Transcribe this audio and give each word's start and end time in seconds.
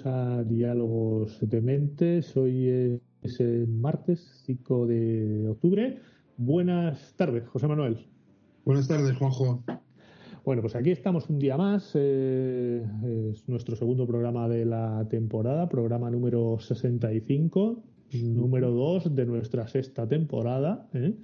bienvenidos 0.00 0.06
a 0.06 0.44
Diálogos 0.44 1.38
de 1.40 1.60
Mentes. 1.60 2.36
Hoy 2.36 3.00
es 3.22 3.40
el 3.40 3.66
martes 3.68 4.42
5 4.46 4.86
de 4.86 5.48
octubre. 5.48 5.98
Buenas 6.36 7.14
tardes, 7.16 7.46
José 7.48 7.66
Manuel. 7.66 8.06
Buenas 8.64 8.88
tardes, 8.88 9.16
Juanjo. 9.16 9.62
Bueno, 10.44 10.62
pues 10.62 10.74
aquí 10.74 10.90
estamos 10.90 11.28
un 11.28 11.38
día 11.38 11.56
más. 11.56 11.92
eh, 11.94 12.82
es 13.30 13.48
nuestro 13.48 13.76
segundo 13.76 14.06
programa 14.06 14.48
de 14.48 14.64
la 14.64 15.06
temporada, 15.08 15.68
programa 15.68 16.10
número 16.10 16.58
65, 16.58 17.82
número 18.12 18.70
2 18.70 19.14
de 19.14 19.26
nuestra 19.26 19.66
sexta 19.68 20.08
temporada. 20.08 20.88
¿eh? 20.94 21.14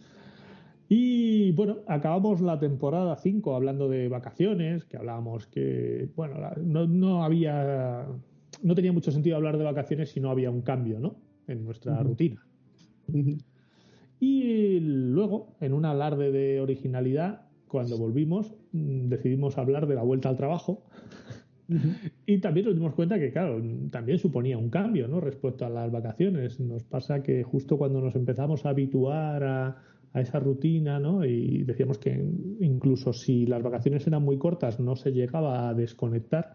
Y 0.89 1.53
bueno, 1.53 1.79
acabamos 1.87 2.41
la 2.41 2.59
temporada 2.59 3.17
5 3.17 3.55
hablando 3.55 3.89
de 3.89 4.09
vacaciones, 4.09 4.85
que 4.85 4.97
hablábamos 4.97 5.47
que, 5.47 6.11
bueno, 6.15 6.37
no, 6.63 6.87
no 6.87 7.25
había, 7.25 8.07
no 8.63 8.75
tenía 8.75 8.93
mucho 8.93 9.11
sentido 9.11 9.37
hablar 9.37 9.59
de 9.59 9.65
vacaciones 9.65 10.11
si 10.11 10.21
no 10.21 10.31
había 10.31 10.51
un 10.51 10.63
cambio, 10.63 10.99
¿no? 10.99 11.17
En 11.47 11.65
nuestra 11.65 12.03
rutina. 12.03 12.47
Y 14.19 14.81
luego, 14.81 15.57
en 15.61 15.73
un 15.73 15.85
alarde 15.85 16.33
de 16.33 16.61
originalidad, 16.61 17.43
cuando 17.69 17.99
volvimos, 17.99 18.55
mm, 18.73 19.09
decidimos 19.09 19.59
hablar 19.59 19.87
de 19.87 19.95
la 19.95 20.03
vuelta 20.03 20.29
al 20.29 20.37
trabajo. 20.37 20.85
Y 22.27 22.39
también 22.39 22.67
nos 22.67 22.77
dimos 22.77 22.95
cuenta 22.95 23.19
que, 23.19 23.33
claro, 23.33 23.61
también 23.91 24.21
suponía 24.21 24.57
un 24.57 24.71
cambio, 24.71 25.09
¿no? 25.09 25.21
Respecto 25.21 25.67
a 25.67 25.69
las 25.69 25.91
vacaciones. 25.91 26.61
Nos 26.61 26.85
pasa 26.85 27.25
que 27.25 27.43
justo 27.43 27.77
cuando 27.77 28.01
nos 28.01 28.15
empezamos 28.15 28.65
a 28.65 28.69
habituar 28.69 29.43
a, 29.43 29.83
a 30.13 30.21
esa 30.21 30.39
rutina, 30.39 31.01
¿no? 31.01 31.25
Y 31.25 31.65
decíamos 31.65 31.99
que 31.99 32.13
incluso 32.61 33.13
si 33.13 33.47
las 33.47 33.65
vacaciones 33.65 34.07
eran 34.07 34.23
muy 34.23 34.39
cortas, 34.39 34.79
no 34.79 34.95
se 34.95 35.11
llegaba 35.11 35.69
a 35.69 35.75
desconectar. 35.75 36.55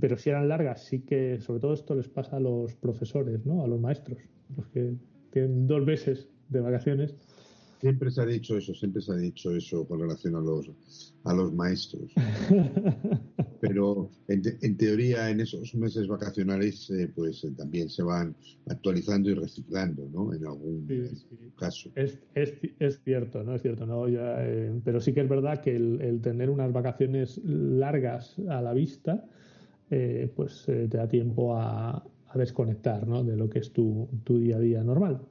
Pero 0.00 0.16
si 0.16 0.30
eran 0.30 0.48
largas, 0.48 0.84
sí 0.84 1.00
que, 1.00 1.40
sobre 1.40 1.60
todo 1.60 1.74
esto 1.74 1.94
les 1.94 2.08
pasa 2.08 2.36
a 2.36 2.40
los 2.40 2.74
profesores, 2.76 3.44
¿no? 3.46 3.62
A 3.64 3.68
los 3.68 3.80
maestros, 3.80 4.18
los 4.56 4.66
que 4.68 4.94
tienen 5.30 5.66
dos 5.66 5.84
meses 5.84 6.28
de 6.48 6.60
vacaciones. 6.60 7.14
Siempre 7.80 8.10
se 8.10 8.20
ha 8.20 8.26
dicho 8.26 8.56
eso, 8.58 8.74
siempre 8.74 9.00
se 9.00 9.12
ha 9.12 9.16
dicho 9.16 9.54
eso 9.56 9.86
con 9.86 10.00
relación 10.00 10.34
a 10.36 10.40
los, 10.40 11.14
a 11.24 11.32
los 11.34 11.52
maestros. 11.54 12.12
Pero 13.60 14.10
en, 14.28 14.42
te- 14.42 14.58
en 14.62 14.76
teoría, 14.76 15.30
en 15.30 15.40
esos 15.40 15.74
meses 15.74 16.06
vacacionales, 16.08 16.88
eh, 16.90 17.10
pues 17.14 17.44
eh, 17.44 17.52
también 17.56 17.88
se 17.88 18.02
van 18.02 18.34
actualizando 18.68 19.30
y 19.30 19.34
reciclando, 19.34 20.08
¿no? 20.10 20.32
En 20.34 20.46
algún 20.46 20.86
Sí, 20.88 21.06
sí. 21.14 21.36
caso. 21.56 21.90
Es, 21.94 22.18
es, 22.34 22.54
es 22.78 23.00
cierto, 23.02 23.42
¿no? 23.44 23.54
Es 23.54 23.62
cierto, 23.62 23.86
¿no? 23.86 24.08
Ya, 24.08 24.36
eh, 24.46 24.72
pero 24.84 25.00
sí 25.00 25.12
que 25.12 25.20
es 25.20 25.28
verdad 25.28 25.60
que 25.62 25.76
el, 25.76 26.00
el 26.00 26.20
tener 26.20 26.48
unas 26.50 26.72
vacaciones 26.72 27.38
largas 27.44 28.38
a 28.48 28.62
la 28.62 28.72
vista, 28.72 29.26
eh, 29.90 30.30
pues 30.36 30.68
eh, 30.68 30.86
te 30.88 30.98
da 30.98 31.08
tiempo 31.08 31.56
a, 31.56 32.04
desconectar, 32.32 33.08
¿no? 33.08 33.24
De 33.24 33.36
lo 33.36 33.50
que 33.50 33.58
es 33.58 33.72
tu, 33.72 34.08
día 34.24 34.58
a 34.58 34.60
día 34.60 34.84
normal. 34.84 35.22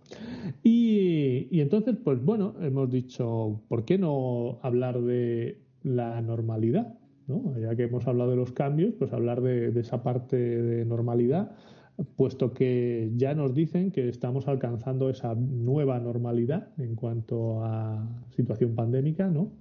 Y, 0.64 1.48
entonces, 1.62 1.96
pues 2.04 2.22
bueno, 2.22 2.56
hemos 2.60 2.92
dicho, 2.92 3.62
¿por 3.70 3.86
qué 3.86 3.98
no 3.98 4.60
hablar 4.64 5.02
de 5.02 5.62
la 5.82 6.20
normalidad? 6.20 6.98
¿no? 7.26 7.58
Ya 7.58 7.74
que 7.78 7.84
hemos 7.84 8.06
hablado 8.06 8.32
de 8.32 8.36
los 8.36 8.52
cambios, 8.52 8.96
pues 9.00 9.14
hablar 9.14 9.40
de, 9.40 9.68
esa 9.80 10.04
parte 10.04 10.36
de 10.36 10.84
normalidad 10.84 11.56
puesto 12.18 12.54
que 12.54 13.12
ya 13.16 13.34
nos 13.34 13.54
dicen 13.54 13.92
que 13.92 14.10
estamos 14.10 14.50
alcanzando 14.50 15.10
esa 15.10 15.36
nueva 15.36 16.00
normalidad 16.00 16.68
en 16.78 16.96
cuanto 16.96 17.64
a 17.64 18.06
situación 18.36 18.76
pandémica, 18.76 19.30
¿no? 19.30 19.52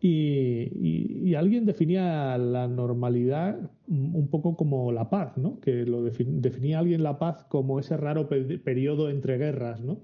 Y 0.00 1.34
alguien 1.34 1.66
definía 1.66 2.38
la 2.38 2.68
normalidad 2.68 3.58
un 3.88 4.28
poco 4.28 4.56
como 4.56 4.90
la 4.92 5.08
paz, 5.10 5.36
¿no? 5.36 5.60
Que 5.60 5.84
lo 5.86 6.04
defin- 6.04 6.40
definía 6.40 6.78
alguien 6.80 7.02
la 7.02 7.18
paz 7.18 7.44
como 7.48 7.78
ese 7.78 7.96
raro 7.96 8.28
pe- 8.28 8.58
periodo 8.58 9.10
entre 9.10 9.38
guerras, 9.38 9.80
¿no? 9.80 10.00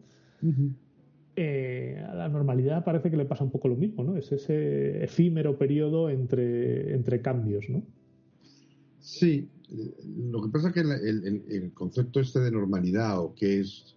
Eh, 1.34 2.04
a 2.06 2.14
la 2.14 2.28
normalidad 2.28 2.84
parece 2.84 3.10
que 3.10 3.16
le 3.16 3.24
pasa 3.24 3.42
un 3.42 3.50
poco 3.50 3.68
lo 3.68 3.76
mismo, 3.76 4.04
¿no? 4.04 4.16
Es 4.16 4.30
ese 4.32 5.02
efímero 5.02 5.56
periodo 5.58 6.10
entre, 6.10 6.94
entre 6.94 7.22
cambios, 7.22 7.68
¿no? 7.70 7.82
Sí, 9.00 9.48
lo 10.30 10.42
que 10.42 10.48
pasa 10.50 10.68
es 10.68 10.74
que 10.74 10.80
el, 10.80 10.92
el- 10.92 11.42
el 11.48 11.72
concepto 11.72 12.20
este 12.20 12.40
de 12.40 12.50
normalidad 12.50 13.18
o 13.18 13.34
que 13.34 13.60
es 13.60 13.96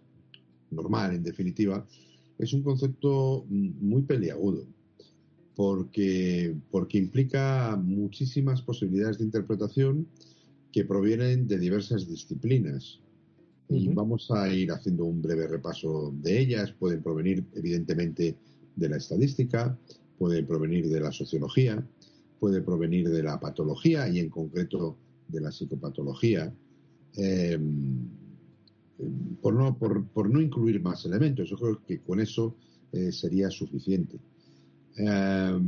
normal, 0.71 1.13
en 1.15 1.23
definitiva, 1.23 1.85
es 2.39 2.53
un 2.53 2.63
concepto 2.63 3.45
muy 3.49 4.01
peliagudo. 4.03 4.65
Porque, 5.55 6.55
porque 6.69 6.97
implica 6.97 7.79
muchísimas 7.81 8.61
posibilidades 8.61 9.19
de 9.19 9.25
interpretación 9.25 10.07
que 10.71 10.83
provienen 10.83 11.47
de 11.47 11.57
diversas 11.57 12.07
disciplinas. 12.07 12.99
Y 13.69 13.87
vamos 13.87 14.29
a 14.29 14.53
ir 14.53 14.71
haciendo 14.71 15.05
un 15.05 15.21
breve 15.21 15.47
repaso 15.47 16.13
de 16.21 16.39
ellas. 16.39 16.71
Pueden 16.73 17.01
provenir, 17.01 17.45
evidentemente, 17.55 18.35
de 18.75 18.89
la 18.89 18.97
estadística, 18.97 19.77
pueden 20.19 20.45
provenir 20.45 20.89
de 20.89 20.99
la 20.99 21.11
sociología, 21.11 21.83
puede 22.39 22.61
provenir 22.61 23.09
de 23.09 23.23
la 23.23 23.39
patología 23.39 24.07
y, 24.09 24.19
en 24.19 24.29
concreto, 24.29 24.97
de 25.27 25.41
la 25.41 25.51
psicopatología. 25.51 26.53
Eh, 27.17 27.59
por, 29.41 29.53
no, 29.53 29.77
por, 29.77 30.05
por 30.07 30.29
no 30.29 30.41
incluir 30.41 30.81
más 30.81 31.05
elementos, 31.05 31.49
yo 31.49 31.57
creo 31.57 31.83
que 31.83 31.99
con 31.99 32.19
eso 32.19 32.55
eh, 32.91 33.11
sería 33.11 33.49
suficiente. 33.49 34.19
Eh, 34.97 35.59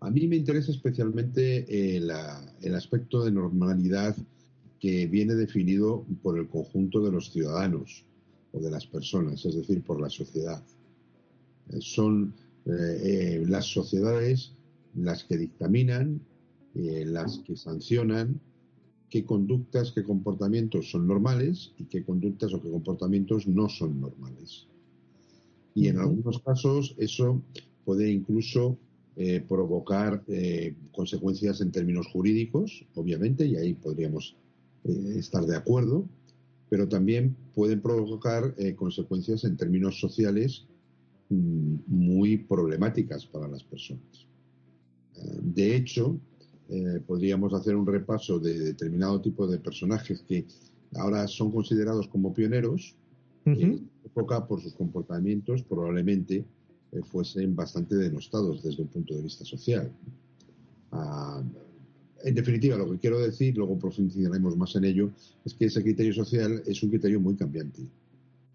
a 0.00 0.10
mí 0.10 0.26
me 0.28 0.36
interesa 0.36 0.70
especialmente 0.70 1.64
eh, 1.68 2.00
el 2.62 2.74
aspecto 2.74 3.24
de 3.24 3.32
normalidad 3.32 4.16
que 4.80 5.06
viene 5.06 5.34
definido 5.34 6.04
por 6.22 6.38
el 6.38 6.48
conjunto 6.48 7.00
de 7.00 7.12
los 7.12 7.32
ciudadanos 7.32 8.04
o 8.52 8.60
de 8.60 8.70
las 8.70 8.86
personas, 8.86 9.44
es 9.44 9.54
decir, 9.54 9.82
por 9.82 10.00
la 10.00 10.10
sociedad. 10.10 10.62
Eh, 11.70 11.78
son 11.80 12.34
eh, 12.66 13.44
las 13.48 13.66
sociedades 13.66 14.52
las 14.94 15.24
que 15.24 15.36
dictaminan, 15.36 16.20
eh, 16.74 17.04
las 17.06 17.38
que 17.38 17.56
sancionan 17.56 18.40
qué 19.10 19.24
conductas, 19.24 19.92
qué 19.92 20.02
comportamientos 20.02 20.90
son 20.90 21.06
normales 21.06 21.72
y 21.78 21.84
qué 21.84 22.02
conductas 22.02 22.52
o 22.52 22.62
qué 22.62 22.70
comportamientos 22.70 23.46
no 23.46 23.68
son 23.68 24.00
normales. 24.00 24.66
Y 25.74 25.88
en 25.88 25.98
algunos 25.98 26.40
casos 26.40 26.94
eso 26.98 27.40
puede 27.86 28.10
incluso 28.10 28.76
eh, 29.16 29.42
provocar 29.48 30.22
eh, 30.26 30.74
consecuencias 30.92 31.60
en 31.62 31.70
términos 31.70 32.08
jurídicos, 32.08 32.84
obviamente, 32.96 33.46
y 33.46 33.56
ahí 33.56 33.74
podríamos 33.74 34.36
eh, 34.84 35.14
estar 35.16 35.46
de 35.46 35.56
acuerdo, 35.56 36.04
pero 36.68 36.88
también 36.88 37.36
pueden 37.54 37.80
provocar 37.80 38.54
consecuencias 38.74 39.44
en 39.44 39.56
términos 39.56 40.00
sociales 40.00 40.66
mm, 41.30 41.76
muy 41.86 42.38
problemáticas 42.38 43.24
para 43.24 43.46
las 43.46 43.62
personas. 43.62 44.26
De 45.40 45.74
hecho, 45.74 46.18
podríamos 47.06 47.54
hacer 47.54 47.74
un 47.74 47.86
repaso 47.86 48.38
de 48.38 48.58
determinado 48.58 49.18
tipo 49.22 49.46
de 49.46 49.58
personajes 49.58 50.22
que 50.28 50.44
ahora 50.96 51.26
son 51.26 51.50
considerados 51.52 52.06
como 52.08 52.34
pioneros, 52.34 52.94
que 53.44 53.52
en 53.52 53.70
Ujú. 53.70 53.78
su 53.78 54.08
época, 54.08 54.46
por 54.46 54.60
sus 54.60 54.74
comportamientos, 54.74 55.62
probablemente 55.62 56.44
eh, 56.96 57.02
fuesen 57.02 57.54
bastante 57.54 57.94
denostados 57.96 58.62
desde 58.62 58.82
un 58.82 58.88
punto 58.88 59.14
de 59.14 59.22
vista 59.22 59.44
social. 59.44 59.90
Ah, 60.92 61.42
en 62.24 62.34
definitiva, 62.34 62.76
lo 62.76 62.90
que 62.90 62.98
quiero 62.98 63.20
decir, 63.20 63.56
luego 63.56 63.78
profundizaremos 63.78 64.56
más 64.56 64.74
en 64.76 64.84
ello, 64.84 65.10
es 65.44 65.54
que 65.54 65.66
ese 65.66 65.82
criterio 65.82 66.12
social 66.12 66.62
es 66.66 66.82
un 66.82 66.90
criterio 66.90 67.20
muy 67.20 67.36
cambiante. 67.36 67.82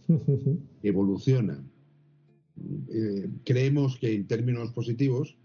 Evoluciona. 0.84 1.62
Eh, 2.90 3.30
creemos 3.46 3.98
que 3.98 4.14
en 4.14 4.28
términos 4.28 4.72
positivos, 4.72 5.36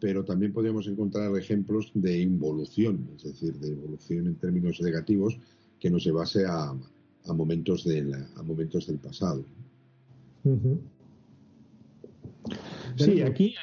pero 0.00 0.24
también 0.24 0.52
podemos 0.52 0.86
encontrar 0.86 1.36
ejemplos 1.36 1.90
de 1.94 2.20
involución, 2.20 3.08
es 3.16 3.24
decir, 3.24 3.54
de 3.54 3.72
evolución 3.72 4.26
en 4.26 4.34
términos 4.36 4.80
negativos 4.80 5.38
que 5.78 5.90
no 5.90 6.00
se 6.00 6.10
base 6.10 6.44
a, 6.46 6.74
momentos, 7.26 7.84
del, 7.84 8.14
a 8.14 8.42
momentos 8.42 8.86
del 8.86 8.98
pasado. 8.98 9.44
Sí, 12.96 13.22
aquí 13.22 13.54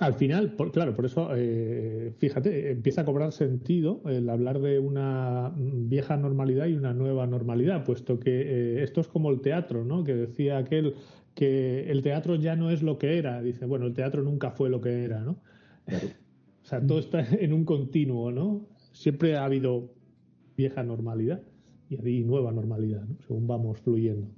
al 0.00 0.14
final, 0.14 0.56
claro, 0.72 0.96
por 0.96 1.04
eso, 1.04 1.28
eh, 1.36 2.14
fíjate, 2.16 2.70
empieza 2.70 3.02
a 3.02 3.04
cobrar 3.04 3.32
sentido 3.32 4.00
el 4.06 4.30
hablar 4.30 4.58
de 4.58 4.78
una 4.78 5.52
vieja 5.54 6.16
normalidad 6.16 6.66
y 6.66 6.72
una 6.72 6.94
nueva 6.94 7.26
normalidad, 7.26 7.84
puesto 7.84 8.18
que 8.18 8.30
eh, 8.40 8.82
esto 8.82 9.02
es 9.02 9.08
como 9.08 9.30
el 9.30 9.42
teatro, 9.42 9.84
¿no? 9.84 10.02
Que 10.02 10.14
decía 10.14 10.56
aquel 10.56 10.94
que 11.34 11.90
el 11.90 12.00
teatro 12.00 12.36
ya 12.36 12.56
no 12.56 12.70
es 12.70 12.82
lo 12.82 12.96
que 12.96 13.18
era. 13.18 13.42
Dice, 13.42 13.66
bueno, 13.66 13.86
el 13.86 13.92
teatro 13.92 14.22
nunca 14.22 14.50
fue 14.50 14.70
lo 14.70 14.80
que 14.80 15.04
era, 15.04 15.20
¿no? 15.20 15.36
O 16.62 16.66
sea, 16.70 16.86
todo 16.86 17.00
está 17.00 17.26
en 17.28 17.52
un 17.52 17.64
continuo, 17.64 18.30
¿no? 18.30 18.68
Siempre 18.92 19.36
ha 19.36 19.44
habido 19.44 19.92
vieja 20.56 20.82
normalidad 20.82 21.42
y 21.88 22.22
nueva 22.22 22.52
normalidad, 22.52 23.02
¿no? 23.02 23.16
Según 23.26 23.46
vamos 23.46 23.80
fluyendo. 23.80 24.28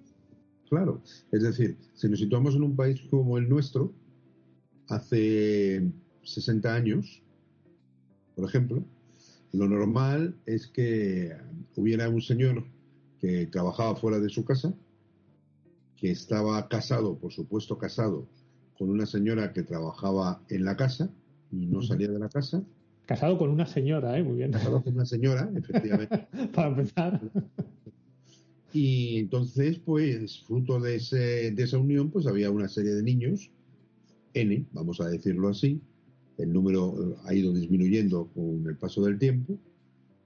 Claro, 0.73 1.03
es 1.31 1.43
decir, 1.43 1.77
si 1.93 2.09
nos 2.09 2.19
situamos 2.19 2.55
en 2.55 2.63
un 2.63 2.75
país 2.75 2.99
como 3.11 3.37
el 3.37 3.47
nuestro, 3.47 3.93
hace 4.89 5.83
60 6.23 6.75
años, 6.75 7.23
por 8.35 8.49
ejemplo, 8.49 8.83
lo 9.53 9.69
normal 9.69 10.35
es 10.47 10.67
que 10.69 11.37
hubiera 11.77 12.09
un 12.09 12.23
señor 12.23 12.65
que 13.21 13.49
trabajaba 13.49 13.97
fuera 13.97 14.19
de 14.19 14.31
su 14.31 14.47
casa, 14.47 14.73
que 15.95 16.11
estaba 16.11 16.67
casado, 16.69 17.19
por 17.19 17.35
supuesto 17.35 17.77
casado, 17.77 18.27
con 18.79 18.89
una 18.89 19.05
señora 19.05 19.53
que 19.53 19.65
trabajaba 19.65 20.41
en 20.49 20.65
la 20.65 20.75
casa 20.75 21.11
y 21.51 21.67
no 21.67 21.83
salía 21.83 22.09
de 22.09 22.19
la 22.19 22.31
casa. 22.31 22.65
Casado 23.05 23.37
con 23.37 23.51
una 23.51 23.67
señora, 23.67 24.19
¿eh? 24.19 24.23
Muy 24.23 24.39
bien. 24.39 24.53
Casado 24.53 24.83
con 24.83 24.95
una 24.95 25.05
señora, 25.05 25.51
efectivamente. 25.55 26.29
Para 26.55 26.69
empezar. 26.69 27.21
Y 28.73 29.19
entonces, 29.19 29.79
pues, 29.79 30.41
fruto 30.47 30.81
de, 30.81 30.97
ese, 30.97 31.51
de 31.51 31.63
esa 31.63 31.79
unión, 31.79 32.11
pues 32.11 32.27
había 32.27 32.51
una 32.51 32.69
serie 32.69 32.93
de 32.93 33.03
niños 33.03 33.51
N, 34.35 34.67
vamos 34.73 35.01
a 35.01 35.09
decirlo 35.09 35.49
así, 35.49 35.81
el 36.39 36.53
número 36.53 37.17
ha 37.25 37.35
ido 37.35 37.53
disminuyendo 37.53 38.29
con 38.35 38.67
el 38.67 38.77
paso 38.77 39.05
del 39.05 39.19
tiempo, 39.19 39.59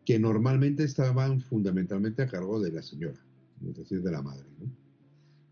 que 0.04 0.18
normalmente 0.18 0.84
estaban 0.84 1.40
fundamentalmente 1.40 2.22
a 2.22 2.28
cargo 2.28 2.60
de 2.60 2.72
la 2.72 2.82
señora, 2.82 3.20
es 3.68 3.76
decir, 3.76 4.02
de 4.02 4.12
la 4.12 4.22
madre. 4.22 4.44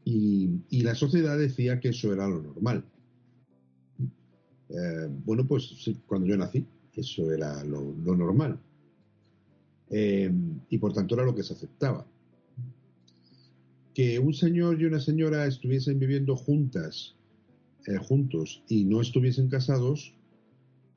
Y, 0.05 0.83
la 0.83 0.95
sociedad 0.95 1.39
decía 1.39 1.81
que 1.81 1.89
eso 1.89 2.13
era 2.13 2.29
lo 2.29 2.43
normal. 2.43 2.85
Eh, 4.69 5.09
bueno, 5.25 5.47
pues 5.47 5.91
cuando 6.07 6.27
yo 6.27 6.37
nací, 6.37 6.67
eso 6.95 7.33
era 7.33 7.65
lo, 7.65 7.83
normal. 7.83 8.61
Eh, 9.91 10.33
y 10.69 10.79
por 10.79 10.93
tanto 10.93 11.15
era 11.15 11.25
lo 11.25 11.35
que 11.35 11.43
se 11.43 11.55
aceptaba. 11.55 12.07
Que 13.95 14.19
un 14.19 14.35
señor 14.35 14.81
y 14.83 14.87
una 14.87 15.01
señora 15.01 15.47
estuviesen 15.47 15.99
viviendo 15.99 16.37
juntas 16.37 17.15
eh, 17.87 17.99
juntos 17.99 18.63
y 18.67 18.85
no 18.85 19.03
estuviesen 19.03 19.49
casados, 19.49 20.15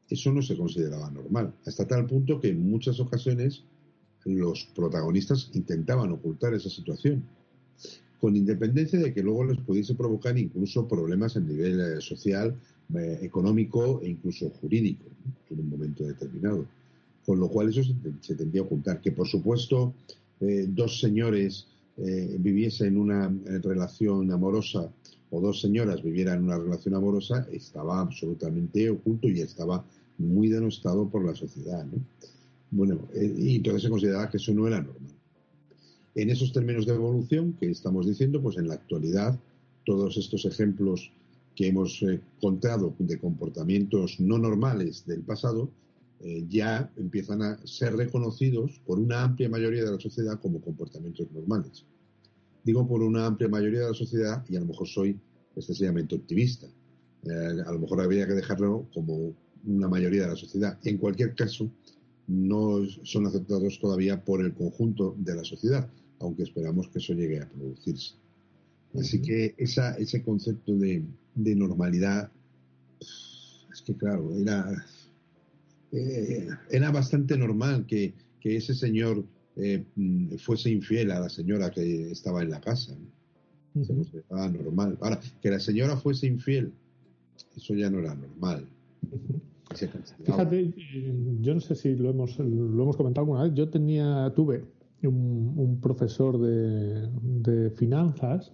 eso 0.10 0.32
no 0.32 0.42
se 0.42 0.56
consideraba 0.56 1.12
normal. 1.12 1.54
Hasta 1.66 1.86
tal 1.86 2.06
punto 2.06 2.40
que 2.40 2.48
en 2.48 2.70
muchas 2.70 3.02
ocasiones 3.02 3.64
los 4.24 4.70
protagonistas 4.74 5.50
intentaban 5.54 6.12
ocultar 6.14 6.54
esa 6.54 6.70
situación, 6.70 7.26
con 8.22 8.38
independencia 8.38 9.00
de 9.00 9.14
que 9.14 9.22
luego 9.22 9.44
les 9.44 9.60
pudiese 9.60 9.96
provocar 9.96 10.38
incluso 10.38 10.88
problemas 10.88 11.36
a 11.36 11.42
nivel 11.42 11.80
eh, 11.80 12.02
social, 12.02 12.56
eh, 12.96 13.20
económico 13.22 14.00
e 14.02 14.10
incluso 14.10 14.50
jurídico 14.62 15.04
en 15.50 15.60
un 15.60 15.70
momento 15.70 16.06
determinado. 16.06 16.66
Con 17.26 17.38
lo 17.38 17.50
cual 17.50 17.68
eso 17.68 17.82
se, 17.84 18.36
tendría 18.36 18.62
que 18.62 18.68
ocultar. 18.68 19.02
Que 19.02 19.12
por 19.12 19.28
supuesto 19.28 19.94
dos 20.40 21.02
señores 21.02 21.68
viviesen 21.98 22.96
una 22.98 23.28
relación 23.64 24.32
amorosa 24.32 24.92
o 25.30 25.42
dos 25.42 25.60
señoras 25.62 26.04
vivieran 26.04 26.44
una 26.44 26.58
relación 26.58 26.96
amorosa 26.96 27.48
estaba 27.52 28.00
absolutamente 28.00 28.90
oculto 28.90 29.28
y 29.28 29.42
estaba 29.42 29.84
muy 30.18 30.48
denostado 30.48 31.10
por 31.10 31.26
la 31.26 31.36
sociedad. 31.36 31.86
¿no? 31.86 32.00
Bueno, 32.72 33.00
eh, 33.14 33.34
y 33.38 33.56
entonces 33.58 33.84
se 33.84 33.90
consideraba 33.90 34.30
que 34.30 34.38
eso 34.38 34.54
no 34.54 34.68
era 34.68 34.82
normal. 34.82 35.14
En 36.16 36.30
esos 36.30 36.52
términos 36.52 36.86
de 36.86 36.94
evolución 36.94 37.54
que 37.60 37.70
estamos 37.70 38.08
diciendo, 38.08 38.42
pues 38.42 38.58
en 38.58 38.68
la 38.68 38.76
actualidad 38.76 39.40
todos 39.86 40.18
estos 40.18 40.46
ejemplos 40.46 41.12
que 41.56 41.68
hemos 41.68 42.02
eh, 42.04 42.20
contado 42.42 42.94
de 42.98 43.20
comportamientos 43.20 44.20
no 44.20 44.38
normales 44.38 45.06
del 45.06 45.22
pasado 45.22 45.70
eh, 46.22 46.46
ya 46.50 46.92
empiezan 46.98 47.42
a 47.42 47.60
ser 47.66 47.96
reconocidos 47.96 48.81
por 48.86 49.00
una 49.00 49.24
amplia 49.24 49.50
mayoría 49.50 49.84
de 49.84 49.92
la 49.92 50.00
sociedad 50.00 50.40
como 50.40 50.62
comportamientos 50.62 51.31
normales 51.31 51.86
digo 52.68 52.86
por 52.86 53.02
una 53.02 53.25
amplia 53.25 53.48
mayoría 53.48 53.80
de 53.80 53.88
la 53.88 53.94
sociedad 53.94 54.44
y 54.50 54.58
a 54.58 54.60
lo 54.60 54.66
mejor 54.66 54.88
soy 54.88 55.18
excesivamente 55.56 56.16
optimista. 56.16 56.68
Eh, 57.24 57.62
a 57.66 57.72
lo 57.72 57.80
mejor 57.80 58.02
habría 58.02 58.28
que 58.28 58.34
dejarlo 58.34 58.90
como 58.94 59.34
una 59.66 59.88
mayoría 59.88 60.24
de 60.24 60.28
la 60.28 60.36
sociedad. 60.36 60.78
En 60.84 60.98
cualquier 60.98 61.34
caso, 61.34 61.72
no 62.28 62.86
son 63.04 63.25
aceptados 63.25 63.80
todavía 63.80 64.22
por 64.24 64.44
el 64.44 64.54
conjunto 64.54 65.16
de 65.18 65.36
la 65.36 65.46
sociedad, 65.46 65.90
aunque 66.20 66.44
esperamos 66.44 66.90
que 66.90 67.00
eso 67.00 67.13
llegue 67.13 67.40
a 67.40 67.50
producirse. 67.50 68.16
Así 69.00 69.22
que 69.22 69.56
esa, 69.58 69.94
ese 69.94 70.22
concepto 70.22 70.75
de, 70.75 71.06
normalidad, 71.36 72.30
es 73.00 73.81
que 73.86 73.96
claro, 73.96 74.36
era, 74.36 74.86
eh, 75.92 76.48
era 76.69 76.92
bastante 76.92 77.38
normal 77.38 77.86
que, 77.86 78.13
que 78.39 78.57
ese 78.57 78.74
señor 78.74 79.24
eh, 79.56 79.84
mm, 79.95 80.36
fuese 80.38 80.69
infiel 80.69 81.12
a 81.12 81.19
la 81.19 81.30
señora 81.30 81.72
que 81.72 82.12
estaba 82.12 82.42
en 82.42 82.51
la 82.51 82.62
casa. 82.62 82.95
Eso 83.80 83.94
era 84.30 84.50
normal. 84.50 84.98
Ahora, 85.01 85.19
que 85.42 85.50
la 85.50 85.60
señora 85.60 85.98
fuese 85.98 86.28
infiel, 86.28 86.74
eso 87.56 87.74
ya 87.75 87.89
no 87.89 88.00
era 88.00 88.16
normal. 88.16 88.68
Fíjate, 90.24 90.74
yo 91.42 91.54
no 91.54 91.60
sé 91.60 91.75
si 91.75 91.95
lo 91.95 92.10
hemos, 92.10 92.39
lo 92.39 92.84
hemos 92.84 92.95
comentado 92.95 93.24
alguna 93.24 93.44
vez. 93.44 93.54
Yo 93.54 93.69
tenía, 93.69 94.31
tuve 94.36 94.63
un, 95.04 95.80
profesor 95.81 96.39
de, 96.39 97.72
finanzas, 97.72 98.51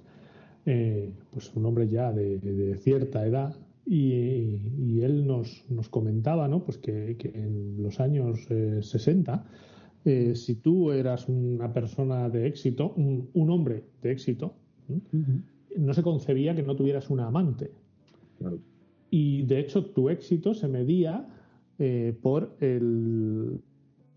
eh, 0.66 1.12
pues 1.32 1.52
un 1.56 1.66
hombre 1.66 1.88
ya 1.88 2.12
de, 2.12 2.78
cierta 2.82 3.26
edad, 3.26 3.56
y, 3.86 5.02
él 5.02 5.28
nos, 5.28 5.66
nos 5.70 5.90
comentaba, 5.90 6.48
¿no? 6.48 6.64
Pues 6.64 6.78
que, 6.78 7.18
en 7.34 7.82
los 7.84 8.00
años 8.00 8.48
60 8.48 9.46
eh, 10.06 10.32
eh, 10.32 10.36
si 10.36 10.56
tú 10.56 10.92
eras 10.92 11.28
una 11.30 11.72
persona 11.72 12.30
de 12.30 12.48
éxito, 12.48 12.94
un, 12.96 13.50
hombre 13.50 13.84
de 14.02 14.12
éxito, 14.12 14.54
no 15.78 15.94
se 15.94 16.04
concebía 16.04 16.56
que 16.56 16.64
no 16.64 16.76
tuvieras 16.76 17.10
una 17.10 17.28
amante. 17.28 17.72
Y 19.10 19.44
de 19.44 19.60
hecho 19.60 19.86
tu 19.86 20.10
éxito 20.10 20.54
se 20.54 20.68
medía 20.68 21.28
eh, 21.80 22.18
por 22.22 22.56
el, 22.60 23.62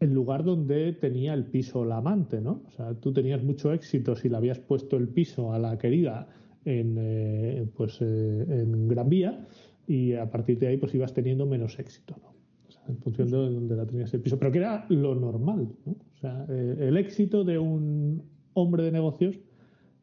lugar 0.00 0.44
donde 0.44 0.92
tenía 0.92 1.34
el 1.34 1.44
piso 1.44 1.84
la 1.84 1.98
amante, 1.98 2.40
¿no? 2.40 2.62
O 2.66 2.70
sea, 2.70 2.94
tú 2.94 3.12
tenías 3.12 3.42
mucho 3.42 3.72
éxito 3.72 4.16
si 4.16 4.28
le 4.28 4.36
habías 4.36 4.58
puesto 4.58 4.96
el 4.96 5.08
piso 5.08 5.52
a 5.52 5.58
la 5.58 5.78
querida 5.78 6.28
en, 6.66 6.96
eh, 6.98 7.66
pues, 7.74 8.02
en 8.02 8.88
Gran 8.88 9.08
Vía 9.08 9.46
y 9.86 10.12
a 10.12 10.28
partir 10.30 10.58
de 10.58 10.66
ahí 10.66 10.76
pues 10.76 10.94
ibas 10.94 11.14
teniendo 11.14 11.46
menos 11.46 11.78
éxito, 11.78 12.16
¿no? 12.22 12.36
en 12.88 12.98
función 12.98 13.30
de 13.30 13.36
donde 13.36 13.76
la 13.76 13.86
tenías 13.86 14.12
el 14.14 14.20
piso, 14.20 14.38
pero 14.38 14.52
que 14.52 14.58
era 14.58 14.86
lo 14.88 15.14
normal. 15.14 15.68
¿no? 15.84 15.92
O 15.92 16.18
sea, 16.20 16.46
eh, 16.48 16.76
el 16.80 16.96
éxito 16.96 17.44
de 17.44 17.58
un 17.58 18.22
hombre 18.54 18.84
de 18.84 18.92
negocios 18.92 19.38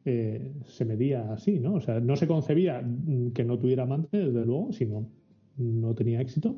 eh, 0.04 0.52
se 0.66 0.84
medía 0.84 1.32
así, 1.32 1.58
¿no? 1.58 1.74
O 1.74 1.80
sea, 1.80 1.98
no 2.00 2.14
se 2.16 2.26
concebía 2.26 2.86
que 3.32 3.42
no 3.42 3.58
tuviera 3.58 3.84
amante, 3.84 4.18
desde 4.18 4.44
luego, 4.44 4.70
sino 4.72 5.06
no 5.56 5.94
tenía 5.94 6.20
éxito. 6.20 6.56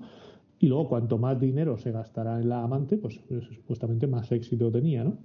Y 0.58 0.66
luego, 0.66 0.88
cuanto 0.88 1.16
más 1.18 1.38
dinero 1.38 1.78
se 1.78 1.92
gastará 1.92 2.40
en 2.40 2.48
la 2.48 2.64
amante, 2.64 2.96
pues, 2.96 3.20
pues 3.28 3.44
supuestamente 3.44 4.06
más 4.08 4.32
éxito 4.32 4.72
tenía, 4.72 5.04
¿no? 5.04 5.18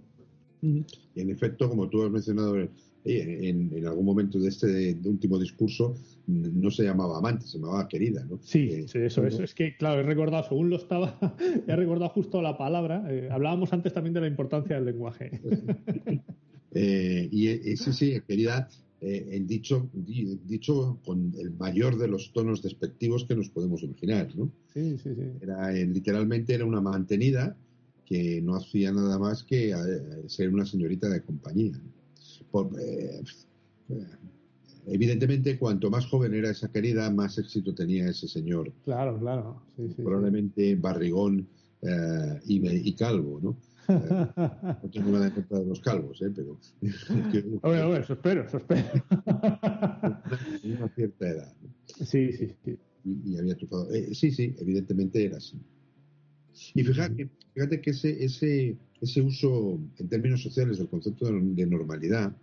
Y 0.61 0.85
en 1.15 1.29
efecto, 1.31 1.67
como 1.67 1.89
tú 1.89 2.03
has 2.03 2.11
mencionado 2.11 2.55
en, 3.03 3.85
algún 3.85 4.05
momento 4.05 4.39
de 4.39 4.49
este 4.49 4.97
último 5.05 5.39
discurso, 5.39 5.95
no 6.27 6.69
se 6.69 6.83
llamaba 6.83 7.17
amante, 7.17 7.47
se 7.47 7.57
llamaba 7.57 7.87
querida, 7.87 8.23
¿no? 8.25 8.39
Sí, 8.41 8.69
eh, 8.71 8.85
eso, 8.93 9.25
es. 9.25 9.39
Es 9.39 9.55
que, 9.55 9.75
claro, 9.75 10.01
he 10.01 10.03
recordado, 10.03 10.43
según 10.47 10.69
lo 10.69 10.75
estaba, 10.75 11.17
he 11.67 11.75
recordado 11.75 12.09
justo 12.09 12.41
la 12.41 12.57
palabra. 12.57 13.03
Eh, 13.09 13.29
hablábamos 13.31 13.73
antes 13.73 13.93
también 13.93 14.13
de 14.13 14.21
la 14.21 14.27
importancia 14.27 14.75
del 14.75 14.85
lenguaje. 14.85 15.41
Eh, 16.73 17.27
y 17.29 17.49
ese 17.49 17.91
sí, 17.91 18.17
querida, 18.25 18.69
en 19.01 19.45
dicho, 19.45 19.89
dicho 19.93 21.01
con 21.03 21.33
el 21.37 21.51
mayor 21.51 21.97
de 21.97 22.07
los 22.07 22.31
tonos 22.31 22.61
despectivos 22.61 23.25
que 23.25 23.35
nos 23.35 23.49
podemos 23.49 23.83
imaginar, 23.83 24.33
¿no? 24.37 24.49
Sí, 24.73 24.97
sí, 24.97 25.13
sí. 25.13 25.21
Era, 25.41 25.69
literalmente 25.73 26.53
era 26.53 26.63
una 26.63 26.79
mantenida 26.79 27.57
que 28.05 28.41
no 28.41 28.55
hacía 28.55 28.93
nada 28.93 29.19
más 29.19 29.43
que 29.43 29.75
ser 30.27 30.47
una 30.47 30.65
señorita 30.65 31.09
de 31.09 31.21
compañía. 31.21 31.73
Evidentemente, 34.87 35.57
cuanto 35.57 35.89
más 35.89 36.05
joven 36.07 36.33
era 36.33 36.51
esa 36.51 36.71
querida, 36.71 37.09
más 37.09 37.37
éxito 37.37 37.73
tenía 37.73 38.09
ese 38.09 38.27
señor. 38.27 38.71
Claro, 38.83 39.19
claro. 39.19 39.61
Probablemente 39.97 40.75
barrigón 40.75 41.47
y, 42.45 42.93
calvo, 42.93 43.39
¿no? 43.41 43.57
no 43.87 44.89
tengo 44.91 45.11
nada 45.11 45.27
en 45.27 45.33
contra 45.33 45.59
de 45.59 45.65
los 45.65 45.79
calvos, 45.81 46.21
¿eh? 46.21 46.31
pero. 46.35 46.57
Bueno, 47.61 47.87
bueno, 47.87 47.97
eso 47.97 48.13
espero, 48.13 48.43
eso 48.43 48.57
espero. 48.57 48.83
una 50.63 50.87
cierta 50.95 51.27
edad. 51.27 51.53
Sí, 52.05 52.31
sí, 52.33 52.55
sí. 52.63 52.77
Y, 53.03 53.37
había 53.37 53.55
triunfado. 53.55 53.91
Eh, 53.91 54.13
sí, 54.13 54.31
sí, 54.31 54.55
evidentemente 54.59 55.25
era 55.25 55.37
así. 55.37 55.59
Y 56.73 56.83
fíjate, 56.83 57.29
fíjate 57.53 57.81
que 57.81 57.91
ese, 57.91 58.23
ese, 58.23 58.75
ese 59.01 59.21
uso 59.21 59.79
en 59.97 60.07
términos 60.07 60.41
sociales 60.41 60.77
del 60.77 60.87
concepto 60.87 61.25
de, 61.25 61.65
normalidad 61.65 62.35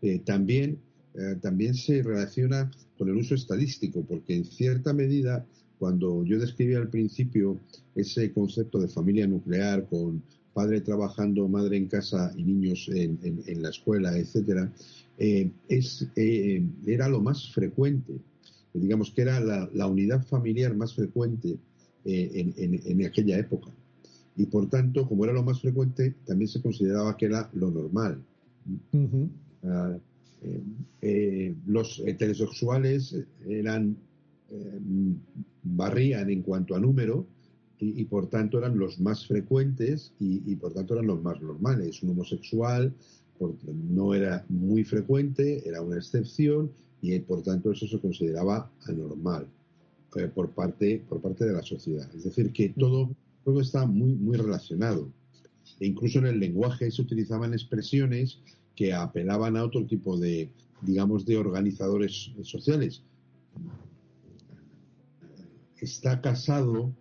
eh, 0.00 0.20
también, 0.24 0.78
eh, 1.14 1.36
también 1.40 1.74
se 1.74 2.02
relaciona 2.02 2.70
con 2.98 3.08
el 3.08 3.16
uso 3.16 3.34
estadístico, 3.34 4.04
porque 4.04 4.36
en 4.36 4.44
cierta 4.44 4.92
medida, 4.92 5.46
cuando 5.78 6.24
yo 6.24 6.38
describía 6.38 6.78
al 6.78 6.88
principio 6.88 7.58
ese 7.94 8.32
concepto 8.32 8.78
de 8.78 8.88
familia 8.88 9.26
nuclear 9.26 9.86
con 9.88 10.22
padre 10.54 10.80
trabajando, 10.80 11.48
madre 11.48 11.76
en 11.76 11.88
casa 11.88 12.32
y 12.36 12.44
niños 12.44 12.88
en, 12.92 13.18
en, 13.22 13.62
la 13.62 13.70
escuela, 13.70 14.16
etcétera, 14.16 14.70
eh, 15.18 15.50
es, 15.68 16.06
eh, 16.16 16.62
era 16.86 17.08
lo 17.08 17.20
más 17.20 17.52
frecuente. 17.52 18.14
Digamos 18.74 19.10
que 19.10 19.22
era 19.22 19.40
la, 19.40 19.86
unidad 19.86 20.24
familiar 20.26 20.74
más 20.74 20.94
frecuente 20.94 21.58
eh, 22.04 22.52
en, 22.56 23.04
aquella 23.04 23.38
época. 23.38 23.70
Y 24.36 24.46
por 24.46 24.68
tanto, 24.68 25.06
como 25.06 25.24
era 25.24 25.32
lo 25.32 25.42
más 25.42 25.60
frecuente, 25.60 26.14
también 26.26 26.48
se 26.48 26.62
consideraba 26.62 27.16
que 27.16 27.26
era 27.26 27.50
lo 27.52 27.70
normal. 27.70 28.22
Ah, 29.64 29.96
los 31.66 32.02
heterosexuales 32.04 33.16
eran 33.46 33.96
barrían 35.62 36.30
en 36.30 36.42
cuanto 36.42 36.74
a 36.74 36.80
número, 36.80 37.26
y, 37.84 38.04
por 38.04 38.28
tanto 38.28 38.58
eran 38.58 38.78
los 38.78 39.00
más 39.00 39.26
frecuentes 39.26 40.12
y, 40.20 40.54
por 40.54 40.72
tanto 40.72 40.94
eran 40.94 41.08
los 41.08 41.20
más 41.20 41.42
normales. 41.42 42.00
Un 42.02 42.10
homosexual 42.10 42.94
no 43.90 44.14
era 44.14 44.44
muy 44.48 44.84
frecuente, 44.84 45.68
era 45.68 45.82
una 45.82 45.96
excepción 45.96 46.70
y 47.00 47.18
por 47.18 47.42
tanto 47.42 47.72
eso 47.72 47.88
se 47.88 47.98
consideraba 47.98 48.70
anormal 48.86 49.48
eh, 50.16 50.28
por, 50.28 50.50
parte, 50.50 51.02
por 51.08 51.20
parte 51.20 51.44
de 51.44 51.52
la 51.52 51.62
sociedad. 51.62 52.08
Es 52.14 52.24
decir, 52.24 52.52
que 52.52 52.70
todo, 52.70 53.14
todo 53.44 53.60
está 53.60 53.86
muy, 53.86 54.14
muy 54.14 54.36
relacionado. 54.36 55.10
E 55.80 55.86
incluso 55.86 56.18
en 56.18 56.26
el 56.26 56.40
lenguaje 56.40 56.90
se 56.90 57.02
utilizaban 57.02 57.52
expresiones 57.52 58.40
que 58.74 58.92
apelaban 58.92 59.56
a 59.56 59.64
otro 59.64 59.86
tipo 59.86 60.18
de, 60.18 60.50
digamos, 60.82 61.24
de 61.24 61.36
organizadores 61.38 62.32
sociales. 62.42 63.02
Está 65.80 66.20
casado 66.20 66.92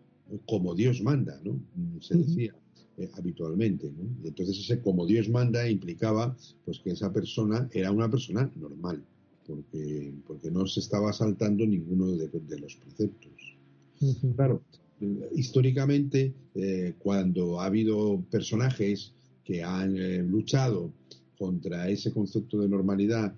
como 0.47 0.75
Dios 0.75 1.01
manda, 1.01 1.39
¿no? 1.43 1.59
Se 2.01 2.15
decía 2.17 2.55
eh, 2.97 3.09
habitualmente, 3.17 3.91
¿no? 3.91 4.03
Y 4.23 4.27
entonces 4.29 4.57
ese 4.59 4.81
como 4.81 5.05
Dios 5.05 5.29
manda 5.29 5.69
implicaba 5.69 6.35
pues 6.65 6.79
que 6.79 6.91
esa 6.91 7.11
persona 7.11 7.69
era 7.73 7.91
una 7.91 8.09
persona 8.09 8.51
normal, 8.55 9.03
porque, 9.55 10.13
porque 10.27 10.51
no 10.51 10.65
se 10.65 10.79
estaba 10.79 11.13
saltando 11.13 11.65
ninguno 11.65 12.07
de, 12.11 12.59
los 12.59 12.75
preceptos. 12.75 13.57
Claro, 14.35 14.61
históricamente, 15.35 16.33
eh, 16.55 16.93
cuando 16.99 17.59
ha 17.59 17.65
habido 17.65 18.23
personajes 18.31 19.13
que 19.43 19.63
han 19.63 19.97
eh, 19.97 20.23
luchado 20.23 20.91
contra 21.37 21.89
ese 21.89 22.11
concepto 22.11 22.59
de 22.59 22.69
normalidad, 22.69 23.33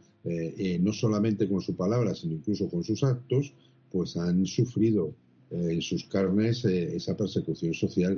no 0.80 0.94
solamente 0.94 1.50
con 1.50 1.60
su 1.60 1.76
palabra, 1.76 2.16
sino 2.16 2.36
incluso 2.36 2.70
con 2.70 2.82
sus 2.82 3.04
actos, 3.04 3.54
pues 3.92 4.16
han 4.16 4.46
sufrido 4.46 5.14
en 5.54 5.82
sus 5.82 6.06
carnes 6.06 6.66
eh, 6.66 6.96
esa 6.96 7.16
persecución 7.16 7.74
social. 7.74 8.18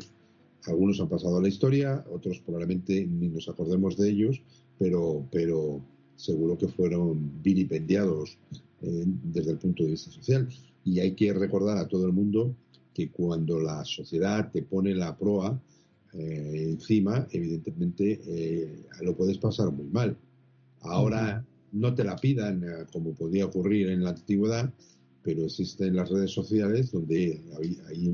Algunos 0.67 0.99
han 0.99 1.09
pasado 1.09 1.37
a 1.37 1.41
la 1.41 1.47
historia, 1.47 2.03
otros 2.11 2.39
probablemente 2.39 3.05
ni 3.05 3.27
nos 3.27 3.47
acordemos 3.49 3.97
de 3.97 4.09
ellos, 4.09 4.41
pero, 4.79 5.27
pero 5.31 5.81
seguro 6.15 6.57
que 6.57 6.67
fueron 6.67 7.41
vilipendiados 7.41 8.37
eh, 8.81 9.03
desde 9.05 9.51
el 9.51 9.57
punto 9.57 9.83
de 9.83 9.91
vista 9.91 10.11
social. 10.11 10.47
Y 10.83 10.99
hay 10.99 11.13
que 11.13 11.33
recordar 11.33 11.77
a 11.77 11.87
todo 11.87 12.05
el 12.05 12.13
mundo 12.13 12.55
que 12.93 13.09
cuando 13.09 13.59
la 13.59 13.83
sociedad 13.83 14.51
te 14.51 14.61
pone 14.61 14.93
la 14.93 15.17
proa 15.17 15.59
eh, 16.13 16.67
encima, 16.69 17.27
evidentemente 17.31 18.85
lo 19.01 19.15
puedes 19.15 19.37
pasar 19.37 19.71
muy 19.71 19.87
mal. 19.87 20.15
Ahora 20.81 21.45
no 21.71 21.93
te 21.93 22.03
la 22.03 22.15
pidan 22.15 22.63
como 22.93 23.13
podía 23.13 23.45
ocurrir 23.45 23.89
en 23.89 24.03
la 24.03 24.11
antigüedad, 24.11 24.71
pero 25.25 25.43
existen 25.43 25.95
las 25.95 26.09
redes 26.09 26.31
sociales 26.31 26.91
donde 26.91 27.41
hay, 27.57 28.13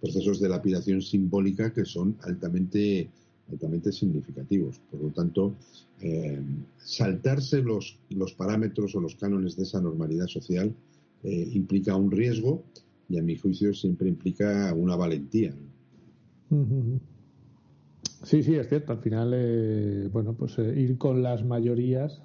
procesos 0.00 0.40
de 0.40 0.48
lapidación 0.48 1.00
simbólica 1.00 1.72
que 1.72 1.84
son 1.84 2.16
altamente, 2.22 3.08
altamente 3.50 3.92
significativos. 3.92 4.80
Por 4.90 5.02
lo 5.02 5.10
tanto, 5.10 5.54
eh, 6.00 6.40
saltarse 6.78 7.62
los, 7.62 7.98
parámetros 8.36 8.94
o 8.94 9.00
los 9.00 9.16
cánones 9.16 9.56
de 9.56 9.64
esa 9.64 9.80
normalidad 9.80 10.26
social 10.26 10.74
eh, 11.22 11.48
implica 11.52 11.96
un 11.96 12.10
riesgo 12.10 12.62
y 13.08 13.18
a 13.18 13.22
mi 13.22 13.36
juicio 13.36 13.74
siempre 13.74 14.08
implica 14.08 14.72
una 14.74 14.96
valentía. 14.96 15.54
Sí, 18.22 18.42
sí, 18.42 18.54
es 18.54 18.68
cierto. 18.68 18.92
Al 18.92 18.98
final, 18.98 19.32
eh, 19.34 20.08
bueno, 20.12 20.34
pues 20.34 20.58
ir 20.58 20.96
con 20.96 21.22
las 21.22 21.44
mayorías 21.44 22.22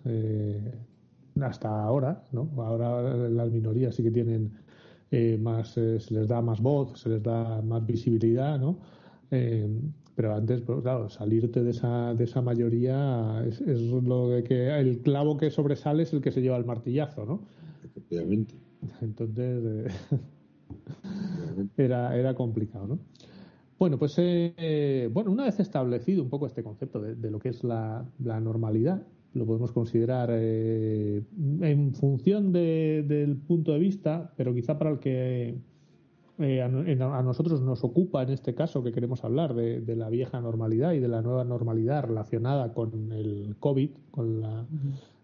hasta 1.41 1.84
ahora, 1.84 2.24
¿no? 2.32 2.50
Ahora 2.58 3.29
las 3.29 3.51
minorías 3.51 3.96
sí 3.96 4.03
que 4.03 4.12
tienen 4.12 4.51
más, 5.39 5.74
se 5.74 6.00
les 6.12 6.27
da 6.27 6.41
más 6.41 6.62
voz, 6.62 7.00
se 7.00 7.10
les 7.10 7.24
da 7.24 7.62
más 7.62 7.86
visibilidad, 7.86 8.60
¿no? 8.60 8.79
Eh, 10.15 10.22
pero 10.24 10.36
antes, 10.36 10.62
pues, 10.62 10.81
claro, 10.81 11.10
salirte 11.10 11.63
de 11.63 11.72
esa, 11.72 12.13
de 12.13 12.24
esa 12.24 12.41
mayoría 12.41 13.43
es, 13.48 13.62
lo 13.62 14.29
de 14.29 14.43
que 14.43 14.79
el 14.79 15.00
clavo 15.00 15.38
que 15.38 15.51
sobresale 15.51 16.03
es 16.03 16.13
el 16.13 16.22
que 16.22 16.31
se 16.31 16.41
lleva 16.41 16.57
el 16.57 16.65
martillazo, 16.65 17.25
¿no? 17.25 17.41
Efectivamente. 17.84 18.53
Entonces, 19.01 19.91
era, 21.77 22.17
era 22.17 22.34
complicado, 22.36 22.88
¿no? 22.88 23.00
Bueno, 23.77 24.00
pues 24.00 24.15
bueno, 25.12 25.31
una 25.31 25.43
vez 25.43 25.60
establecido 25.60 26.24
un 26.24 26.29
poco 26.29 26.48
este 26.48 26.63
concepto 26.63 27.01
de, 27.01 27.15
de 27.15 27.29
lo 27.29 27.39
que 27.39 27.50
es 27.50 27.63
la, 27.63 28.05
la 28.19 28.39
normalidad, 28.39 29.05
lo 29.36 29.45
podemos 29.45 29.72
considerar 29.74 30.29
eh, 30.31 31.22
en 31.62 31.93
función 31.93 32.51
del 32.53 33.36
punto 33.45 33.74
de 33.74 33.79
vista, 33.79 34.34
pero 34.38 34.53
quizá 34.53 34.79
para 34.79 34.91
el 34.91 35.00
que 35.00 35.55
eh, 36.39 36.62
a, 36.62 36.68
nosotros 37.22 37.62
nos 37.62 37.84
ocupa 37.84 38.24
en 38.24 38.30
este 38.30 38.54
caso, 38.54 38.84
que 38.84 38.92
queremos 38.92 39.24
hablar 39.24 39.54
de, 39.54 39.96
la 39.96 40.10
vieja 40.10 40.42
normalidad 40.42 40.94
y 40.94 41.00
de 41.00 41.08
la 41.08 41.22
nueva 41.22 41.44
normalidad 41.44 42.04
relacionada 42.04 42.74
con 42.74 43.12
el 43.12 43.56
COVID, 43.60 43.92
con 44.12 44.42
la. 44.42 44.65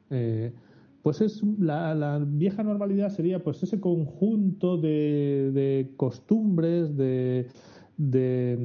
Eh, 0.09 0.53
pues 1.01 1.21
es 1.21 1.41
la, 1.59 2.21
vieja 2.25 2.63
normalidad 2.63 3.09
sería 3.09 3.43
pues 3.43 3.63
ese 3.63 3.79
conjunto 3.79 4.77
de, 4.77 5.93
costumbres, 5.97 6.95
de, 6.95 7.47
de, 7.97 8.57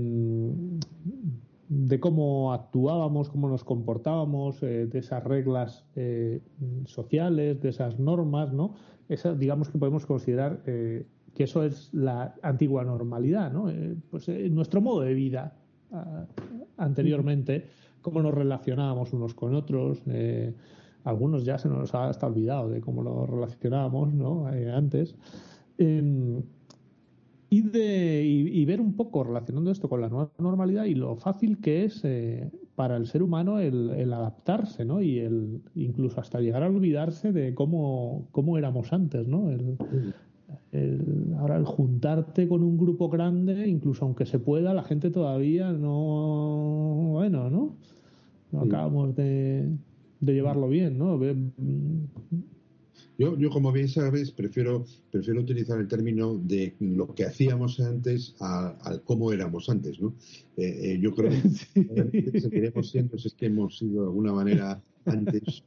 de 1.69 2.01
cómo 2.01 2.53
actuábamos, 2.53 3.29
cómo 3.29 3.49
nos 3.49 3.65
comportábamos, 3.65 4.63
eh, 4.63 4.87
de 4.87 4.99
esas 4.99 5.25
reglas 5.25 5.85
eh, 5.97 6.41
sociales, 6.85 7.61
de 7.61 7.69
esas 7.71 7.99
normas, 7.99 8.53
¿no? 8.53 8.75
Esa, 9.09 9.35
digamos 9.35 9.71
que 9.71 9.79
podemos 9.79 10.07
considerar 10.07 10.63
eh, 10.67 11.07
que 11.37 11.45
eso 11.45 11.63
es 11.63 11.93
la 11.93 12.35
antigua 12.43 12.83
normalidad, 12.83 13.53
¿no? 13.53 13.71
pues 14.11 14.29
nuestro 14.51 14.81
modo 14.81 15.03
de 15.03 15.15
vida 15.15 15.55
anteriormente, 16.79 17.67
cómo 18.01 18.23
nos 18.23 18.35
relacionábamos 18.35 19.13
unos 19.13 19.35
con 19.35 19.55
otros. 19.55 20.03
algunos 21.05 21.45
ya 21.45 21.59
se 21.59 21.69
nos 21.69 21.95
ha 21.95 22.09
hasta 22.09 22.27
olvidado 22.27 22.71
de 22.71 22.81
cómo 22.81 23.03
nos 23.03 23.29
relacionábamos, 23.29 24.15
¿no? 24.15 24.47
antes. 24.47 25.15
Em, 25.79 26.43
y, 27.49 27.63
de, 27.63 28.25
y, 28.25 28.65
ver 28.65 28.81
un 28.81 28.95
poco 28.95 29.23
relacionando 29.23 29.71
esto 29.71 29.89
con 29.89 30.01
la 30.01 30.09
nueva 30.09 30.33
normalidad 30.39 30.85
y 30.85 30.95
lo 30.95 31.15
fácil 31.17 31.59
que 31.59 31.85
es 31.85 32.01
eh, 32.05 32.51
para 32.75 32.97
el 32.97 33.07
ser 33.07 33.23
humano 33.23 33.61
el, 33.61 34.13
adaptarse, 34.13 34.85
¿no? 34.85 35.01
Y 35.01 35.21
el 35.21 35.63
incluso 35.77 36.21
hasta 36.21 36.41
llegar 36.41 36.65
a 36.65 36.69
olvidarse 36.69 37.33
de 37.33 37.55
cómo, 37.55 38.27
cómo 38.33 38.59
éramos 38.59 38.93
antes, 38.93 39.29
¿no? 39.29 39.49
Ahora 41.39 41.57
el 41.57 41.65
juntarte 41.65 42.49
con 42.49 42.63
un 42.63 42.77
grupo 42.77 43.09
grande, 43.09 43.67
incluso 43.69 44.05
aunque 44.05 44.27
se 44.27 44.39
pueda, 44.39 44.75
la 44.75 44.83
gente 44.83 45.11
todavía 45.11 45.73
no, 45.73 47.11
bueno, 47.13 47.51
¿no? 47.51 47.77
No 48.53 48.61
acabamos 48.61 49.15
de, 49.17 49.69
de 50.21 50.33
llevarlo 50.35 50.69
bien, 50.69 50.99
¿no? 50.99 51.19
Yo, 53.19 53.37
yo, 53.39 53.49
como 53.49 53.73
bien 53.73 53.89
sabes, 53.89 54.31
prefiero, 54.31 54.85
prefiero 55.11 55.41
utilizar 55.41 55.81
el 55.81 55.89
término 55.89 56.37
de 56.37 56.75
lo 56.81 57.15
que 57.15 57.25
hacíamos 57.25 57.81
antes 57.81 58.35
al 58.41 59.03
cómo 59.05 59.33
éramos 59.33 59.71
antes, 59.71 59.99
¿no? 60.01 60.15
Eh, 60.57 60.93
eh, 60.93 60.99
yo 61.01 61.15
creo 61.15 61.31
que 61.31 61.49
sí. 62.33 62.41
seguiremos 62.41 62.91
siendo 62.91 63.17
es 63.17 63.33
que 63.35 63.47
hemos 63.47 63.79
sido 63.79 64.03
de 64.03 64.09
alguna 64.09 64.33
manera 64.33 64.83
antes 65.07 65.63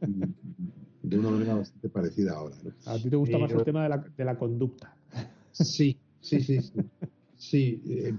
de 1.01 1.17
una 1.17 1.31
manera 1.31 1.55
bastante 1.55 1.89
parecida 1.89 2.33
ahora. 2.33 2.55
¿no? 2.63 2.71
A 2.85 2.97
ti 2.97 3.09
te 3.09 3.15
gusta 3.15 3.37
más 3.37 3.51
el 3.51 3.63
tema 3.63 3.83
de 3.83 3.89
la, 3.89 3.97
de 3.97 4.25
la 4.25 4.37
conducta. 4.37 4.95
Sí, 5.51 5.97
sí, 6.21 6.41
sí, 6.41 6.61
sí. 6.61 6.79
Sí, 7.39 7.81
eh, 7.87 8.13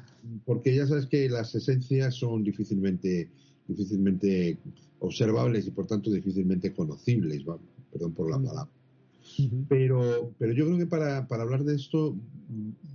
porque 0.46 0.74
ya 0.74 0.86
sabes 0.86 1.04
que 1.06 1.28
las 1.28 1.54
esencias 1.54 2.14
son 2.14 2.42
difícilmente, 2.42 3.28
difícilmente 3.68 4.56
observables 4.98 5.66
y 5.66 5.70
por 5.70 5.86
tanto 5.86 6.10
difícilmente 6.10 6.72
conocibles, 6.72 7.44
perdón 7.92 8.14
por 8.14 8.30
la 8.30 8.38
mm. 9.48 9.66
Pero, 9.68 10.32
pero 10.38 10.52
yo 10.52 10.66
creo 10.66 10.78
que 10.78 10.86
para, 10.86 11.26
para, 11.28 11.42
hablar 11.42 11.64
de 11.64 11.74
esto 11.74 12.16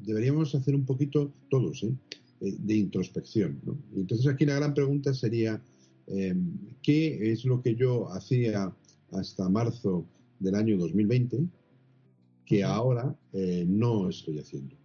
deberíamos 0.05 0.53
hacer 0.55 0.75
un 0.75 0.85
poquito 0.85 1.31
todos 1.49 1.83
¿eh? 1.83 1.93
Eh, 2.41 2.55
de 2.59 2.75
introspección. 2.75 3.59
¿no? 3.65 3.77
Entonces 3.95 4.27
aquí 4.27 4.45
la 4.45 4.55
gran 4.55 4.73
pregunta 4.73 5.13
sería, 5.13 5.61
em, 6.07 6.57
¿qué 6.81 7.31
es 7.31 7.45
lo 7.45 7.61
que 7.61 7.75
yo 7.75 8.11
hacía 8.11 8.73
hasta 9.11 9.49
marzo 9.49 10.05
del 10.39 10.55
año 10.55 10.77
2020 10.77 11.45
que 12.45 12.63
ahora 12.63 13.15
no 13.65 14.09
estoy 14.09 14.37
haciendo? 14.37 14.75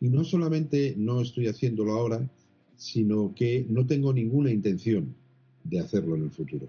Y 0.00 0.08
no 0.08 0.24
solamente 0.24 0.94
no 0.96 1.20
estoy 1.20 1.46
haciéndolo 1.46 1.92
ahora, 1.92 2.28
sino 2.76 3.34
que 3.34 3.66
no 3.68 3.86
tengo 3.86 4.12
ninguna 4.12 4.50
intención 4.50 5.14
de 5.64 5.80
hacerlo 5.80 6.16
en 6.16 6.22
el 6.22 6.30
futuro. 6.30 6.68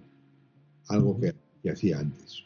Algo 0.87 1.19
que, 1.19 1.33
hacía 1.69 1.99
antes. 1.99 2.43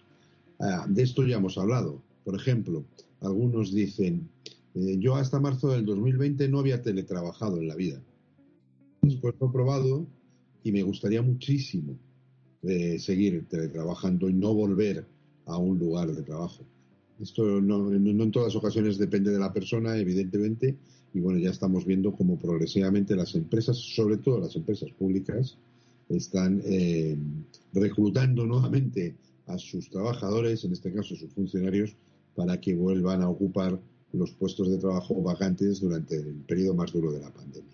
Ah, 0.66 0.86
de 0.88 1.04
esto 1.04 1.26
ya 1.28 1.38
hemos 1.38 1.58
hablado. 1.58 2.02
Por 2.24 2.36
ejemplo, 2.36 2.86
algunos 3.20 3.74
dicen, 3.74 4.30
eh, 4.76 4.96
yo 4.98 5.16
hasta 5.16 5.42
marzo 5.42 5.68
del 5.70 5.86
2020 5.86 6.48
no 6.48 6.60
había 6.60 6.82
teletrabajado 6.82 7.58
en 7.58 7.68
la 7.68 7.76
vida. 7.76 8.02
Después 9.02 9.36
lo 9.42 9.48
he 9.48 9.52
probado 9.52 10.08
y 10.64 10.72
me 10.72 10.82
gustaría 10.84 11.22
muchísimo 11.22 11.98
eh, 12.62 12.98
seguir 12.98 13.46
teletrabajando 13.50 14.30
y 14.30 14.34
no 14.34 14.54
volver 14.54 15.06
a 15.48 15.58
un 15.58 15.78
lugar 15.78 16.16
de 16.16 16.24
trabajo. 16.24 16.64
Esto 17.20 17.60
no, 17.60 17.92
en 17.92 18.32
todas 18.32 18.56
ocasiones 18.56 18.98
depende 18.98 19.32
de 19.32 19.40
la 19.40 19.52
persona, 19.52 19.98
evidentemente, 19.98 20.78
y 21.14 21.20
bueno, 21.20 21.40
ya 21.40 21.50
estamos 21.50 21.86
viendo 21.86 22.14
cómo 22.14 22.40
progresivamente 22.40 23.18
las 23.18 23.36
empresas, 23.36 23.78
sobre 23.78 24.16
todo 24.16 24.40
las 24.40 24.56
empresas 24.56 24.90
públicas, 24.92 25.58
están 26.08 26.62
eh, 26.64 27.18
reclutando 27.74 28.46
nuevamente 28.46 29.14
a 29.48 29.58
sus 29.58 29.90
trabajadores, 29.90 30.64
en 30.64 30.74
este 30.74 30.92
caso 30.92 31.14
a 31.14 31.18
sus 31.18 31.32
funcionarios, 31.34 31.96
para 32.36 32.60
que 32.60 32.76
vuelvan 32.76 33.22
a 33.22 33.30
ocupar 33.30 33.80
los 34.12 34.32
puestos 34.32 34.70
de 34.70 34.78
trabajo 34.78 35.22
vacantes 35.22 35.82
durante 35.82 36.16
el 36.18 36.36
periodo 36.48 36.76
más 36.76 36.92
duro 36.92 37.12
de 37.12 37.20
la 37.20 37.32
pandemia. 37.32 37.74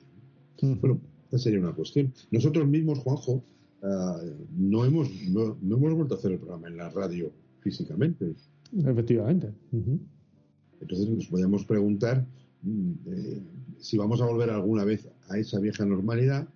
Bueno, 0.82 1.00
esta 1.26 1.38
sería 1.38 1.60
una 1.60 1.74
cuestión. 1.74 2.14
Nosotros 2.32 2.68
mismos, 2.68 3.00
Juanjo, 3.00 3.44
ah, 3.84 4.22
no, 4.58 4.86
hemos, 4.86 5.10
no 5.30 5.58
hemos 5.62 5.94
vuelto 5.94 6.16
a 6.16 6.18
hacer 6.18 6.32
el 6.32 6.40
programa 6.40 6.68
en 6.68 6.78
la 6.78 6.90
radio 6.90 7.32
físicamente. 7.62 8.36
Efectivamente. 8.78 9.52
Entonces 10.82 11.10
nos 11.10 11.28
podríamos 11.28 11.66
preguntar 11.66 12.26
mm, 12.64 12.92
eh, 13.08 13.42
si 13.80 13.98
vamos 13.98 14.22
a 14.22 14.26
volver 14.26 14.50
alguna 14.50 14.84
vez 14.84 15.08
a 15.30 15.38
esa 15.38 15.60
vieja 15.60 15.86
normalidad 15.86 16.48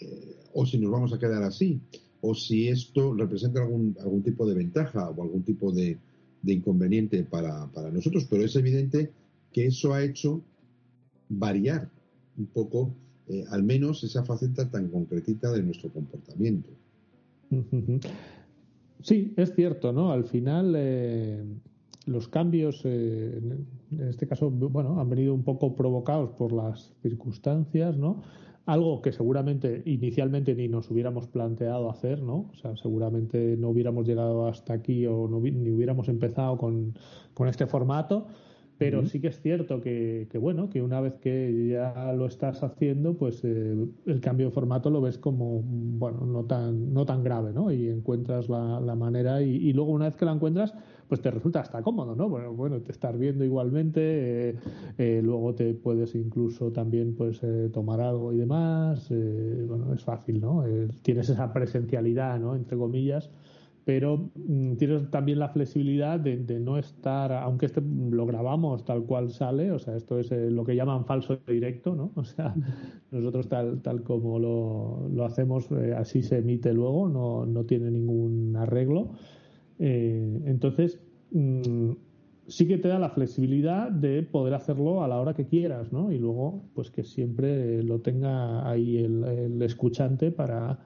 eh, 0.00 0.36
o 0.52 0.66
si 0.66 0.78
nos 0.78 0.90
vamos 0.90 1.12
a 1.12 1.18
quedar 1.18 1.42
así 1.42 1.80
o 2.20 2.34
si 2.34 2.68
esto 2.68 3.14
representa 3.14 3.60
algún, 3.60 3.96
algún 4.00 4.22
tipo 4.22 4.46
de 4.46 4.54
ventaja 4.54 5.10
o 5.10 5.22
algún 5.22 5.42
tipo 5.42 5.72
de, 5.72 5.98
inconveniente 6.44 7.22
para, 7.24 7.66
para, 7.66 7.90
nosotros, 7.90 8.26
pero 8.28 8.44
es 8.44 8.56
evidente 8.56 9.10
que 9.52 9.66
eso 9.66 9.92
ha 9.92 10.02
hecho 10.02 10.40
variar 11.28 11.88
un 12.38 12.46
poco, 12.46 12.94
eh, 13.28 13.44
al 13.50 13.62
menos 13.62 14.02
esa 14.04 14.24
faceta 14.24 14.70
tan 14.70 14.88
concretita 14.88 15.52
de 15.52 15.62
nuestro 15.62 15.90
comportamiento. 15.90 16.70
Sí, 19.00 19.32
es 19.36 19.54
cierto, 19.54 19.92
¿no? 19.92 20.10
Al 20.10 20.24
final 20.24 20.74
eh, 20.76 21.44
los 22.06 22.28
cambios, 22.28 22.80
eh, 22.84 23.40
en 23.92 24.08
este 24.08 24.26
caso, 24.26 24.50
bueno, 24.50 25.00
han 25.00 25.08
venido 25.08 25.34
un 25.34 25.44
poco 25.44 25.76
provocados 25.76 26.30
por 26.30 26.52
las 26.52 26.92
circunstancias, 27.02 27.96
¿no? 27.96 28.22
Algo 28.68 29.00
que 29.00 29.12
seguramente 29.12 29.82
inicialmente 29.86 30.54
ni 30.54 30.68
nos 30.68 30.90
hubiéramos 30.90 31.26
planteado 31.26 31.88
hacer, 31.88 32.22
¿no? 32.22 32.50
O 32.52 32.54
sea, 32.54 32.76
seguramente 32.76 33.56
no 33.56 33.70
hubiéramos 33.70 34.06
llegado 34.06 34.46
hasta 34.46 34.74
aquí 34.74 35.06
o 35.06 35.26
no, 35.26 35.40
ni 35.40 35.70
hubiéramos 35.70 36.08
empezado 36.08 36.58
con, 36.58 36.94
con 37.32 37.48
este 37.48 37.66
formato 37.66 38.26
pero 38.78 39.04
sí 39.04 39.20
que 39.20 39.26
es 39.26 39.40
cierto 39.40 39.80
que, 39.80 40.28
bueno, 40.40 40.70
que 40.70 40.80
una 40.80 41.00
vez 41.00 41.14
que 41.18 41.68
ya 41.68 42.12
lo 42.12 42.26
estás 42.26 42.62
haciendo, 42.62 43.14
pues 43.14 43.42
eh, 43.42 43.74
el 44.06 44.20
cambio 44.20 44.46
de 44.46 44.52
formato 44.52 44.88
lo 44.88 45.00
ves 45.00 45.18
como, 45.18 45.62
bueno, 45.64 46.24
no 46.24 46.44
tan, 46.44 46.94
no 46.94 47.04
tan 47.04 47.24
grave, 47.24 47.52
¿no? 47.52 47.72
Y 47.72 47.88
encuentras 47.88 48.48
la, 48.48 48.80
la 48.80 48.94
manera 48.94 49.42
y, 49.42 49.72
luego 49.72 49.90
una 49.90 50.04
vez 50.04 50.14
que 50.14 50.24
la 50.24 50.32
encuentras, 50.32 50.74
pues 51.08 51.20
te 51.20 51.30
resulta 51.30 51.60
hasta 51.60 51.82
cómodo, 51.82 52.14
¿no? 52.14 52.28
Bueno, 52.28 52.52
bueno 52.52 52.80
te 52.80 52.92
estás 52.92 53.18
viendo 53.18 53.44
igualmente, 53.44 54.50
eh, 54.50 54.56
eh, 54.98 55.20
luego 55.22 55.54
te 55.54 55.74
puedes 55.74 56.14
incluso 56.14 56.70
también, 56.70 57.14
pues, 57.16 57.40
tomar 57.72 58.00
algo 58.00 58.32
y 58.32 58.36
demás, 58.36 59.08
bueno, 59.66 59.94
es 59.94 60.04
fácil, 60.04 60.40
¿no? 60.40 60.64
tienes 61.02 61.28
esa 61.28 61.52
presencialidad, 61.52 62.38
¿no? 62.38 62.54
Entre 62.54 62.76
comillas 62.76 63.30
pero 63.88 64.28
mm, 64.34 64.74
tienes 64.74 65.10
también 65.10 65.38
la 65.38 65.48
flexibilidad 65.48 66.20
de, 66.20 66.60
no 66.60 66.76
estar, 66.76 67.32
aunque 67.32 67.64
este 67.64 67.80
lo 67.80 68.26
grabamos 68.26 68.84
tal 68.84 69.04
cual 69.04 69.30
sale, 69.30 69.72
o 69.72 69.78
sea, 69.78 69.96
esto 69.96 70.18
es 70.18 70.30
eh, 70.30 70.50
lo 70.50 70.62
que 70.62 70.76
llaman 70.76 71.06
falso 71.06 71.38
directo, 71.46 71.94
¿no? 71.94 72.12
O 72.16 72.22
sea, 72.22 72.54
nosotros 73.10 73.48
tal, 73.48 73.80
tal 73.80 74.02
como 74.02 74.38
lo, 74.38 75.08
lo 75.08 75.24
hacemos, 75.24 75.70
eh, 75.70 75.94
así 75.96 76.22
se 76.22 76.36
emite 76.36 76.74
luego, 76.74 77.08
no, 77.08 77.46
no 77.46 77.64
tiene 77.64 77.90
ningún 77.90 78.54
arreglo. 78.56 79.12
Eh, 79.78 80.40
entonces, 80.46 81.00
mm, 81.32 81.92
sí 82.46 82.66
que 82.66 82.78
te 82.78 82.88
da 82.88 82.98
la 82.98 83.10
flexibilidad 83.10 83.90
de 83.90 84.22
poder 84.22 84.54
hacerlo 84.54 85.02
a 85.02 85.08
la 85.08 85.20
hora 85.20 85.34
que 85.34 85.46
quieras, 85.46 85.92
¿no? 85.92 86.12
Y 86.12 86.18
luego, 86.18 86.62
pues 86.74 86.90
que 86.90 87.04
siempre 87.04 87.82
lo 87.82 88.00
tenga 88.00 88.68
ahí 88.68 88.98
el 88.98 89.60
escuchante 89.62 90.30
para 90.30 90.78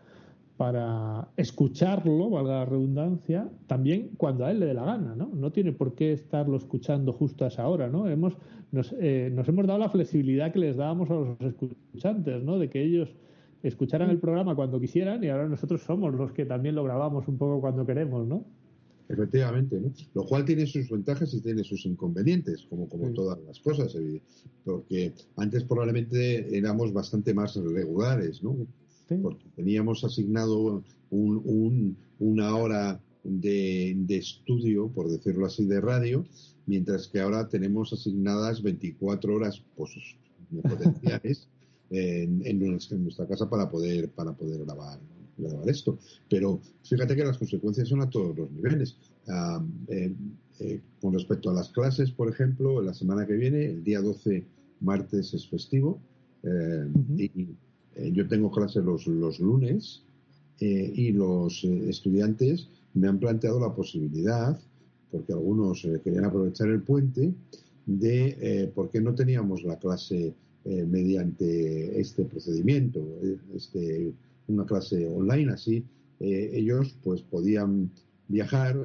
para 0.62 1.28
escucharlo, 1.36 2.30
valga 2.30 2.60
la 2.60 2.64
redundancia, 2.64 3.50
también 3.66 4.10
cuando 4.16 4.44
a 4.44 4.52
él 4.52 4.60
le 4.60 4.66
dé 4.66 4.74
la 4.74 4.84
gana, 4.84 5.16
¿no? 5.16 5.28
No 5.34 5.50
tiene 5.50 5.72
por 5.72 5.96
qué 5.96 6.12
estarlo 6.12 6.56
escuchando 6.56 7.12
justo 7.12 7.44
a 7.44 7.48
esa 7.48 7.66
hora, 7.66 7.88
¿no? 7.88 8.08
Hemos, 8.08 8.36
nos, 8.70 8.94
eh, 9.00 9.28
nos 9.34 9.48
hemos 9.48 9.66
dado 9.66 9.80
la 9.80 9.88
flexibilidad 9.88 10.52
que 10.52 10.60
les 10.60 10.76
dábamos 10.76 11.10
a 11.10 11.14
los 11.14 11.40
escuchantes, 11.40 12.44
¿no? 12.44 12.60
De 12.60 12.68
que 12.68 12.80
ellos 12.80 13.12
escucharan 13.64 14.10
el 14.10 14.18
programa 14.18 14.54
cuando 14.54 14.78
quisieran 14.78 15.24
y 15.24 15.30
ahora 15.30 15.48
nosotros 15.48 15.82
somos 15.82 16.14
los 16.14 16.30
que 16.30 16.44
también 16.44 16.74
lo 16.74 16.84
grabamos 16.84 17.26
un 17.26 17.38
poco 17.38 17.60
cuando 17.60 17.84
queremos, 17.84 18.26
¿no? 18.26 18.44
Efectivamente, 19.12 19.78
¿no? 19.78 19.92
Lo 20.14 20.24
cual 20.24 20.44
tiene 20.44 20.66
sus 20.66 20.88
ventajas 20.88 21.34
y 21.34 21.40
tiene 21.40 21.62
sus 21.64 21.84
inconvenientes, 21.84 22.66
como, 22.68 22.88
como 22.88 23.12
todas 23.12 23.38
las 23.46 23.60
cosas, 23.60 23.94
porque 24.64 25.12
antes 25.36 25.64
probablemente 25.64 26.56
éramos 26.56 26.92
bastante 26.92 27.34
más 27.34 27.54
regulares, 27.56 28.42
¿no? 28.42 28.56
porque 29.20 29.44
teníamos 29.56 30.04
asignado 30.04 30.82
un, 31.10 31.96
una 32.18 32.56
hora 32.56 33.00
de, 33.24 34.04
estudio, 34.08 34.88
por 34.88 35.10
decirlo 35.10 35.46
así, 35.46 35.66
de 35.66 35.80
radio, 35.80 36.24
mientras 36.66 37.08
que 37.08 37.20
ahora 37.20 37.48
tenemos 37.48 37.92
asignadas 37.92 38.62
24 38.62 39.34
horas 39.34 39.62
pues, 39.76 39.92
potenciales 40.62 41.48
en, 41.90 42.42
en, 42.46 42.58
nuestra 42.58 43.26
casa 43.26 43.48
para 43.50 43.70
poder, 43.70 44.08
para 44.10 44.32
poder 44.32 44.64
grabar, 44.64 44.98
grabar 45.42 45.68
esto. 45.68 45.98
Pero 46.28 46.60
fíjate 46.84 47.14
que 47.16 47.24
las 47.24 47.38
consecuencias 47.38 47.88
son 47.88 48.00
a 48.00 48.10
todos 48.10 48.36
los 48.36 48.50
niveles. 48.50 48.96
Eh, 49.88 50.14
eh, 50.62 50.80
con 51.00 51.14
respecto 51.14 51.50
a 51.50 51.54
las 51.54 51.70
clases, 51.70 52.12
por 52.12 52.28
ejemplo, 52.28 52.80
la 52.82 52.94
semana 52.94 53.26
que 53.26 53.32
viene, 53.34 53.64
el 53.64 53.82
día 53.82 54.00
12, 54.00 54.44
martes, 54.80 55.34
es 55.34 55.48
festivo. 55.48 55.98
Eh, 56.44 56.88
y 57.18 57.48
eh, 57.96 58.12
yo 58.12 58.28
tengo 58.28 58.50
clases 58.50 58.84
los, 58.84 59.06
los 59.06 59.40
lunes 59.40 60.02
y 60.60 61.10
los 61.10 61.64
estudiantes 61.64 62.68
me 62.94 63.08
han 63.08 63.18
planteado 63.18 63.58
la 63.58 63.74
posibilidad, 63.74 64.56
porque 65.10 65.32
algunos 65.32 65.82
querían 66.04 66.24
aprovechar 66.24 66.68
el 66.68 66.82
puente, 66.82 67.34
de 67.84 68.70
por 68.72 68.88
qué 68.88 69.00
no 69.00 69.12
teníamos 69.12 69.64
la 69.64 69.80
clase 69.80 70.34
mediante 70.64 72.00
este 72.00 72.26
procedimiento, 72.26 73.00
este, 73.56 74.12
una 74.48 74.64
clase 74.64 75.06
online 75.06 75.52
así. 75.52 75.84
ellos 76.20 76.96
pues 77.02 77.22
podían 77.22 77.90
viajar, 78.28 78.76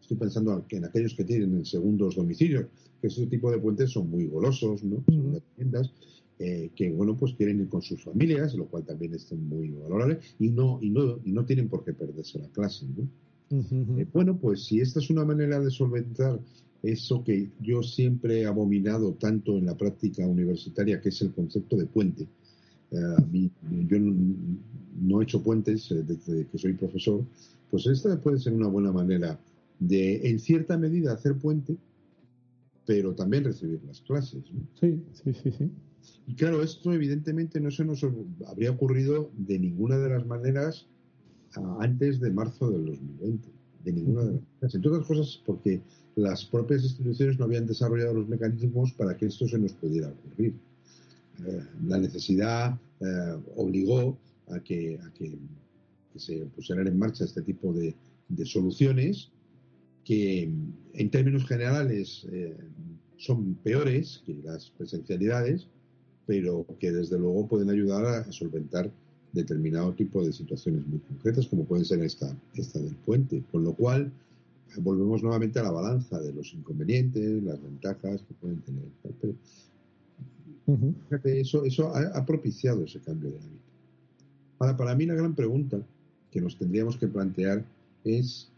estoy 0.00 0.16
pensando 0.16 0.64
en 0.70 0.84
aquellos 0.84 1.14
que 1.14 1.24
tienen 1.24 1.64
segundos 1.64 2.16
domicilios, 2.16 2.66
que 3.00 3.08
ese 3.08 3.26
tipo 3.26 3.50
de 3.50 3.58
puentes 3.58 3.90
son 3.90 4.10
muy 4.10 4.26
golosos, 4.26 4.82
¿no? 4.82 5.02
Son 5.06 5.42
tiendas, 5.56 5.92
eh, 6.38 6.70
que 6.76 6.90
bueno 6.92 7.16
pues 7.16 7.34
quieren 7.34 7.60
ir 7.60 7.68
con 7.68 7.82
sus 7.82 8.02
familias, 8.04 8.54
lo 8.54 8.66
cual 8.66 8.84
también 8.84 9.12
es 9.14 9.32
muy 9.32 9.70
valorable 9.70 10.20
y 10.38 10.48
no 10.50 10.78
y 10.80 10.88
no 10.90 11.18
y 11.24 11.32
no 11.32 11.44
tienen 11.44 11.68
por 11.68 11.84
qué 11.84 11.92
perderse 11.92 12.38
la 12.38 12.48
clase, 12.48 12.86
¿no? 12.96 13.08
Eh, 13.50 14.06
bueno, 14.12 14.38
pues 14.38 14.64
si 14.64 14.80
esta 14.80 15.00
es 15.00 15.10
una 15.10 15.24
manera 15.24 15.58
de 15.58 15.70
solventar 15.70 16.38
eso 16.82 17.24
que 17.24 17.50
yo 17.60 17.82
siempre 17.82 18.42
he 18.42 18.46
abominado 18.46 19.14
tanto 19.14 19.56
en 19.56 19.66
la 19.66 19.76
práctica 19.76 20.26
universitaria, 20.26 21.00
que 21.00 21.08
es 21.08 21.20
el 21.22 21.32
concepto 21.32 21.76
de 21.76 21.86
puente. 21.86 22.26
Yo 22.90 23.98
no, 23.98 25.20
he 25.20 25.24
hecho 25.24 25.42
puentes 25.42 25.90
eh, 25.90 26.02
desde 26.06 26.46
que 26.46 26.58
soy 26.58 26.72
profesor, 26.72 27.24
pues 27.70 27.86
esta 27.86 28.20
puede 28.20 28.38
ser 28.38 28.54
una 28.54 28.68
buena 28.68 28.92
manera 28.92 29.38
de, 29.78 30.28
en 30.28 30.38
cierta 30.38 30.78
medida, 30.78 31.12
hacer 31.12 31.36
puente, 31.36 31.76
pero 32.86 33.14
también 33.14 33.44
recibir 33.44 33.80
las 33.86 34.00
clases. 34.00 34.42
Sí, 34.80 35.02
sí, 35.12 35.32
sí, 35.34 35.50
sí. 35.50 35.70
Y 36.26 36.34
claro, 36.34 36.62
esto 36.62 36.92
evidentemente 36.92 37.60
no 37.60 37.70
se 37.70 37.84
nos 37.84 38.04
habría 38.46 38.70
ocurrido 38.70 39.30
de 39.36 39.58
ninguna 39.58 39.98
de 39.98 40.10
las 40.10 40.26
maneras 40.26 40.86
antes 41.80 42.20
de 42.20 42.30
marzo 42.30 42.70
del 42.70 42.86
2020. 42.86 43.48
De 43.84 43.92
ninguna 43.92 44.24
de 44.24 44.32
las 44.32 44.42
maneras. 44.42 44.74
Entre 44.74 44.90
otras 44.90 45.06
cosas 45.06 45.42
porque 45.44 45.80
las 46.16 46.44
propias 46.44 46.82
instituciones 46.82 47.38
no 47.38 47.44
habían 47.44 47.66
desarrollado 47.66 48.14
los 48.14 48.28
mecanismos 48.28 48.92
para 48.92 49.16
que 49.16 49.26
esto 49.26 49.46
se 49.46 49.58
nos 49.58 49.72
pudiera 49.74 50.08
ocurrir. 50.08 50.54
Eh, 51.46 51.62
la 51.86 51.98
necesidad 51.98 52.78
eh, 53.00 53.36
obligó 53.56 54.18
a 54.48 54.60
que, 54.60 54.98
se 56.16 56.46
pusieran 56.46 56.88
en 56.88 56.98
marcha 56.98 57.24
este 57.24 57.42
tipo 57.42 57.72
de, 57.72 57.94
soluciones 58.44 59.30
que 60.04 60.50
en 60.94 61.10
términos 61.10 61.46
generales 61.46 62.26
eh, 62.30 62.56
son 63.16 63.54
peores 63.62 64.22
que 64.26 64.34
las 64.42 64.70
presencialidades, 64.70 65.68
pero 66.26 66.66
que 66.78 66.90
desde 66.90 67.18
luego 67.18 67.46
pueden 67.46 67.70
ayudar 67.70 68.04
a 68.04 68.32
solventar 68.32 68.90
determinado 69.32 69.94
tipo 69.94 70.24
de 70.24 70.32
situaciones 70.32 70.86
muy 70.86 70.98
concretas, 71.00 71.46
como 71.46 71.64
puede 71.64 71.84
ser 71.84 72.02
esta, 72.02 72.34
esta 72.54 72.78
del 72.80 72.96
puente. 72.96 73.44
Con 73.52 73.64
lo 73.64 73.74
cual, 73.74 74.10
volvemos 74.76 75.22
nuevamente 75.22 75.58
a 75.58 75.64
la 75.64 75.70
balanza 75.70 76.20
de 76.20 76.32
los 76.32 76.52
inconvenientes, 76.52 77.42
las 77.42 77.62
ventajas 77.62 78.22
que 78.22 78.34
pueden 78.34 78.60
tener. 78.62 78.84
Eso, 81.24 81.64
eso 81.64 81.92
ha, 81.94 82.24
propiciado 82.26 82.84
ese 82.84 83.00
cambio 83.00 83.30
de 83.30 83.38
hábito. 83.38 83.68
Ahora, 84.58 84.76
para 84.76 84.94
mí 84.94 85.06
la 85.06 85.14
gran 85.14 85.34
pregunta 85.34 85.80
que 86.30 86.40
nos 86.40 86.56
tendríamos 86.56 86.96
que 86.96 87.08
plantear 87.08 87.64
es, 88.04 88.48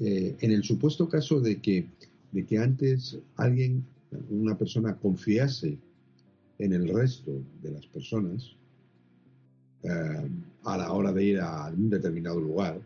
eh, 0.00 0.36
en 0.40 0.50
el 0.52 0.64
supuesto 0.64 1.08
caso 1.08 1.40
de 1.40 1.60
que, 1.60 1.86
de 2.32 2.44
que 2.44 2.58
antes 2.58 3.18
alguien, 3.36 3.84
una 4.30 4.56
persona 4.56 4.96
confiase 4.96 5.76
en 6.58 6.72
el 6.72 6.88
resto 6.88 7.32
de 7.62 7.70
las 7.70 7.86
personas, 7.86 8.56
eh, 9.84 10.28
a 10.64 10.76
la 10.76 10.92
hora 10.92 11.12
de 11.12 11.24
ir 11.24 11.40
a 11.40 11.68
un 11.68 11.88
determinado 11.88 12.40
lugar, 12.40 12.80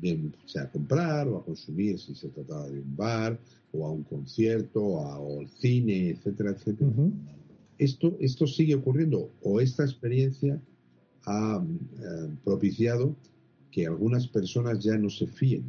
bien 0.00 0.32
sea 0.46 0.62
a 0.62 0.70
comprar 0.70 1.28
o 1.28 1.38
a 1.38 1.44
consumir 1.44 1.98
si 1.98 2.14
se 2.14 2.28
trataba 2.28 2.68
de 2.68 2.80
un 2.80 2.96
bar 2.96 3.38
o 3.72 3.86
a 3.86 3.90
un 3.90 4.02
concierto 4.04 4.82
o 4.82 5.40
al 5.40 5.48
cine, 5.48 6.10
etcétera, 6.10 6.50
etcétera. 6.50 6.90
Esto, 7.78 8.16
esto 8.20 8.46
sigue 8.46 8.74
ocurriendo 8.74 9.30
o 9.42 9.60
esta 9.60 9.84
experiencia 9.84 10.60
ha 11.26 11.62
eh, 11.62 12.28
propiciado 12.44 13.14
que 13.70 13.86
algunas 13.86 14.26
personas 14.26 14.78
ya 14.80 14.96
no 14.96 15.10
se 15.10 15.26
fíen 15.26 15.64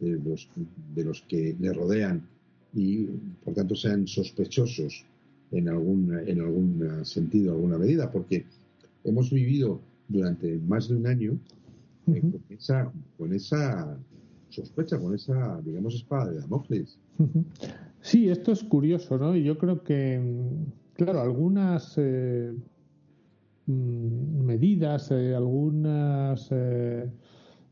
de 0.00 0.18
los, 0.18 0.48
de 0.94 1.04
los 1.04 1.22
que 1.22 1.56
le 1.58 1.72
rodean 1.72 2.26
y 2.74 3.04
por 3.44 3.54
tanto 3.54 3.74
sean 3.74 4.06
sospechosos 4.06 5.04
en 5.50 5.68
algún, 5.68 6.18
en 6.26 6.40
algún 6.40 7.04
sentido, 7.04 7.52
alguna 7.52 7.78
medida, 7.78 8.10
porque 8.10 8.44
hemos 9.04 9.30
vivido 9.30 9.80
durante 10.08 10.58
más 10.58 10.88
de 10.88 10.96
un 10.96 11.06
año 11.06 11.38
eh, 12.06 12.20
con, 12.20 12.42
esa, 12.48 12.92
con 13.18 13.32
esa 13.32 13.98
sospecha, 14.48 14.98
con 14.98 15.14
esa, 15.14 15.60
digamos, 15.62 15.94
espada 15.94 16.30
de 16.30 16.40
Damocles. 16.40 16.98
Sí, 18.00 18.28
esto 18.28 18.52
es 18.52 18.64
curioso, 18.64 19.18
¿no? 19.18 19.36
Y 19.36 19.44
yo 19.44 19.58
creo 19.58 19.82
que, 19.82 20.20
claro, 20.94 21.20
algunas 21.20 21.94
eh, 21.96 22.52
mm, 23.66 24.44
medidas, 24.44 25.10
eh, 25.10 25.34
algunas 25.34 26.50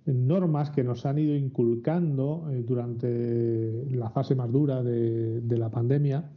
normas 0.06 0.70
que 0.70 0.82
nos 0.82 1.06
han 1.06 1.18
ido 1.18 1.36
inculcando 1.36 2.48
durante 2.64 3.84
la 3.90 4.10
fase 4.10 4.34
más 4.34 4.50
dura 4.50 4.82
de, 4.82 5.56
la 5.56 5.70
pandemia, 5.70 6.28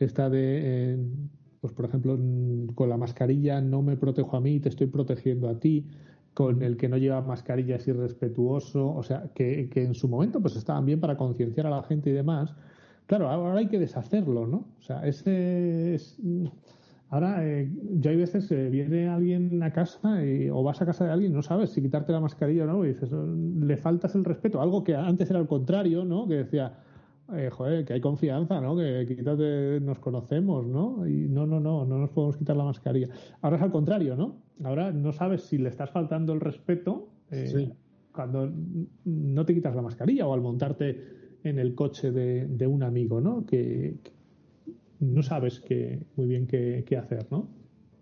esta 0.00 0.28
de, 0.28 0.98
pues 1.60 1.72
por 1.72 1.84
ejemplo, 1.84 2.18
con 2.74 2.88
la 2.88 2.96
mascarilla 2.96 3.60
no 3.60 3.82
me 3.82 3.96
protejo 3.96 4.36
a 4.36 4.40
mí, 4.40 4.58
te 4.58 4.70
estoy 4.70 4.88
protegiendo 4.88 5.48
a 5.48 5.60
ti 5.60 5.86
con 6.34 6.62
el 6.62 6.76
que 6.76 6.88
no 6.88 6.98
lleva 6.98 7.22
mascarilla 7.22 7.76
es 7.76 7.86
irrespetuoso, 7.88 8.92
o 8.92 9.02
sea, 9.02 9.30
que, 9.34 9.70
en 9.74 9.94
su 9.94 10.08
momento 10.08 10.40
pues 10.40 10.56
estaban 10.56 10.84
bien 10.84 11.00
para 11.00 11.16
concienciar 11.16 11.68
a 11.68 11.70
la 11.70 11.82
gente 11.84 12.10
y 12.10 12.12
demás. 12.12 12.54
Claro, 13.06 13.28
ahora 13.28 13.58
hay 13.58 13.68
que 13.68 13.78
deshacerlo, 13.78 14.46
¿no? 14.46 14.68
O 14.78 14.82
sea, 14.82 15.06
ese 15.06 15.94
es... 15.94 16.18
Ahora, 17.10 17.46
eh, 17.46 17.70
ya 18.00 18.10
hay 18.10 18.16
veces 18.16 18.50
eh, 18.50 18.70
viene 18.70 19.08
alguien 19.08 19.62
a 19.62 19.72
casa 19.72 20.18
o 20.52 20.62
vas 20.62 20.82
a 20.82 20.86
casa 20.86 21.04
de 21.04 21.12
alguien, 21.12 21.32
no 21.32 21.42
sabes 21.42 21.70
si 21.70 21.80
quitarte 21.80 22.12
la 22.12 22.18
mascarilla 22.18 22.64
o 22.64 22.66
no, 22.66 22.84
y 22.84 22.88
dices, 22.88 23.10
le 23.12 23.76
faltas 23.76 24.14
el 24.16 24.24
respeto, 24.24 24.60
algo 24.60 24.82
que 24.82 24.96
antes 24.96 25.30
era 25.30 25.38
al 25.38 25.46
contrario, 25.46 26.04
¿no? 26.04 26.26
Que 26.26 26.36
decía, 26.36 26.76
eh, 27.32 27.48
joder, 27.50 27.86
que 27.86 27.94
hay 27.94 28.00
confianza, 28.00 28.60
¿no? 28.60 28.76
Que 28.76 29.06
quítate, 29.06 29.80
nos 29.80 29.98
conocemos, 29.98 30.66
¿no? 30.66 31.06
Y 31.06 31.28
no, 31.28 31.46
no, 31.46 31.58
no, 31.58 31.84
no 31.86 31.98
nos 31.98 32.10
podemos 32.10 32.36
quitar 32.36 32.56
la 32.56 32.64
mascarilla. 32.64 33.08
Ahora 33.40 33.56
es 33.56 33.62
al 33.62 33.70
contrario, 33.70 34.14
¿no? 34.14 34.36
Ahora 34.62 34.92
no 34.92 35.10
sabes 35.12 35.42
si 35.44 35.56
le 35.56 35.70
estás 35.70 35.90
faltando 35.90 36.34
el 36.34 36.40
respeto 36.40 37.08
eh, 37.30 37.72
cuando 38.12 38.52
no 39.04 39.44
te 39.44 39.54
quitas 39.54 39.74
la 39.74 39.82
mascarilla 39.82 40.26
o 40.26 40.34
al 40.34 40.42
montarte 40.42 41.23
en 41.44 41.58
el 41.58 41.74
coche 41.74 42.10
de, 42.10 42.66
un 42.66 42.82
amigo, 42.82 43.20
¿no? 43.20 43.44
Que, 43.46 43.94
no 44.98 45.22
sabes 45.22 45.60
que, 45.60 46.00
muy 46.16 46.26
bien 46.26 46.46
qué, 46.46 46.96
hacer, 46.96 47.26
¿no? 47.30 47.48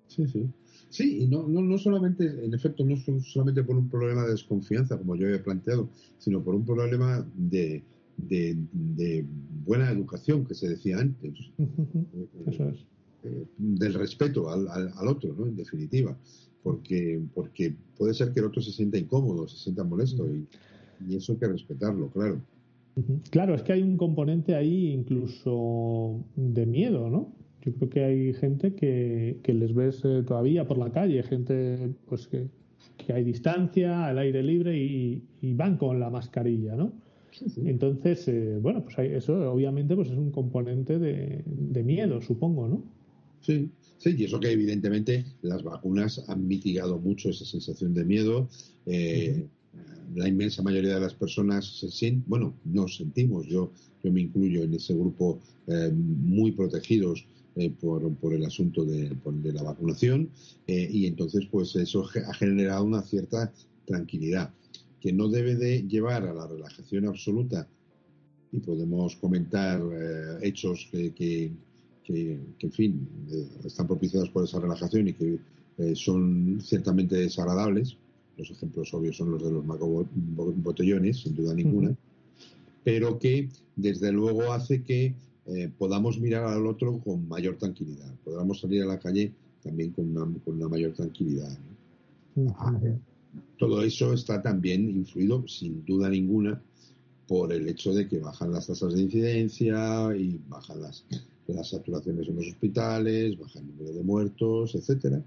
Sí, 0.07 0.26
sí. 0.28 0.48
Sí, 0.88 1.22
y 1.22 1.26
no, 1.26 1.48
no, 1.48 1.62
no 1.62 1.78
solamente, 1.78 2.24
en 2.24 2.55
efecto, 2.55 2.85
no 2.85 2.96
solamente 3.20 3.64
por 3.64 3.76
un 3.76 3.88
problema 3.88 4.24
de 4.24 4.33
desconfianza, 4.33 4.96
como 4.96 5.16
yo 5.16 5.26
había 5.26 5.42
planteado, 5.42 5.88
sino 6.18 6.42
por 6.42 6.55
un 6.55 6.64
problema 6.64 7.26
de, 7.35 7.83
de, 8.16 9.24
buena 9.64 9.90
educación 9.90 10.44
que 10.44 10.55
se 10.55 10.68
decía 10.68 10.98
antes. 10.98 11.33
Eso 12.46 12.68
es. 12.68 12.87
Eh, 13.24 13.46
del 13.57 13.94
respeto 13.94 14.50
al, 14.50 14.68
al, 14.68 15.09
otro, 15.09 15.35
¿no? 15.37 15.46
En 15.46 15.57
definitiva. 15.57 16.16
Porque, 16.62 17.20
porque 17.35 17.74
puede 17.96 18.14
ser 18.14 18.33
que 18.33 18.40
el 18.40 18.46
otro 18.46 18.62
se 18.62 18.70
sienta 18.70 18.98
incómodo, 18.98 19.48
se 19.48 19.57
sienta 19.57 19.83
molesto 19.83 20.28
y, 20.33 20.46
y 21.09 21.16
eso 21.16 21.33
hay 21.33 21.38
que 21.38 21.48
respetarlo, 21.48 22.09
claro. 22.11 22.40
Claro, 23.31 23.55
es 23.55 23.62
que 23.62 23.72
hay 23.72 23.83
un 23.83 23.96
componente 23.96 24.55
ahí 24.55 24.92
incluso 24.92 26.24
de 26.37 26.66
miedo, 26.66 27.09
¿no? 27.09 27.35
Yo 27.62 27.72
creo 27.74 27.88
que 27.88 28.05
hay 28.05 28.35
gente 28.35 28.74
que, 28.74 29.38
que 29.42 29.55
les 29.55 29.72
ves 29.72 30.02
eh, 30.05 30.22
todavía 30.26 30.66
por 30.66 30.78
la 30.78 30.90
calle, 30.90 31.22
gente 31.22 31.94
pues 32.07 32.26
que, 32.26 32.48
que 32.98 33.12
hay 33.12 33.24
distancia, 33.24 34.07
al 34.07 34.18
aire 34.18 34.42
libre 34.42 34.76
y, 34.76 35.22
y, 35.40 35.55
van 35.55 35.76
con 35.76 36.00
la 36.00 36.11
mascarilla, 36.11 36.74
¿no? 36.74 36.92
Entonces, 37.64 38.28
eh, 38.28 38.59
bueno, 38.61 38.85
pues 38.85 38.98
eso 38.98 39.52
obviamente 39.52 39.96
pues 39.96 40.11
es 40.11 40.18
un 40.18 40.31
componente 40.31 40.98
de, 40.98 41.83
miedo, 41.83 42.20
supongo, 42.20 42.68
¿no? 42.68 42.85
Sí, 43.40 43.70
sí, 43.98 44.14
y 44.16 44.24
eso 44.24 44.38
que 44.38 44.52
evidentemente 44.52 45.24
las 45.40 45.62
vacunas 45.62 46.28
han 46.28 46.46
mitigado 46.46 46.98
mucho 46.98 47.31
esa 47.31 47.44
sensación 47.44 47.94
de 47.94 48.05
miedo. 48.05 48.48
Eh, 48.87 49.46
la 50.14 50.28
inmensa 50.28 50.62
mayoría 50.62 50.94
de 50.94 51.00
las 51.00 51.14
personas 51.14 51.78
se 51.80 51.90
sienten, 51.90 52.24
bueno, 52.26 52.54
nos 52.64 52.96
sentimos, 52.96 53.46
yo, 53.46 53.72
yo 54.02 54.12
me 54.12 54.20
incluyo 54.20 54.62
en 54.62 54.74
ese 54.74 54.94
grupo 54.94 55.40
eh, 55.66 55.90
muy 55.92 56.52
protegidos 56.52 57.24
por, 57.80 58.14
por, 58.16 58.32
el 58.32 58.44
asunto 58.46 58.85
de, 58.85 59.14
de 59.24 59.52
la 59.52 59.62
vacunación 59.62 60.30
y 60.66 61.04
entonces 61.04 61.46
pues 61.50 61.76
eso 61.76 62.08
ha 62.26 62.32
generado 62.32 62.82
una 62.82 63.02
cierta 63.02 63.52
tranquilidad 63.85 64.54
que 65.02 65.12
no 65.12 65.28
debe 65.28 65.56
de 65.56 65.82
llevar 65.82 66.22
a 66.24 66.32
la 66.32 66.46
relajación 66.46 67.06
absoluta 67.06 67.68
y 68.52 68.61
podemos 68.61 69.16
comentar 69.16 69.80
eh, 69.80 70.38
hechos 70.42 70.88
que, 70.92 71.50
en 72.06 72.72
fin, 72.72 73.08
eh, 73.32 73.48
están 73.64 73.88
propiciados 73.88 74.30
por 74.30 74.44
esa 74.44 74.61
relajación 74.61 75.08
y 75.08 75.14
que 75.14 75.38
eh, 75.78 75.96
son 75.96 76.61
ciertamente 76.62 77.16
desagradables. 77.16 77.96
Los 78.37 78.51
ejemplos 78.51 78.92
obvios 78.95 79.16
son 79.16 79.31
los 79.31 79.42
de 79.42 79.51
los 79.51 79.64
botellones, 80.62 81.21
sin 81.21 81.35
duda 81.35 81.55
ninguna, 81.55 81.95
pero 82.83 83.18
que 83.18 83.49
desde 83.77 84.11
luego 84.11 84.53
hace 84.53 84.83
que 84.83 85.14
podamos 85.79 86.18
mirar 86.18 86.45
al 86.47 86.66
otro 86.66 86.99
con 86.99 87.29
mayor 87.29 87.57
tranquilidad, 87.57 88.12
podamos 88.25 88.61
salir 88.61 88.83
a 88.83 88.87
la 88.87 88.99
calle 88.99 89.33
también 89.62 89.92
con 89.92 90.16
una, 90.47 90.68
mayor 90.68 90.92
tranquilidad. 90.92 91.57
Todo 93.59 93.83
eso 93.83 94.12
está 94.12 94.42
también 94.42 94.90
influido, 94.90 95.47
sin 95.47 95.85
duda 95.85 96.09
ninguna, 96.09 96.61
por 97.29 97.53
el 97.53 97.68
hecho 97.68 97.95
de 97.95 98.09
que 98.09 98.18
bajan 98.18 98.53
las 98.53 98.66
tasas 98.66 98.95
de 98.95 99.03
incidencia 99.03 100.14
y 100.16 100.38
bajan 100.49 100.83
las, 100.83 101.07
las 101.47 101.71
saturaciones 101.71 102.29
en 102.29 102.37
los 102.37 102.49
hospitales, 102.49 103.38
baja 103.38 103.61
el 103.61 103.68
número 103.68 103.92
de 103.92 104.03
muertos, 104.03 104.75
etcétera, 104.75 105.23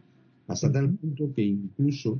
hasta 0.48 0.72
tal 0.72 0.92
punto 0.92 1.34
que 1.34 1.44
incluso 1.44 2.20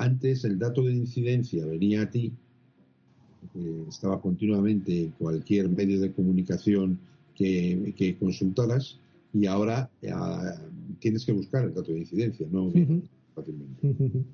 antes 0.00 0.44
el 0.44 0.58
dato 0.58 0.82
de 0.82 0.94
incidencia 0.94 1.66
venía 1.66 2.02
a 2.02 2.10
ti 2.10 2.32
estaba 3.88 4.20
continuamente 4.20 5.04
en 5.04 5.10
cualquier 5.12 5.68
medio 5.68 6.00
de 6.00 6.12
comunicación 6.12 6.98
que, 7.34 8.16
consultaras 8.20 8.98
y 9.32 9.46
ahora 9.46 9.90
tienes 10.98 11.24
que 11.24 11.32
buscar 11.32 11.64
el 11.64 11.74
dato 11.74 11.92
de 11.92 12.00
incidencia, 12.00 12.46
no 12.50 12.70
fácilmente. 13.34 14.24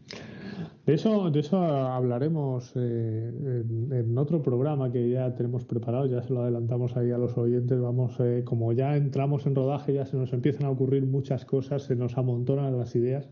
De 0.86 0.94
eso, 0.94 1.30
de 1.30 1.40
eso 1.40 1.58
hablaremos 1.58 2.72
eh, 2.76 3.62
en, 3.90 4.16
otro 4.16 4.42
programa 4.42 4.90
que 4.90 5.10
ya 5.10 5.34
tenemos 5.34 5.64
preparado, 5.64 6.06
ya 6.06 6.22
se 6.22 6.32
lo 6.32 6.42
adelantamos 6.42 6.96
ahí 6.96 7.10
a 7.10 7.18
los 7.18 7.36
oyentes. 7.36 7.78
Vamos, 7.78 8.16
eh, 8.20 8.42
como 8.44 8.72
ya 8.72 8.96
entramos 8.96 9.46
en 9.46 9.54
rodaje, 9.54 9.92
ya 9.92 10.06
se 10.06 10.16
nos 10.16 10.32
empiezan 10.32 10.64
a 10.64 10.70
ocurrir 10.70 11.04
muchas 11.04 11.44
cosas, 11.44 11.82
se 11.82 11.94
nos 11.94 12.16
amontonan 12.16 12.76
las 12.78 12.96
ideas. 12.96 13.28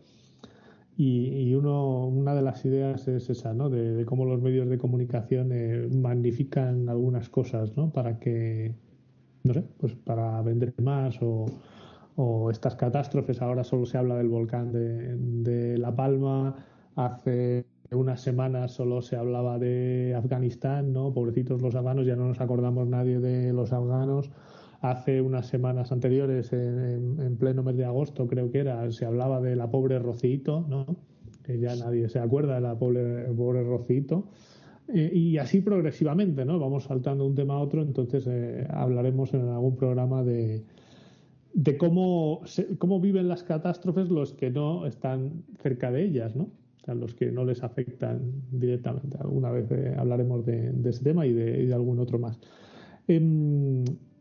Y, 0.96 1.52
uno, 1.54 2.06
una 2.06 2.34
de 2.34 2.42
las 2.42 2.64
ideas 2.64 3.08
es 3.08 3.28
esa, 3.28 3.52
¿no? 3.52 3.68
De, 3.68 4.04
cómo 4.04 4.24
los 4.24 4.40
medios 4.40 4.68
de 4.68 4.78
comunicación 4.78 5.50
eh, 5.52 5.88
magnifican 5.90 6.88
algunas 6.88 7.28
cosas, 7.28 7.76
¿no? 7.76 7.92
Para 7.92 8.20
que, 8.20 8.74
no 9.42 9.54
sé, 9.54 9.64
pues 9.78 9.94
para 9.94 10.40
vender 10.42 10.72
más 10.80 11.20
o, 11.20 11.46
o 12.16 12.50
estas 12.50 12.76
catástrofes. 12.76 13.42
Ahora 13.42 13.64
solo 13.64 13.86
se 13.86 13.98
habla 13.98 14.16
del 14.16 14.28
volcán 14.28 14.72
de, 14.72 15.16
de 15.16 15.78
La 15.78 15.94
Palma 15.94 16.54
Hace 16.96 17.66
unas 17.90 18.20
semanas 18.20 18.72
solo 18.72 19.02
se 19.02 19.16
hablaba 19.16 19.58
de 19.58 20.14
Afganistán, 20.16 20.92
¿no? 20.92 21.12
Pobrecitos 21.12 21.60
los 21.60 21.74
afganos, 21.74 22.06
ya 22.06 22.14
no 22.14 22.28
nos 22.28 22.40
acordamos 22.40 22.86
nadie 22.86 23.18
de 23.18 23.52
los 23.52 23.72
afganos. 23.72 24.30
Hace 24.84 25.22
unas 25.22 25.46
semanas 25.46 25.92
anteriores, 25.92 26.52
en, 26.52 27.36
pleno 27.38 27.62
mes 27.62 27.74
de 27.74 27.86
agosto, 27.86 28.26
creo 28.26 28.50
que 28.50 28.58
era, 28.58 28.92
se 28.92 29.06
hablaba 29.06 29.40
de 29.40 29.56
la 29.56 29.70
pobre 29.70 29.98
Rocito, 29.98 30.66
¿no? 30.68 30.84
Que 31.42 31.58
ya 31.58 31.74
nadie 31.74 32.10
se 32.10 32.18
acuerda 32.18 32.56
de 32.56 32.60
la 32.60 32.78
pobre, 32.78 33.24
pobre 33.32 33.64
Rocito. 33.64 34.26
Eh, 34.88 35.10
y 35.10 35.38
así 35.38 35.62
progresivamente, 35.62 36.44
¿no? 36.44 36.58
Vamos 36.58 36.84
saltando 36.84 37.24
de 37.24 37.30
un 37.30 37.34
tema 37.34 37.54
a 37.54 37.60
otro, 37.60 37.80
entonces 37.80 38.26
eh, 38.26 38.66
hablaremos 38.68 39.32
en 39.32 39.48
algún 39.48 39.74
programa 39.74 40.22
de, 40.22 40.62
de 41.54 41.78
cómo, 41.78 42.42
cómo 42.76 43.00
viven 43.00 43.26
las 43.26 43.42
catástrofes 43.42 44.10
los 44.10 44.34
que 44.34 44.50
no 44.50 44.84
están 44.84 45.44
cerca 45.62 45.90
de 45.90 46.04
ellas, 46.04 46.36
¿no? 46.36 46.50
a 46.86 46.92
los 46.92 47.14
que 47.14 47.32
no 47.32 47.46
les 47.46 47.62
afectan 47.62 48.20
directamente. 48.50 49.16
Alguna 49.18 49.50
vez 49.50 49.70
eh, 49.70 49.94
hablaremos 49.96 50.44
de, 50.44 50.74
ese 50.84 51.02
tema 51.02 51.26
y 51.26 51.32
de, 51.32 51.72
algún 51.72 51.98
otro 52.00 52.18
más. 52.18 52.38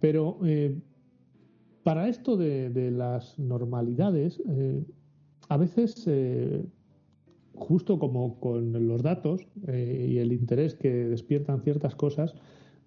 Pero 0.04 0.38
eh, 0.44 0.76
para 1.84 2.10
esto 2.10 2.36
de, 2.36 2.92
las 2.92 3.40
normalidades, 3.40 4.42
eh, 4.50 4.84
a 5.48 5.56
veces, 5.56 6.10
justo 7.54 8.00
como 8.00 8.38
con 8.42 8.86
los 8.86 9.02
datos 9.02 9.48
y 9.66 10.18
el 10.18 10.34
interés 10.34 10.76
que 10.76 10.92
despiertan 11.08 11.62
ciertas 11.62 11.96
cosas, 11.96 12.36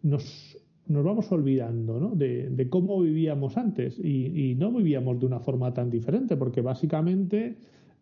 nos, 0.03 0.59
nos 0.89 1.05
vamos 1.05 1.33
olvidando 1.33 2.11
de, 2.11 2.67
cómo 2.69 3.01
vivíamos 3.01 3.57
antes. 3.57 3.99
Y, 3.99 4.51
y 4.51 4.55
no 4.55 4.71
vivíamos 4.71 5.19
de 5.19 5.25
una 5.25 5.41
forma 5.41 5.73
tan 5.73 5.89
diferente, 5.89 6.37
porque 6.37 6.61
básicamente 6.61 7.57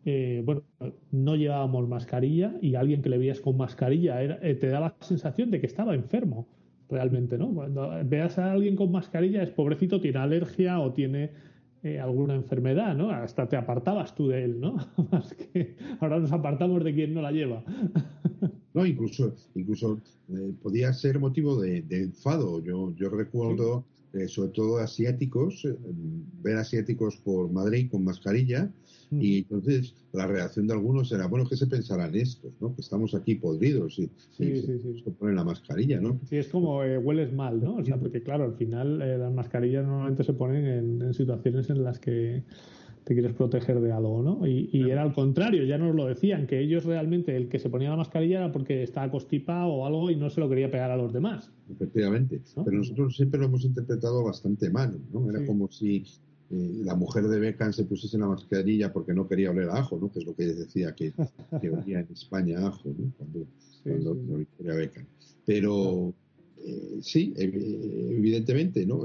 eh, 0.06 0.42
bueno, 0.44 0.62
no 1.12 1.34
llevábamos 1.34 1.88
mascarilla 1.88 2.54
y 2.60 2.74
alguien 2.74 3.00
que 3.00 3.08
le 3.08 3.16
veías 3.16 3.40
con 3.40 3.56
mascarilla 3.56 4.22
eh, 4.22 4.54
te 4.54 4.66
da 4.66 4.80
la 4.80 4.94
sensación 5.00 5.50
de 5.50 5.60
que 5.60 5.66
estaba 5.66 5.94
enfermo, 5.94 6.46
realmente, 6.88 7.38
¿no? 7.38 7.52
Cuando 7.52 7.90
veas 8.04 8.38
a 8.38 8.52
alguien 8.52 8.76
con 8.76 8.92
mascarilla 8.92 9.42
es 9.42 9.50
pobrecito, 9.50 10.00
tiene 10.00 10.18
alergia 10.18 10.80
o 10.80 10.92
tiene 10.92 11.30
eh, 11.82 11.98
alguna 11.98 12.34
enfermedad, 12.34 12.96
¿no? 12.96 13.10
Hasta 13.10 13.48
te 13.48 13.56
apartabas 13.56 14.14
tú 14.14 14.28
de 14.28 14.44
él, 14.44 14.60
¿no? 14.60 14.76
Más 15.12 15.34
que 15.34 15.76
ahora 16.00 16.18
nos 16.18 16.32
apartamos 16.32 16.82
de 16.84 16.94
quien 16.94 17.14
no 17.14 17.22
la 17.22 17.32
lleva. 17.32 17.64
no, 18.74 18.86
incluso, 18.86 19.34
incluso 19.54 20.00
podía 20.62 20.92
ser 20.92 21.18
motivo 21.18 21.60
de, 21.60 21.84
enfado. 21.90 22.62
Yo, 22.62 22.94
yo 22.96 23.08
recuerdo, 23.08 23.84
sobre 24.28 24.50
todo 24.50 24.78
asiáticos, 24.78 25.66
ver 26.42 26.56
asiáticos 26.56 27.16
por 27.16 27.50
Madrid 27.50 27.90
con 27.90 28.04
mascarilla 28.04 28.70
y 29.20 29.38
entonces 29.38 29.94
la 30.12 30.26
reacción 30.26 30.66
de 30.66 30.74
algunos 30.74 31.10
era, 31.12 31.26
bueno, 31.26 31.46
¿qué 31.48 31.56
se 31.56 31.66
pensarán 31.66 32.14
estos? 32.14 32.52
¿no? 32.60 32.74
Que 32.74 32.80
estamos 32.80 33.14
aquí 33.14 33.34
podridos 33.34 33.98
y, 33.98 34.10
sí, 34.30 34.62
se 34.62 35.10
ponen 35.10 35.36
la 35.36 35.44
mascarilla, 35.44 36.00
¿no? 36.00 36.20
Sí, 36.24 36.36
es 36.36 36.48
como 36.48 36.82
eh, 36.84 36.98
hueles 36.98 37.32
mal, 37.32 37.62
¿no? 37.62 37.76
O 37.76 37.84
sea, 37.84 37.96
porque 37.98 38.22
claro, 38.22 38.44
al 38.44 38.54
final 38.54 39.02
eh, 39.02 39.18
las 39.18 39.32
mascarillas 39.32 39.84
normalmente 39.84 40.24
se 40.24 40.32
ponen 40.32 40.66
en, 40.66 41.14
situaciones 41.14 41.70
en 41.70 41.82
las 41.82 41.98
que 41.98 42.42
te 43.04 43.12
quieres 43.12 43.34
proteger 43.34 43.80
de 43.80 43.92
algo, 43.92 44.22
¿no? 44.22 44.46
Y, 44.46 44.90
era 44.90 45.02
al 45.02 45.12
contrario, 45.12 45.64
ya 45.64 45.76
nos 45.76 45.94
lo 45.94 46.06
decían, 46.06 46.46
que 46.46 46.60
ellos 46.60 46.84
realmente, 46.84 47.36
el 47.36 47.48
que 47.48 47.58
se 47.58 47.68
ponía 47.68 47.90
la 47.90 47.96
mascarilla 47.96 48.38
era 48.38 48.52
porque 48.52 48.82
estaba 48.82 49.10
constipado 49.10 49.68
o 49.68 49.84
algo 49.84 50.10
y 50.10 50.16
no 50.16 50.30
se 50.30 50.40
lo 50.40 50.48
quería 50.48 50.70
pegar 50.70 50.90
a 50.90 50.96
los 50.96 51.12
demás. 51.12 51.52
Efectivamente, 51.70 52.40
pero 52.64 52.78
nosotros 52.78 53.14
siempre 53.14 53.38
lo 53.40 53.46
hemos 53.46 53.64
interpretado 53.64 54.24
bastante 54.24 54.70
mal, 54.70 54.98
¿no? 55.12 55.28
Era 55.28 55.44
como 55.44 55.70
si 55.70 56.04
la 56.84 56.94
mujer 56.94 57.28
de 57.28 57.38
Beckham 57.38 57.72
se 57.72 57.84
pusiese 57.84 58.18
la 58.18 58.26
mascarilla 58.26 58.92
porque 58.92 59.14
no 59.14 59.26
quería 59.26 59.50
oler 59.50 59.68
a 59.70 59.78
ajo, 59.78 59.98
¿no? 59.98 60.10
Que 60.10 60.20
es 60.20 60.24
lo 60.24 60.34
que 60.34 60.46
decía 60.46 60.94
que, 60.94 61.12
que 61.60 61.70
olía 61.70 62.00
en 62.00 62.08
España 62.12 62.66
ajo, 62.66 62.88
¿no? 62.96 63.12
Cuando, 63.16 63.46
cuando 63.82 64.46
Beckham. 64.58 65.06
Pero 65.46 66.14
eh, 66.64 66.98
sí, 67.02 67.34
evidentemente, 67.36 68.86
¿no? 68.86 69.04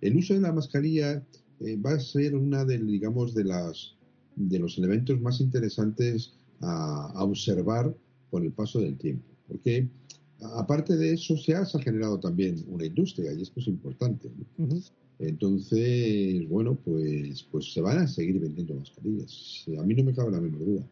el 0.00 0.16
uso 0.16 0.34
de 0.34 0.40
la 0.40 0.52
mascarilla 0.52 1.24
eh, 1.60 1.76
va 1.76 1.92
a 1.92 2.00
ser 2.00 2.34
una 2.34 2.64
de, 2.64 2.78
digamos, 2.78 3.34
de 3.34 3.44
las 3.44 3.96
de 4.36 4.58
los 4.58 4.76
elementos 4.78 5.20
más 5.20 5.40
interesantes 5.40 6.34
a, 6.60 7.24
observar 7.24 7.94
con 8.30 8.44
el 8.44 8.52
paso 8.52 8.80
del 8.80 8.96
tiempo, 8.98 9.24
porque 9.48 9.88
aparte 10.56 10.96
de 10.96 11.14
eso 11.14 11.36
se 11.36 11.54
ha, 11.54 11.64
generado 11.64 12.20
también 12.20 12.62
una 12.68 12.84
industria 12.84 13.32
y 13.32 13.42
esto 13.42 13.60
es 13.60 13.66
importante. 13.66 14.30
¿no? 14.58 14.68
Entonces, 15.18 16.48
bueno, 16.48 16.76
pues, 16.84 17.42
pues 17.50 17.72
se 17.72 17.80
van 17.80 17.98
a 17.98 18.06
seguir 18.06 18.38
vendiendo 18.38 18.74
mascarillas. 18.74 19.64
A 19.78 19.82
mí 19.82 19.94
no 19.94 20.04
me 20.04 20.14
cabe 20.14 20.32
la 20.32 20.40
menor 20.40 20.64
duda. 20.64 20.82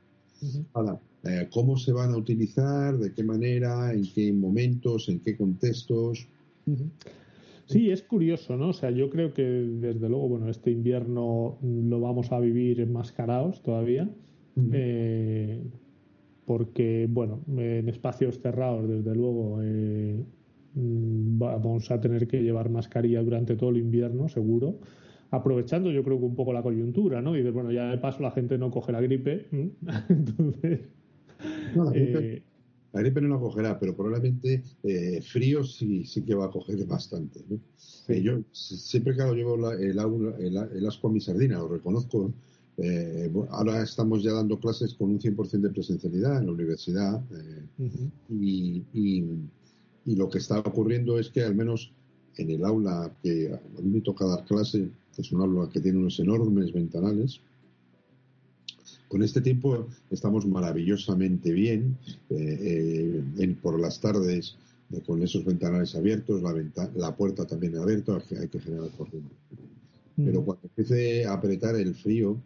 Ahora, 0.72 1.00
eh, 1.24 1.48
¿cómo 1.52 1.76
se 1.76 1.92
van 1.92 2.12
a 2.12 2.16
utilizar? 2.16 2.98
¿De 2.98 3.12
qué 3.12 3.22
manera? 3.22 3.92
¿En 3.92 4.04
qué 4.12 4.32
momentos? 4.32 5.08
¿En 5.08 5.20
qué 5.20 5.37
contextos? 5.37 6.26
Sí, 7.66 7.90
es 7.90 8.02
curioso, 8.02 8.56
¿no? 8.56 8.70
O 8.70 8.72
sea, 8.72 8.90
yo 8.90 9.08
creo 9.10 9.32
que 9.32 9.42
desde 9.42 10.08
luego, 10.08 10.28
bueno, 10.28 10.50
este 10.50 10.70
invierno 10.70 11.58
lo 11.62 12.00
vamos 12.00 12.32
a 12.32 12.40
vivir 12.40 12.80
enmascarados 12.80 13.62
todavía. 13.62 14.08
Eh, 14.72 15.62
porque, 16.44 17.08
bueno, 17.10 17.40
en 17.56 17.88
espacios 17.88 18.38
cerrados, 18.40 18.88
desde 18.88 19.14
luego, 19.14 19.60
eh, 19.62 20.22
vamos 20.74 21.90
a 21.90 22.00
tener 22.00 22.26
que 22.26 22.42
llevar 22.42 22.70
mascarilla 22.70 23.22
durante 23.22 23.56
todo 23.56 23.70
el 23.70 23.78
invierno, 23.78 24.28
seguro. 24.28 24.78
Aprovechando, 25.30 25.90
yo 25.90 26.02
creo 26.04 26.18
que 26.18 26.24
un 26.24 26.37
poco 26.37 26.52
la 26.52 26.62
coyuntura, 26.62 27.20
¿no? 27.22 27.37
Y 27.37 27.42
de, 27.42 27.50
bueno, 27.50 27.72
ya 27.72 27.90
de 27.90 27.98
paso 27.98 28.22
la 28.22 28.30
gente 28.30 28.58
no 28.58 28.70
coge 28.70 28.92
la 28.92 29.00
gripe. 29.00 29.46
Entonces. 30.08 30.80
Eh, 31.94 32.42
la, 32.92 33.00
gripe, 33.00 33.20
no 33.20 33.34
la 33.34 33.40
cogerá, 33.40 33.78
pero 33.78 33.96
probablemente 33.96 34.62
eh, 34.82 35.20
frío 35.22 35.64
sí, 35.64 36.04
sí 36.04 36.22
que 36.22 36.34
va 36.34 36.46
a 36.46 36.50
coger 36.50 36.84
bastante. 36.87 37.40
Eh, 38.08 38.22
yo 38.22 38.40
siempre, 38.52 39.14
claro, 39.14 39.34
llevo 39.34 39.72
el, 39.72 39.98
el, 39.98 40.87
asco 40.87 41.08
a 41.08 41.12
mi 41.12 41.20
sardina, 41.20 41.58
lo 41.58 41.68
reconozco. 41.68 42.32
ahora 43.50 43.82
estamos 43.82 44.22
ya 44.22 44.32
dando 44.32 44.58
clases 44.58 44.94
con 44.94 45.10
un 45.10 45.18
100% 45.18 45.60
de 45.60 45.70
presencialidad 45.70 46.38
en 46.38 46.46
la 46.46 46.52
universidad 46.52 47.22
y, 48.28 48.82
y 48.92 49.24
lo 50.06 50.28
que 50.28 50.38
está 50.38 50.58
ocurriendo 50.58 51.18
es 51.18 51.30
que 51.30 51.42
al 51.42 51.54
menos 51.54 51.92
en 52.36 52.50
el 52.50 52.64
aula 52.64 53.10
que 53.22 53.52
a 53.52 53.80
mí 53.80 53.90
me 53.90 54.00
toca 54.00 54.26
dar 54.26 54.44
clase, 54.44 54.88
que 55.14 55.22
es 55.22 55.32
un 55.32 55.40
aula 55.40 55.70
que 55.70 55.80
tiene 55.80 55.98
unos 55.98 56.18
enormes 56.20 56.72
ventanales, 56.72 57.40
con 59.08 59.22
este 59.22 59.40
tiempo 59.40 59.86
estamos 60.10 60.46
maravillosamente 60.46 61.52
bien, 61.52 61.96
eh, 62.30 63.22
eh, 63.38 63.56
por 63.62 63.78
las 63.78 64.00
tardes 64.00 64.56
eh, 64.90 65.00
con 65.06 65.22
esos 65.22 65.44
ventanales 65.44 65.94
abiertos, 65.94 66.42
la, 66.42 66.90
la 66.96 67.16
puerta 67.16 67.46
también 67.46 67.76
abierta, 67.76 68.20
hay 68.40 68.48
que 68.48 68.58
generar 68.58 68.90
corriente. 68.90 69.34
Mm. 70.16 70.24
Pero 70.24 70.44
cuando 70.44 70.64
empiece 70.64 71.26
a 71.26 71.34
apretar 71.34 71.76
el 71.76 71.94
frío, 71.94 72.36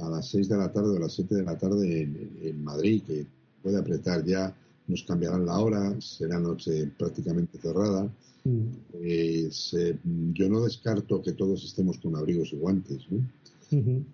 a 0.00 0.08
las 0.08 0.30
6 0.30 0.48
de 0.48 0.56
la 0.56 0.72
tarde 0.72 0.94
o 0.94 0.96
a 0.96 1.00
las 1.00 1.14
7 1.14 1.34
de 1.34 1.42
la 1.42 1.58
tarde 1.58 2.02
en 2.42 2.64
Madrid, 2.64 3.02
que 3.06 3.26
puede 3.62 3.78
apretar 3.78 4.24
ya 4.24 4.56
nos 4.88 5.02
cambiarán 5.04 5.46
la 5.46 5.58
hora, 5.58 6.00
será 6.00 6.38
noche 6.38 6.90
prácticamente 6.98 7.58
cerrada. 7.58 8.10
Mm. 8.44 8.66
Pues, 8.92 9.74
eh, 9.74 9.98
yo 10.32 10.48
no 10.48 10.62
descarto 10.62 11.22
que 11.22 11.32
todos 11.32 11.64
estemos 11.64 11.98
con 11.98 12.16
abrigos 12.16 12.52
y 12.52 12.56
guantes. 12.56 13.06
¿no? 13.10 14.06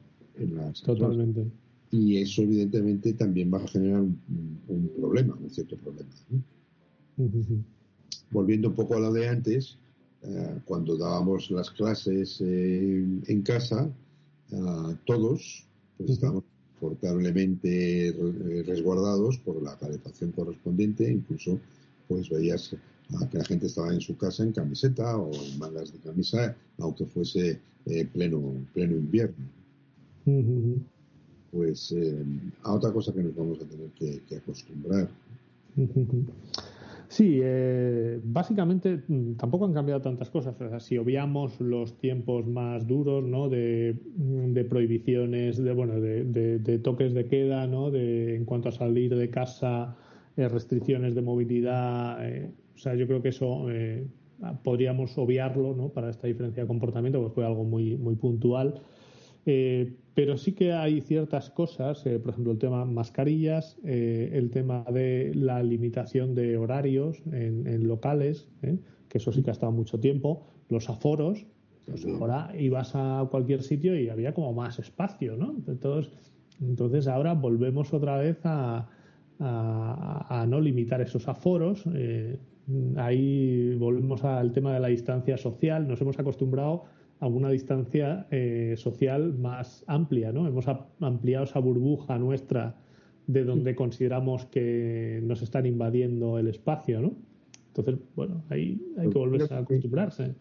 Totalmente. 0.85 1.47
Y 1.91 2.17
eso 2.17 2.43
evidentemente 2.43 3.13
también 3.13 3.53
va 3.53 3.59
a 3.59 3.69
generar 3.69 4.01
un, 4.01 4.91
problema, 4.97 5.37
un 5.39 5.51
cierto 5.51 5.77
problema. 5.77 6.09
Volviendo 8.31 8.69
un 8.69 8.75
poco 8.75 8.97
a 8.97 9.01
lo 9.01 9.13
de 9.13 9.29
antes, 9.29 9.77
eh, 10.23 10.59
cuando 10.65 10.97
dábamos 10.97 11.51
las 11.51 11.71
clases 11.71 12.41
eh, 12.41 13.05
en 13.27 13.43
casa, 13.43 13.93
todos 15.05 15.67
pues, 15.99 16.11
estábamos 16.11 16.45
confortablemente 16.83 18.13
resguardados 18.67 19.39
por 19.39 19.63
la 19.63 19.77
calefacción 19.77 20.33
correspondiente, 20.33 21.09
incluso 21.09 21.61
pues 22.09 22.29
veías 22.29 22.75
que 23.31 23.39
la 23.39 23.45
gente 23.45 23.67
estaba 23.67 23.93
en 23.95 24.01
su 24.01 24.17
casa 24.17 24.43
en 24.43 24.53
camiseta 24.53 25.17
o 25.17 25.33
en 25.33 25.59
mangas 25.59 25.93
de 25.93 25.99
camisa, 26.01 26.57
aunque 26.79 27.07
fuese 27.07 27.61
eh, 27.87 28.05
pleno, 28.13 28.41
pleno 28.75 28.97
invierno. 28.97 29.47
Pues 31.53 31.93
eh, 31.93 32.25
a 32.65 32.73
otra 32.73 32.93
cosa 32.93 33.13
que 33.13 33.23
nos 33.23 33.37
vamos 33.37 33.61
a 33.61 33.65
tener 33.65 33.91
que, 33.91 34.37
acostumbrar. 34.37 35.09
Sí, 37.13 37.41
eh, 37.43 38.19
básicamente 38.25 39.03
mm, 39.07 39.35
tampoco 39.35 39.67
han 39.67 39.75
cambiado 39.75 40.01
tantas 40.01 40.31
cosas. 40.31 40.57
si 40.83 40.97
obviamos 40.97 41.61
los 41.61 41.99
tiempos 41.99 42.47
más 42.47 42.87
duros, 42.87 43.23
¿no? 43.23 43.51
De, 43.51 43.95
mm, 44.17 44.55
prohibiciones, 44.67 45.63
de 45.63 45.75
bueno, 45.75 46.01
de, 46.01 46.81
toques 46.83 47.13
de 47.13 47.27
queda, 47.27 47.67
¿no? 47.67 47.91
De 47.91 48.35
en 48.35 48.47
cuanto 48.47 48.71
a 48.71 48.73
salir 48.73 49.15
de 49.15 49.29
casa, 49.29 49.95
restricciones 50.37 51.15
de 51.15 51.21
movilidad, 51.21 52.19
o 52.75 52.79
sea, 52.79 52.95
yo 52.95 53.07
creo 53.07 53.21
que 53.21 53.29
eso 53.29 53.71
eh, 53.71 54.07
podríamos 54.65 55.19
obviarlo 55.19 55.75
¿no? 55.75 55.91
para 55.91 56.09
esta 56.09 56.27
diferencia 56.27 56.63
de 56.63 56.67
comportamiento, 56.67 57.21
porque 57.21 57.35
fue 57.35 57.45
algo 57.45 57.65
muy, 57.65 57.99
muy 57.99 58.17
puntual. 58.17 58.81
Eh, 59.47 59.97
pero 60.15 60.37
sí 60.37 60.53
que 60.53 60.73
hay 60.73 61.01
ciertas 61.01 61.51
cosas, 61.51 62.05
eh, 62.07 62.19
por 62.19 62.31
ejemplo, 62.31 62.53
el 62.53 62.59
tema 62.59 62.85
mascarillas, 62.85 63.79
el 63.83 64.51
tema 64.51 64.85
de 64.93 65.33
la 65.35 65.63
limitación 65.63 66.35
de 66.35 66.57
horarios 66.59 67.23
en, 67.33 67.89
locales, 67.89 68.49
que 69.09 69.19
eso 69.19 69.33
sí 69.33 69.43
que 69.43 69.51
ha 69.51 69.53
estado 69.53 69.73
mucho 69.73 69.99
tiempo, 70.01 70.47
los 70.69 70.89
aforos. 70.91 71.47
Pues 71.87 72.07
ahora 72.07 72.53
ibas 72.57 72.93
a 72.95 73.27
cualquier 73.31 73.63
sitio 73.63 73.99
y 73.99 74.09
había 74.09 74.35
como 74.35 74.53
más 74.53 74.79
espacio, 74.79 75.37
¿no? 75.37 75.57
Entonces, 75.67 76.13
entonces 76.61 77.09
ahora 77.09 77.35
volvemos 77.35 77.93
otra 77.93 78.19
vez 78.19 78.39
a, 78.45 78.89
no 79.41 80.61
limitar 80.61 81.01
esos 81.01 81.27
aforos. 81.27 81.85
Ahí 82.97 83.75
volvemos 83.75 84.23
al 84.25 84.53
tema 84.53 84.73
de 84.75 84.81
la 84.81 84.89
distancia 84.89 85.37
social. 85.37 85.89
Nos 85.89 86.01
hemos 86.01 86.19
acostumbrado 86.19 86.85
a 87.23 87.29
una 87.29 87.51
distancia 87.51 88.27
eh, 88.33 88.75
social 88.77 89.33
más 89.39 89.85
amplia, 89.87 90.33
¿no? 90.33 90.49
Hemos 90.49 90.67
ampliado 90.99 91.45
esa 91.45 91.61
burbuja 91.61 92.19
nuestra 92.19 92.75
de 93.29 93.45
donde 93.45 93.77
consideramos 93.77 94.47
que 94.47 95.21
nos 95.23 95.41
están 95.41 95.65
invadiendo 95.65 96.37
el 96.41 96.49
espacio, 96.49 97.01
¿no? 97.01 97.13
Entonces, 97.69 98.05
bueno, 98.17 98.43
ahí 98.51 98.83
hay 98.99 99.09
que 99.09 99.19
volverse 99.19 99.55
a 99.55 99.59
acostumbrarse. 99.59 100.35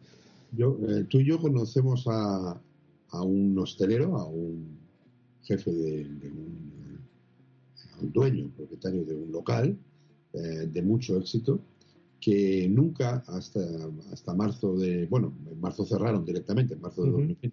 Yo, 0.54 0.76
eh, 0.88 1.06
tú 1.08 1.20
y 1.20 1.26
yo 1.26 1.40
conocemos 1.40 2.08
a, 2.08 2.60
a, 3.10 3.22
un 3.22 3.60
hostelero, 3.60 4.18
a 4.18 4.26
un 4.26 4.76
jefe 5.44 5.72
de, 5.72 6.08
un, 6.32 8.12
dueño, 8.12 8.50
propietario 8.58 9.06
de 9.06 9.14
un 9.14 9.32
local 9.32 9.78
eh, 10.34 10.68
de 10.68 10.82
mucho 10.82 11.16
éxito, 11.20 11.60
que 12.22 12.70
nunca 12.70 13.24
hasta, 13.28 13.60
hasta 14.14 14.34
marzo 14.36 14.78
de, 14.78 15.08
bueno, 15.08 15.34
en 15.52 15.60
marzo 15.60 15.86
cerraron 15.86 16.24
directamente, 16.24 16.76
en 16.76 16.82
marzo 16.82 17.04
de 17.04 17.12
2020, 17.12 17.52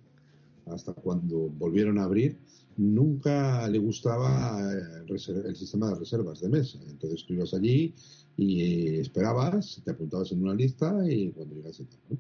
hasta 0.67 0.93
cuando 0.93 1.49
volvieron 1.49 1.99
a 1.99 2.05
abrir, 2.05 2.37
nunca 2.77 3.67
le 3.69 3.79
gustaba 3.79 4.71
eh, 4.73 5.05
el, 5.09 5.57
sistema 5.57 5.89
de 5.89 5.95
reservas 5.97 6.41
de 6.41 6.51
mesa. 6.51 6.79
Entonces 6.87 7.25
tú 7.27 7.33
ibas 7.33 7.55
allí 7.55 7.95
y 8.37 8.99
esperabas, 8.99 9.81
te 9.83 9.91
apuntabas 9.91 10.33
en 10.33 10.43
una 10.43 10.55
lista 10.55 10.95
y 11.09 11.31
cuando 11.31 11.55
llegas 11.57 11.81
¿no? 11.81 12.19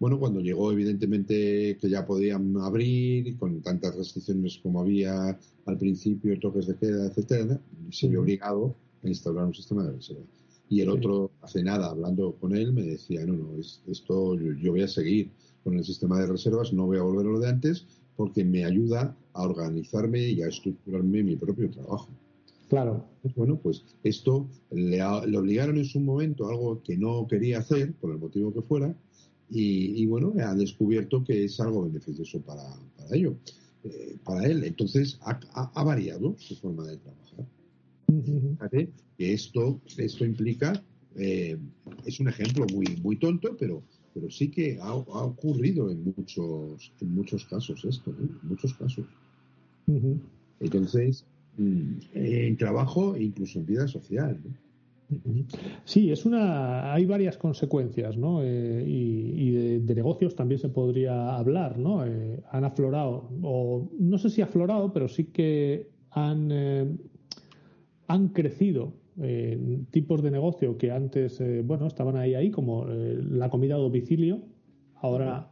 Bueno, 0.00 0.18
cuando 0.18 0.40
llegó 0.40 0.72
evidentemente 0.72 1.78
que 1.80 1.88
ya 1.88 2.04
podían 2.04 2.56
abrir 2.56 3.38
con 3.38 3.60
tantas 3.62 3.94
restricciones 3.94 4.58
como 4.58 4.80
había 4.80 5.38
al 5.66 5.78
principio, 5.78 6.38
toques 6.40 6.66
de 6.66 6.76
queda, 6.76 7.06
etcétera, 7.06 7.60
se 7.90 8.08
vio 8.08 8.22
obligado 8.22 8.74
a 9.02 9.08
instaurar 9.08 9.44
un 9.44 9.54
sistema 9.54 9.84
de 9.84 9.92
reservas. 9.92 10.43
Y 10.68 10.80
el 10.80 10.88
otro, 10.88 11.30
hace 11.42 11.62
nada, 11.62 11.90
hablando 11.90 12.34
con 12.36 12.56
él, 12.56 12.72
me 12.72 12.82
decía, 12.82 13.24
no, 13.26 13.34
no, 13.34 13.58
esto 13.58 14.34
yo, 14.36 14.72
voy 14.72 14.82
a 14.82 14.88
seguir 14.88 15.30
con 15.62 15.76
el 15.76 15.84
sistema 15.84 16.18
de 16.20 16.26
reservas, 16.26 16.72
no 16.72 16.86
voy 16.86 16.98
a 16.98 17.02
volver 17.02 17.26
a 17.26 17.30
lo 17.30 17.40
de 17.40 17.48
antes, 17.48 17.86
porque 18.16 18.44
me 18.44 18.64
ayuda 18.64 19.16
a 19.34 19.42
organizarme 19.42 20.20
y 20.20 20.42
a 20.42 20.48
estructurarme 20.48 21.22
mi 21.22 21.36
propio 21.36 21.70
trabajo. 21.70 22.08
Claro. 22.68 23.04
Bueno, 23.36 23.58
pues 23.62 23.84
esto 24.04 24.48
le, 24.70 25.02
obligaron 25.02 25.76
en 25.76 25.84
su 25.84 26.00
momento 26.00 26.46
a 26.46 26.50
algo 26.50 26.82
que 26.82 26.96
no 26.96 27.26
quería 27.28 27.58
hacer, 27.58 27.92
por 27.94 28.10
el 28.10 28.18
motivo 28.18 28.52
que 28.52 28.62
fuera, 28.62 28.96
y, 29.50 30.04
bueno, 30.06 30.32
ha 30.42 30.54
descubierto 30.54 31.22
que 31.22 31.44
es 31.44 31.60
algo 31.60 31.84
beneficioso 31.84 32.40
para, 32.40 32.64
para 32.96 33.14
ello, 33.14 33.36
eh, 33.84 34.16
para 34.24 34.46
él. 34.46 34.64
Entonces 34.64 35.18
ha, 35.22 35.38
ha 35.52 35.84
variado 35.84 36.34
su 36.38 36.56
forma 36.56 36.84
de 36.86 36.96
trabajar 36.96 37.46
que 39.16 39.32
esto, 39.32 39.80
esto 39.96 40.24
implica, 40.24 40.82
eh, 41.16 41.56
es 42.04 42.20
un 42.20 42.28
ejemplo 42.28 42.66
muy, 42.72 42.86
muy 43.02 43.16
tonto, 43.16 43.56
pero, 43.58 43.82
pero 44.12 44.30
sí 44.30 44.50
que 44.50 44.78
ha, 44.80 44.94
ocurrido 44.94 45.90
en 45.90 46.14
muchos, 46.16 46.92
en 47.00 47.14
muchos 47.14 47.44
casos 47.46 47.84
esto, 47.84 48.10
en 48.10 48.38
muchos 48.42 48.74
casos. 48.74 49.06
Entonces, 50.60 51.24
mm, 51.58 51.92
en 52.14 52.56
trabajo 52.56 53.14
e 53.14 53.24
incluso 53.24 53.58
en 53.58 53.66
vida 53.66 53.86
social. 53.86 54.38
Sí, 55.84 56.10
es 56.10 56.24
una. 56.24 56.92
Hay 56.92 57.04
varias 57.04 57.36
consecuencias, 57.36 58.16
¿no? 58.16 58.40
Eh, 58.42 58.82
y, 58.86 59.78
de, 59.78 59.94
negocios 59.94 60.34
también 60.34 60.58
se 60.58 60.70
podría 60.70 61.36
hablar, 61.36 61.78
¿no? 61.78 62.04
Eh, 62.04 62.40
han 62.50 62.64
aflorado, 62.64 63.28
o 63.42 63.88
no 63.98 64.18
sé 64.18 64.30
si 64.30 64.40
aflorado, 64.40 64.92
pero 64.92 65.06
sí 65.06 65.24
que 65.24 65.90
han 66.10 66.50
han 68.06 68.28
crecido 68.28 68.94
eh, 69.20 69.78
tipos 69.90 70.22
de 70.22 70.30
negocio 70.30 70.76
que 70.76 70.90
antes, 70.90 71.40
eh, 71.40 71.62
bueno, 71.64 71.86
estaban 71.86 72.16
ahí, 72.16 72.34
ahí, 72.34 72.50
como 72.50 72.86
eh, 72.88 73.20
la 73.22 73.48
comida 73.48 73.76
a 73.76 73.78
domicilio. 73.78 74.40
Ahora, 74.96 75.50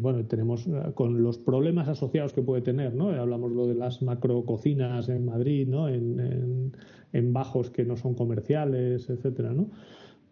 bueno, 0.00 0.24
tenemos 0.26 0.68
con 0.94 1.22
los 1.22 1.38
problemas 1.38 1.86
asociados 1.86 2.32
que 2.32 2.42
puede 2.42 2.60
tener, 2.60 2.92
¿no? 2.92 3.10
Hablamos 3.10 3.52
lo 3.52 3.68
de 3.68 3.76
las 3.76 4.02
macro 4.02 4.44
cocinas 4.44 5.08
en 5.08 5.26
Madrid, 5.26 5.68
¿no? 5.68 5.88
En, 5.88 6.72
en, 7.12 7.32
bajos 7.32 7.70
que 7.70 7.84
no 7.84 7.96
son 7.96 8.14
comerciales, 8.14 9.08
etcétera, 9.08 9.52
¿no? 9.52 9.70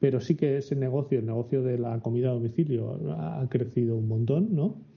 Pero 0.00 0.18
sí 0.20 0.34
que 0.34 0.56
ese 0.56 0.74
negocio, 0.74 1.20
el 1.20 1.26
negocio 1.26 1.62
de 1.62 1.78
la 1.78 2.00
comida 2.00 2.30
a 2.30 2.32
domicilio, 2.32 2.98
ha 3.16 3.46
crecido 3.48 3.96
un 3.96 4.08
montón, 4.08 4.56
¿no? 4.56 4.87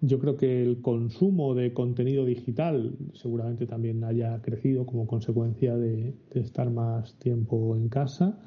Yo 0.00 0.20
creo 0.20 0.36
que 0.36 0.62
el 0.62 0.80
consumo 0.80 1.54
de 1.54 1.72
contenido 1.72 2.24
digital 2.24 2.96
seguramente 3.14 3.66
también 3.66 4.04
haya 4.04 4.40
crecido 4.42 4.86
como 4.86 5.06
consecuencia 5.08 5.76
de, 5.76 6.14
estar 6.34 6.70
más 6.70 7.18
tiempo 7.18 7.74
en 7.74 7.88
casa. 7.88 8.38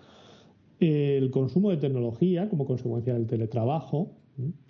El 0.79 1.29
consumo 1.29 1.69
de 1.69 1.77
tecnología 1.77 2.49
como 2.49 2.65
consecuencia 2.65 3.13
del 3.13 3.27
teletrabajo, 3.27 4.13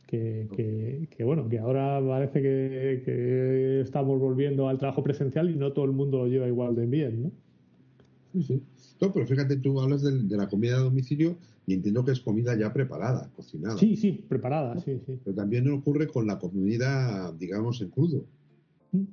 que, 0.08 1.24
bueno, 1.24 1.48
que 1.48 1.60
ahora 1.60 2.02
parece 2.06 2.42
que, 2.42 3.82
estamos 3.82 4.20
volviendo 4.20 4.68
al 4.68 4.78
trabajo 4.78 5.04
presencial 5.04 5.50
y 5.50 5.56
no 5.56 5.72
todo 5.72 5.86
el 5.86 5.92
mundo 5.92 6.18
lo 6.18 6.28
lleva 6.28 6.48
igual 6.48 6.76
de 6.76 6.86
bien, 6.88 7.24
¿no? 7.24 7.32
Sí, 8.34 8.42
sí. 8.44 8.64
No, 9.02 9.12
pero 9.12 9.26
fíjate, 9.26 9.58
tú 9.58 9.82
hablas 9.82 10.04
de, 10.04 10.38
la 10.38 10.48
comida 10.48 10.76
a 10.76 10.82
domicilio 10.82 11.36
y 11.66 11.74
entiendo 11.74 12.06
que 12.06 12.12
es 12.12 12.20
comida 12.20 12.56
ya 12.56 12.72
preparada, 12.72 13.32
cocinada. 13.36 13.78
Sí, 13.80 13.98
sí, 13.98 14.24
preparada, 14.30 14.80
sí, 14.80 15.02
sí. 15.08 15.20
Pero 15.24 15.36
también 15.36 15.68
ocurre 15.72 16.08
con 16.08 16.28
la 16.28 16.38
comida, 16.38 17.32
digamos, 17.40 17.82
en 17.82 17.90
crudo. 17.90 18.26
Mm. 18.92 19.04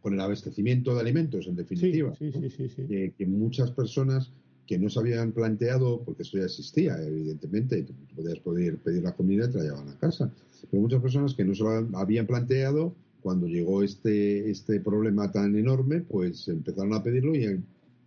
Con 0.00 0.14
el 0.14 0.20
abastecimiento 0.20 0.94
de 0.94 1.00
alimentos, 1.00 1.48
en 1.48 1.56
definitiva. 1.56 2.14
Sí, 2.14 2.30
sí, 2.32 2.50
sí, 2.50 2.68
sí, 2.68 2.86
Que, 2.86 3.26
muchas 3.26 3.72
personas 3.72 4.30
que 4.64 4.78
no 4.78 4.88
se 4.88 5.00
habían 5.00 5.32
planteado, 5.32 6.02
porque 6.04 6.22
esto 6.22 6.38
ya 6.38 6.44
existía, 6.44 6.96
evidentemente, 7.04 7.82
tú 7.82 7.94
podías 8.14 8.38
poder 8.38 8.78
pedir 8.78 9.02
la 9.02 9.14
comida 9.14 9.46
y 9.46 9.50
te 9.50 9.58
la 9.58 9.64
llevaban 9.64 9.88
a 9.88 9.98
casa. 9.98 10.32
Pero 10.70 10.80
muchas 10.80 11.02
personas 11.02 11.34
que 11.34 11.44
no 11.44 11.54
se 11.54 11.64
lo 11.64 11.98
habían 11.98 12.28
planteado, 12.28 12.94
cuando 13.22 13.48
llegó 13.48 13.82
este, 13.82 14.50
este 14.50 14.78
problema 14.80 15.32
tan 15.32 15.56
enorme, 15.56 16.00
pues 16.00 16.46
empezaron 16.46 16.94
a 16.94 17.02
pedirlo 17.02 17.34
y 17.34 17.60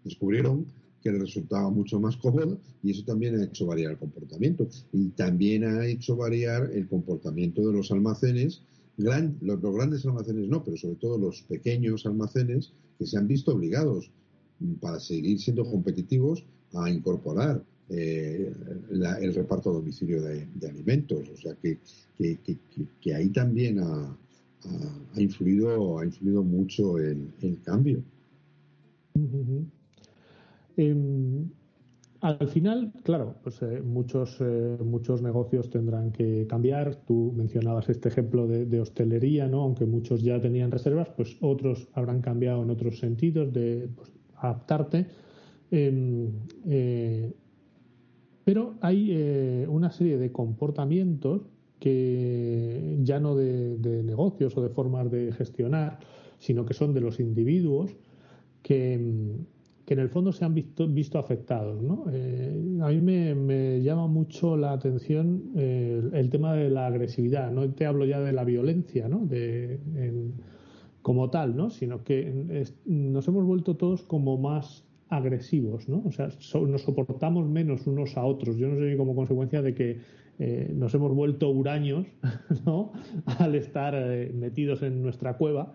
descubrieron 0.04 0.66
que 1.06 1.12
les 1.12 1.22
resultaba 1.22 1.70
mucho 1.70 2.00
más 2.00 2.18
cómodo 2.18 2.58
y 2.82 2.90
eso 2.90 3.04
también 3.06 3.40
ha 3.40 3.44
hecho 3.44 3.68
variar 3.68 3.92
el 3.92 4.00
comportamiento. 4.00 4.68
Y 4.92 5.10
también 5.10 5.64
ha 5.64 5.86
hecho 5.86 6.16
variar 6.16 6.72
el 6.74 6.88
comportamiento 6.88 7.62
de 7.68 7.74
los 7.74 7.92
almacenes, 7.92 8.64
los, 8.98 9.62
grandes 9.62 10.04
almacenes 10.08 10.50
no, 10.50 10.64
pero 10.64 10.78
sobre 10.78 10.96
todo 10.96 11.20
los 11.20 11.44
pequeños 11.44 12.08
almacenes 12.08 12.74
que 12.98 13.06
se 13.06 13.20
han 13.20 13.28
visto 13.28 13.54
obligados 13.54 14.10
mm, 14.60 14.74
para 14.82 15.00
seguir 15.00 15.40
siendo 15.40 15.64
competitivos 15.64 16.44
a 16.74 16.90
incorporar 16.90 17.64
eh, 17.90 18.52
el 18.90 19.34
reparto 19.36 19.70
a 19.70 19.74
domicilio 19.74 20.24
de, 20.24 20.48
alimentos. 20.68 21.30
O 21.30 21.38
sea 21.38 21.54
que, 21.62 21.78
que, 22.18 23.14
ahí 23.14 23.30
también 23.30 23.78
ha, 23.80 24.18
influido, 25.18 26.00
ha 26.00 26.06
influido 26.06 26.44
mucho 26.44 26.98
el, 26.98 27.30
cambio. 27.64 28.02
Em, 30.78 31.50
al 32.22 32.48
final, 32.48 32.92
claro, 33.04 33.36
pues 33.44 33.62
eh, 33.62 33.82
muchos, 33.84 34.38
eh, 34.40 34.78
muchos 34.84 35.22
negocios 35.22 35.70
tendrán 35.70 36.12
que 36.12 36.48
cambiar. 36.48 36.96
Tú 36.96 37.32
mencionabas 37.36 37.88
este 37.90 38.10
ejemplo 38.10 38.48
de, 38.48 38.80
hostelería, 38.80 39.48
¿no? 39.48 39.62
Aunque 39.62 39.86
muchos 39.86 40.24
ya 40.24 40.42
tenían 40.42 40.72
reservas, 40.72 41.10
pues 41.10 41.38
otros 41.42 41.88
habrán 41.94 42.22
cambiado 42.22 42.64
en 42.64 42.72
otros 42.72 42.98
sentidos 42.98 43.54
de 43.54 43.90
pues, 43.96 44.12
adaptarte. 44.38 45.06
Em, 45.70 46.32
eh, 46.66 47.32
Pero 48.44 48.76
hay 48.82 49.66
una 49.68 49.92
serie 49.92 50.18
de 50.18 50.32
comportamientos 50.32 51.42
que 51.80 52.98
ya 53.04 53.20
no 53.20 53.36
de, 53.36 54.02
negocios 54.04 54.58
o 54.58 54.64
de 54.64 54.70
formas 54.70 55.12
de 55.12 55.32
gestionar, 55.32 56.00
sino 56.40 56.66
que 56.66 56.74
son 56.74 56.94
de 56.94 57.02
los 57.02 57.20
individuos 57.20 57.96
que, 58.64 58.98
en 59.94 60.00
el 60.00 60.10
fondo 60.10 60.32
se 60.32 60.44
han 60.46 60.54
visto, 60.54 60.88
visto 60.88 61.20
afectados. 61.20 61.82
¿no? 61.82 62.06
Eh, 62.12 62.80
a 62.82 62.90
mí 62.90 63.02
me, 63.02 63.82
llama 63.82 64.08
mucho 64.08 64.58
la 64.58 64.72
atención 64.72 65.52
eh, 65.56 66.02
el, 66.14 66.30
tema 66.30 66.54
de 66.54 66.70
la 66.70 66.88
agresividad. 66.88 67.52
No 67.52 67.70
te 67.72 67.86
hablo 67.86 68.06
ya 68.06 68.20
de 68.20 68.34
la 68.34 68.44
violencia 68.44 69.08
¿no? 69.08 69.26
de, 69.26 69.80
como 71.02 71.30
tal, 71.30 71.56
¿no? 71.56 71.70
sino 71.70 72.04
que 72.04 72.66
nos 72.86 73.28
hemos 73.28 73.46
vuelto 73.46 73.76
todos 73.76 74.04
como 74.04 74.38
más 74.38 74.84
agresivos, 75.08 75.88
¿no? 75.88 76.02
O 76.04 76.12
sea, 76.12 76.30
nos 76.68 76.82
soportamos 76.82 77.48
menos 77.48 77.86
unos 77.86 78.18
a 78.18 78.26
otros. 78.26 78.58
Yo 78.58 78.68
no 78.68 78.76
sé 78.76 78.92
si 78.92 78.98
como 78.98 79.14
consecuencia 79.16 79.62
de 79.62 79.76
que 79.76 80.00
eh, 80.40 80.72
nos 80.76 80.96
hemos 80.96 81.14
vuelto 81.14 81.50
huraños, 81.50 82.08
¿no? 82.66 82.92
Al 83.26 83.54
estar 83.54 83.94
metidos 84.34 84.82
en 84.82 85.04
nuestra 85.04 85.38
cueva 85.38 85.74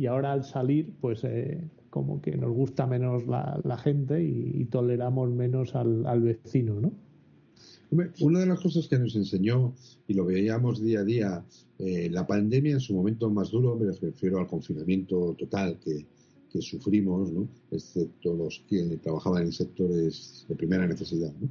y 0.00 0.06
ahora 0.06 0.32
al 0.32 0.44
salir, 0.44 0.94
pues 0.98 1.24
eh, 1.24 1.62
como 1.90 2.22
que 2.22 2.36
nos 2.36 2.52
gusta 2.52 2.86
menos 2.86 3.26
la, 3.26 3.78
gente 3.82 4.22
y, 4.22 4.64
toleramos 4.66 5.30
menos 5.30 5.74
al, 5.74 6.06
al 6.06 6.22
vecino, 6.22 6.80
¿no? 6.80 6.92
Una 8.20 8.38
de 8.38 8.46
las 8.46 8.60
cosas 8.60 8.86
que 8.86 8.98
nos 8.98 9.16
enseñó, 9.16 9.74
y 10.06 10.14
lo 10.14 10.24
veíamos 10.24 10.80
día 10.80 11.00
a 11.00 11.04
día, 11.04 11.44
la 11.78 12.26
pandemia 12.26 12.74
en 12.74 12.80
su 12.80 12.94
momento 12.94 13.28
más 13.30 13.50
duro, 13.50 13.76
me 13.76 13.90
refiero 13.90 14.38
al 14.38 14.46
confinamiento 14.46 15.34
total 15.36 15.78
que, 15.80 16.06
que 16.50 16.62
sufrimos, 16.62 17.32
¿no? 17.32 17.48
excepto 17.70 18.34
los 18.34 18.64
que 18.68 18.98
trabajaban 19.02 19.44
en 19.44 19.52
sectores 19.52 20.46
de 20.48 20.54
primera 20.54 20.86
necesidad. 20.86 21.32
¿no? 21.40 21.48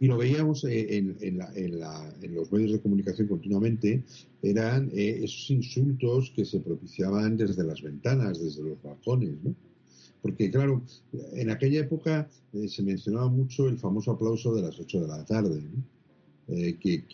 Y 0.00 0.06
lo 0.06 0.16
veíamos 0.16 0.64
eh, 0.64 0.96
en, 0.96 2.34
los 2.34 2.50
medios 2.50 2.72
de 2.72 2.80
comunicación 2.80 3.28
continuamente, 3.28 4.02
eran 4.42 4.90
eh, 4.94 5.20
esos 5.22 5.50
insultos 5.50 6.32
que 6.34 6.46
se 6.46 6.58
propiciaban 6.60 7.36
desde 7.36 7.62
las 7.64 7.82
ventanas, 7.82 8.40
desde 8.42 8.62
los 8.62 8.82
balcones. 8.82 9.34
¿no? 9.44 9.54
Porque, 10.22 10.50
claro, 10.50 10.82
en 11.34 11.50
aquella 11.50 11.80
época 11.80 12.30
eh, 12.54 12.66
se 12.68 12.82
mencionaba 12.82 13.28
mucho 13.28 13.68
el 13.68 13.76
famoso 13.78 14.12
aplauso 14.12 14.54
de 14.54 14.62
las 14.62 14.80
8 14.80 15.02
de 15.02 15.08
la 15.08 15.22
tarde. 15.26 15.60
¿no? 15.60 15.84
Que, 16.80 17.04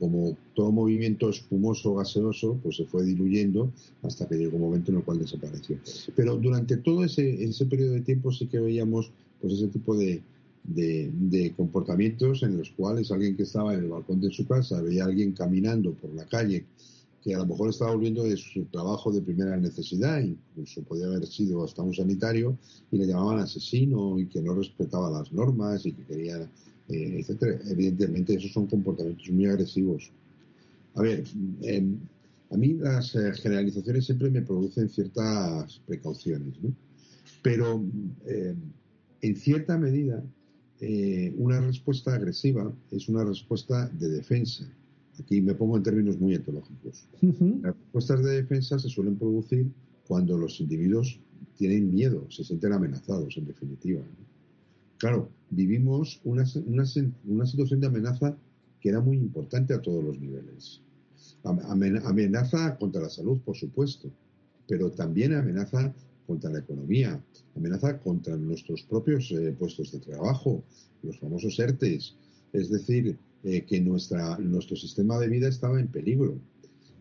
como 0.00 0.36
todo 0.56 0.72
movimiento 0.72 1.30
espumoso, 1.30 1.94
gaseoso, 1.94 2.58
pues 2.64 2.78
se 2.78 2.84
fue 2.84 3.04
diluyendo 3.04 3.70
hasta 4.02 4.26
que 4.26 4.34
llegó 4.34 4.56
un 4.56 4.62
momento 4.62 4.90
en 4.90 4.98
el 4.98 5.04
cual 5.04 5.20
desapareció. 5.20 5.78
Pero 6.16 6.36
durante 6.38 6.78
todo 6.78 7.04
ese, 7.04 7.44
ese 7.44 7.66
periodo 7.66 7.92
de 7.92 8.00
tiempo 8.00 8.32
sí 8.32 8.48
que 8.48 8.58
veíamos 8.58 9.12
pues 9.40 9.52
ese 9.52 9.68
tipo 9.68 9.96
de, 9.96 10.20
de, 10.64 11.52
comportamientos 11.56 12.42
en 12.42 12.58
los 12.58 12.70
cuales 12.70 13.10
alguien 13.10 13.36
que 13.36 13.42
estaba 13.44 13.74
en 13.74 13.80
el 13.80 13.90
balcón 13.90 14.20
de 14.20 14.30
su 14.30 14.46
casa 14.46 14.80
veía 14.80 15.04
a 15.04 15.06
alguien 15.06 15.32
caminando 15.32 15.92
por 15.92 16.12
la 16.14 16.24
calle 16.26 16.64
que 17.22 17.34
a 17.34 17.38
lo 17.38 17.46
mejor 17.46 17.70
estaba 17.70 17.92
volviendo 17.92 18.24
de 18.24 18.36
su 18.36 18.64
trabajo 18.66 19.10
de 19.10 19.22
primera 19.22 19.56
necesidad, 19.56 20.20
incluso 20.20 20.82
podía 20.82 21.06
haber 21.06 21.26
sido 21.26 21.64
hasta 21.64 21.80
un 21.80 21.94
sanitario, 21.94 22.58
y 22.92 22.98
le 22.98 23.06
llamaban 23.06 23.38
asesino 23.38 24.18
y 24.18 24.26
que 24.26 24.42
no 24.42 24.54
respetaba 24.54 25.10
las 25.10 25.32
normas 25.32 25.86
y 25.86 25.92
que 25.92 26.04
quería 26.04 26.46
eh, 26.88 27.20
etcétera. 27.20 27.58
Evidentemente, 27.70 28.34
esos 28.34 28.52
son 28.52 28.66
comportamientos 28.66 29.30
muy 29.30 29.46
agresivos. 29.46 30.10
A 30.94 31.02
ver, 31.02 31.24
em, 31.62 31.98
a 32.50 32.56
mí 32.56 32.74
las 32.74 33.14
eh, 33.14 33.32
generalizaciones 33.34 34.04
siempre 34.04 34.30
me 34.30 34.42
producen 34.42 34.88
ciertas 34.88 35.80
precauciones, 35.86 36.62
¿no? 36.62 36.74
Pero 37.42 37.82
em, 38.26 38.56
en 39.22 39.36
cierta 39.36 39.78
medida, 39.78 40.22
eh, 40.80 41.34
una 41.38 41.60
respuesta 41.60 42.14
agresiva 42.14 42.72
es 42.90 43.08
una 43.08 43.24
respuesta 43.24 43.88
de 43.88 44.08
defensa. 44.08 44.64
Aquí 45.18 45.40
me 45.40 45.54
pongo 45.54 45.76
en 45.76 45.82
términos 45.82 46.18
muy 46.18 46.34
etológicos. 46.34 47.06
Las 47.20 47.76
respuestas 47.76 48.24
de 48.24 48.42
defensa 48.42 48.78
se 48.78 48.88
suelen 48.88 49.16
producir 49.16 49.70
cuando 50.06 50.36
los 50.36 50.60
individuos 50.60 51.20
tienen 51.56 51.92
miedo, 51.94 52.28
se 52.30 52.44
sienten 52.44 52.72
amenazados, 52.72 53.36
en 53.36 53.46
definitiva. 53.46 54.02
Claro, 54.98 55.28
vivimos 55.50 56.20
una, 56.24 56.44
situación 56.44 57.80
de 57.80 57.86
amenaza 57.86 58.36
que 58.80 58.88
era 58.88 59.00
muy 59.00 59.16
importante 59.16 59.74
a 59.74 59.80
todos 59.80 60.02
los 60.02 60.18
niveles. 60.18 60.80
Amenaza 61.44 62.76
contra 62.78 63.02
la 63.02 63.10
salud, 63.10 63.38
por 63.44 63.56
supuesto, 63.56 64.10
pero 64.66 64.90
también 64.90 65.34
amenaza 65.34 65.94
contra 66.26 66.50
la 66.50 66.60
economía, 66.60 67.20
amenaza 67.56 67.98
contra 67.98 68.36
nuestros 68.36 68.82
propios 68.82 69.30
eh, 69.32 69.54
puestos 69.58 69.92
de 69.92 69.98
trabajo, 69.98 70.62
los 71.02 71.18
famosos 71.18 71.58
ERTES. 71.58 72.14
Es 72.52 72.70
decir, 72.70 73.16
eh, 73.42 73.62
que 73.62 73.80
nuestra, 73.80 74.38
nuestro 74.38 74.76
sistema 74.76 75.18
de 75.18 75.28
vida 75.28 75.48
estaba 75.48 75.80
en 75.80 75.88
peligro. 75.88 76.38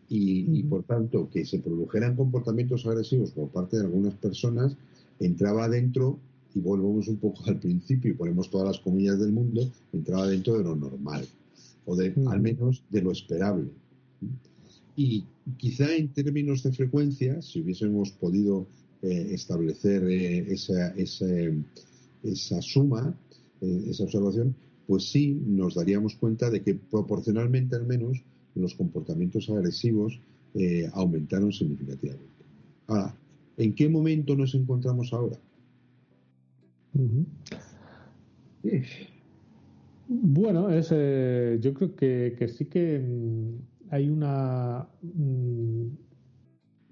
Y, 0.10 0.60
y, 0.60 0.64
por 0.64 0.84
tanto, 0.84 1.30
que 1.30 1.46
se 1.46 1.60
produjeran 1.60 2.16
comportamientos 2.16 2.86
agresivos 2.86 3.32
por 3.32 3.50
parte 3.50 3.78
de 3.78 3.84
algunas 3.84 4.14
personas 4.16 4.76
entraba 5.20 5.70
dentro 5.70 6.20
y 6.54 6.60
volvemos 6.60 7.08
un 7.08 7.18
poco 7.18 7.44
al 7.48 7.60
principio 7.60 8.12
y 8.12 8.16
ponemos 8.16 8.50
todas 8.50 8.68
las 8.68 8.80
comillas 8.80 9.20
del 9.20 9.32
mundo, 9.32 9.70
entraba 9.92 10.28
dentro 10.28 10.58
de 10.58 10.64
lo 10.64 10.76
normal, 10.76 11.26
o 11.86 11.96
de 11.96 12.14
al 12.28 12.42
menos 12.42 12.84
de 12.90 13.02
lo 13.02 13.12
esperable. 13.12 13.70
Y 14.96 15.26
quizá 15.58 15.94
en 15.96 16.10
términos 16.10 16.64
de 16.64 16.72
frecuencia, 16.72 17.42
si 17.42 17.62
hubiésemos 17.62 18.12
podido 18.12 18.68
eh, 19.04 19.34
establecer 19.34 20.02
eh, 20.10 20.54
esa, 20.54 20.96
esa, 20.96 22.62
suma, 22.62 23.14
eh, 23.60 23.86
esa 23.90 24.06
observación, 24.06 24.56
pues 24.88 25.12
sí 25.12 25.38
nos 25.46 25.76
daríamos 25.76 26.16
cuenta 26.16 26.50
de 26.50 26.62
que 26.62 26.76
proporcionalmente 26.76 27.76
al 27.76 27.86
menos 27.86 28.24
los 28.56 28.74
comportamientos 28.76 29.50
agresivos 29.50 30.22
aumentaron 30.94 31.52
significativamente. 31.52 32.46
Ahora, 32.88 33.14
¿en 33.58 33.74
qué 33.74 33.90
momento 33.90 34.38
nos 34.38 34.56
encontramos 34.56 35.12
ahora? 35.12 35.38
Bueno, 40.08 40.70
es, 40.70 40.90
yo 41.62 41.74
creo 41.74 41.96
que, 41.96 42.48
sí 42.48 42.66
que 42.66 43.00
mm, 43.00 43.90
hay 43.90 44.08
una, 44.08 44.88
mm, 45.02 45.88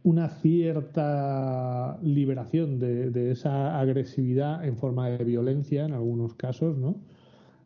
una 0.04 0.30
cierta 0.30 2.00
liberación 2.02 2.80
de, 2.80 3.32
esa 3.32 3.80
agresividad 3.80 4.66
en 4.66 4.78
forma 4.78 5.10
de 5.10 5.24
violencia 5.24 5.86
en 5.86 5.94
algunos 5.94 6.34
casos, 6.36 6.78
¿no? 6.78 6.96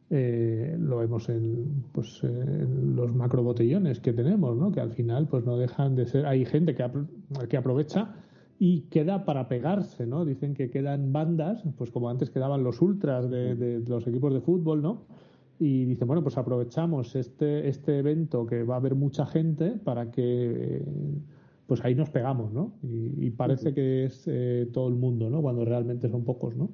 Eh, 0.09 0.75
lo 0.79 0.97
vemos 0.97 1.29
en, 1.29 1.83
pues, 1.91 2.23
en 2.23 2.95
los 2.95 3.13
macrobotellones 3.15 3.99
que 3.99 4.13
tenemos, 4.13 4.55
¿no? 4.55 4.71
Que 4.71 4.81
al 4.81 4.91
final 4.91 5.27
pues 5.27 5.45
no 5.45 5.57
dejan 5.57 5.95
de 5.95 6.05
ser... 6.05 6.25
Hay 6.25 6.45
gente 6.45 6.75
que, 6.75 6.86
que 7.49 7.57
aprovecha 7.57 8.13
y 8.59 8.81
queda 8.81 9.25
para 9.25 9.47
pegarse, 9.47 10.05
¿no? 10.05 10.25
Dicen 10.25 10.53
que 10.53 10.69
quedan 10.69 11.11
bandas, 11.11 11.63
pues 11.77 11.91
como 11.91 12.09
antes 12.09 12.29
quedaban 12.29 12.63
los 12.63 12.81
ultras 12.81 13.29
de, 13.29 13.83
los 13.88 14.05
equipos 14.07 14.33
de 14.33 14.41
fútbol, 14.41 14.81
¿no? 14.81 15.05
Y 15.59 15.86
dicen, 15.86 16.07
bueno, 16.07 16.21
pues 16.21 16.38
aprovechamos 16.38 17.15
este, 17.15 17.67
este 17.67 17.99
evento 17.99 18.45
que 18.45 18.63
va 18.63 18.75
a 18.75 18.77
haber 18.77 18.95
mucha 18.95 19.25
gente 19.25 19.71
para 19.71 20.11
que, 20.11 20.83
pues 21.68 21.82
ahí 21.84 21.95
nos 21.95 22.09
pegamos, 22.09 22.53
¿no? 22.53 22.74
Y, 22.84 23.30
parece 23.32 23.74
que 23.74 24.05
es 24.05 24.24
eh, 24.28 24.70
todo 24.72 24.88
el 24.88 24.95
mundo, 24.95 25.30
¿no? 25.30 25.41
Cuando 25.41 25.66
realmente 25.66 26.09
son 26.09 26.24
pocos, 26.24 26.55
¿no? 26.55 26.70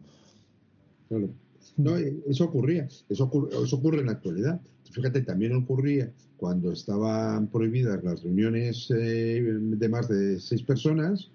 Claro. 1.08 1.30
No, 1.78 1.96
eso 1.96 2.46
ocurría, 2.46 2.88
eso 3.08 3.24
ocurre, 3.24 3.50
eso 3.64 3.76
ocurre 3.78 4.00
en 4.00 4.08
la 4.08 4.14
actualidad. 4.14 4.62
Fíjate, 4.92 5.22
también 5.22 5.56
ocurría 5.56 6.12
cuando 6.36 6.72
estaban 6.72 7.48
prohibidas 7.48 8.04
las 8.04 8.24
reuniones 8.24 8.92
eh, 8.92 9.42
de 9.42 9.90
más 9.90 10.10
de 10.10 10.40
seis 10.40 10.64
personas, 10.64 11.32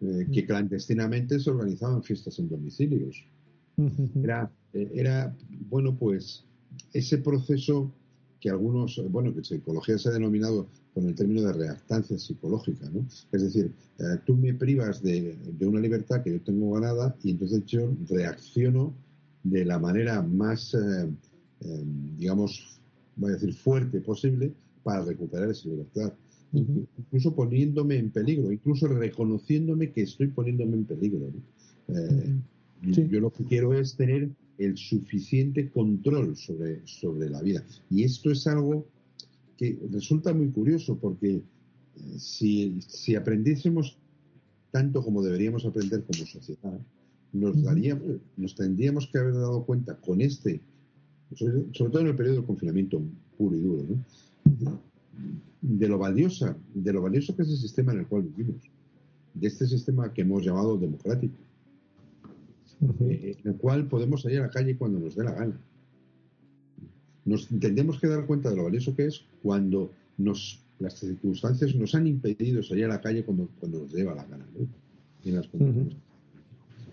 eh, 0.00 0.26
que 0.32 0.44
clandestinamente 0.44 1.40
se 1.40 1.50
organizaban 1.50 2.02
fiestas 2.02 2.38
en 2.38 2.48
domicilios. 2.48 3.24
Era, 4.22 4.50
era, 4.72 5.36
bueno, 5.70 5.96
pues 5.96 6.44
ese 6.92 7.18
proceso 7.18 7.92
que 8.40 8.50
algunos, 8.50 9.02
bueno, 9.10 9.34
que 9.34 9.42
psicología 9.42 9.98
se 9.98 10.08
ha 10.08 10.12
denominado 10.12 10.68
con 10.94 11.06
el 11.08 11.14
término 11.14 11.42
de 11.42 11.52
reactancia 11.52 12.18
psicológica, 12.18 12.88
¿no? 12.90 13.06
Es 13.32 13.42
decir, 13.42 13.72
eh, 13.98 14.18
tú 14.24 14.36
me 14.36 14.54
privas 14.54 15.02
de, 15.02 15.36
de, 15.58 15.66
una 15.66 15.80
libertad 15.80 16.22
que 16.22 16.32
yo 16.32 16.40
tengo 16.40 16.72
ganada 16.72 17.16
y 17.22 17.32
entonces 17.32 17.64
yo 17.66 17.92
reacciono 18.08 18.94
de 19.42 19.64
la 19.64 19.78
manera 19.78 20.22
más, 20.22 20.76
digamos, 22.16 22.80
voy 23.16 23.30
a 23.30 23.34
decir, 23.34 23.54
fuerte 23.54 24.00
posible 24.00 24.52
para 24.82 25.04
recuperar 25.04 25.50
esa 25.50 25.68
libertad 25.68 26.12
incluso 26.52 27.34
poniéndome 27.34 27.96
en 27.96 28.10
peligro, 28.10 28.52
incluso 28.52 28.86
reconociéndome 28.88 29.90
que 29.92 30.02
estoy 30.02 30.28
poniéndome 30.28 30.76
en 30.76 30.84
peligro. 30.84 31.30
Eh, 31.88 32.36
yo 32.82 33.20
lo 33.20 33.30
que 33.30 33.44
quiero 33.44 33.74
es 33.74 33.96
tener 33.96 34.30
el 34.58 34.76
suficiente 34.76 35.70
control 35.70 36.36
sobre, 36.36 36.86
sobre 36.86 37.30
la 37.30 37.40
vida. 37.40 37.64
Y 37.90 38.04
esto 38.04 38.30
es 38.30 38.46
algo 38.46 38.86
que 39.56 39.78
resulta 39.90 40.34
muy 40.34 40.48
curioso 40.50 40.98
porque 40.98 41.34
eh, 41.36 41.42
si, 42.18 42.76
si 42.80 43.14
aprendiésemos 43.14 43.96
tanto 44.70 45.02
como 45.02 45.22
deberíamos 45.22 45.64
aprender 45.64 46.04
como 46.04 46.26
sociedad, 46.26 46.78
nos, 47.32 47.62
daríamos, 47.62 48.20
nos 48.36 48.54
tendríamos 48.54 49.06
que 49.06 49.18
haber 49.18 49.34
dado 49.34 49.64
cuenta 49.64 49.96
con 49.96 50.20
este 50.20 50.60
sobre, 51.34 51.62
todo 51.72 52.00
en 52.00 52.06
el 52.08 52.16
periodo 52.16 52.40
de 52.40 52.46
confinamiento 52.46 53.02
puro 53.36 53.56
y 53.56 53.60
duro, 53.60 53.84
¿no? 54.60 54.80
de 55.60 55.88
lo 55.88 55.98
valiosa, 55.98 56.56
de 56.74 56.92
lo 56.92 57.02
valioso 57.02 57.34
que 57.34 57.42
es 57.42 57.48
el 57.48 57.56
sistema 57.56 57.92
en 57.92 58.00
el 58.00 58.06
cual 58.06 58.22
vivimos, 58.22 58.62
de 59.34 59.46
este 59.46 59.66
sistema 59.66 60.12
que 60.12 60.22
hemos 60.22 60.44
llamado 60.44 60.78
democrático, 60.78 61.36
eh, 62.80 63.36
en 63.42 63.50
el 63.50 63.56
cual 63.56 63.86
podemos 63.88 64.22
salir 64.22 64.38
a 64.38 64.42
la 64.42 64.50
calle 64.50 64.76
cuando 64.76 65.00
nos 65.00 65.16
dé 65.16 65.24
la 65.24 65.32
gana. 65.32 65.60
Nos 67.24 67.48
tendremos 67.48 67.98
que 67.98 68.06
dar 68.06 68.26
cuenta 68.26 68.50
de 68.50 68.56
lo 68.56 68.64
valioso 68.64 68.94
que 68.94 69.06
es 69.06 69.24
cuando 69.42 69.90
nos, 70.16 70.62
las 70.78 70.94
circunstancias 70.98 71.74
nos 71.74 71.94
han 71.94 72.06
impedido 72.06 72.62
salir 72.62 72.84
a 72.84 72.88
la 72.88 73.00
calle 73.00 73.24
cuando, 73.24 73.48
cuando 73.58 73.80
nos 73.80 73.92
lleva 73.92 74.14
la 74.14 74.24
gana. 74.24 74.46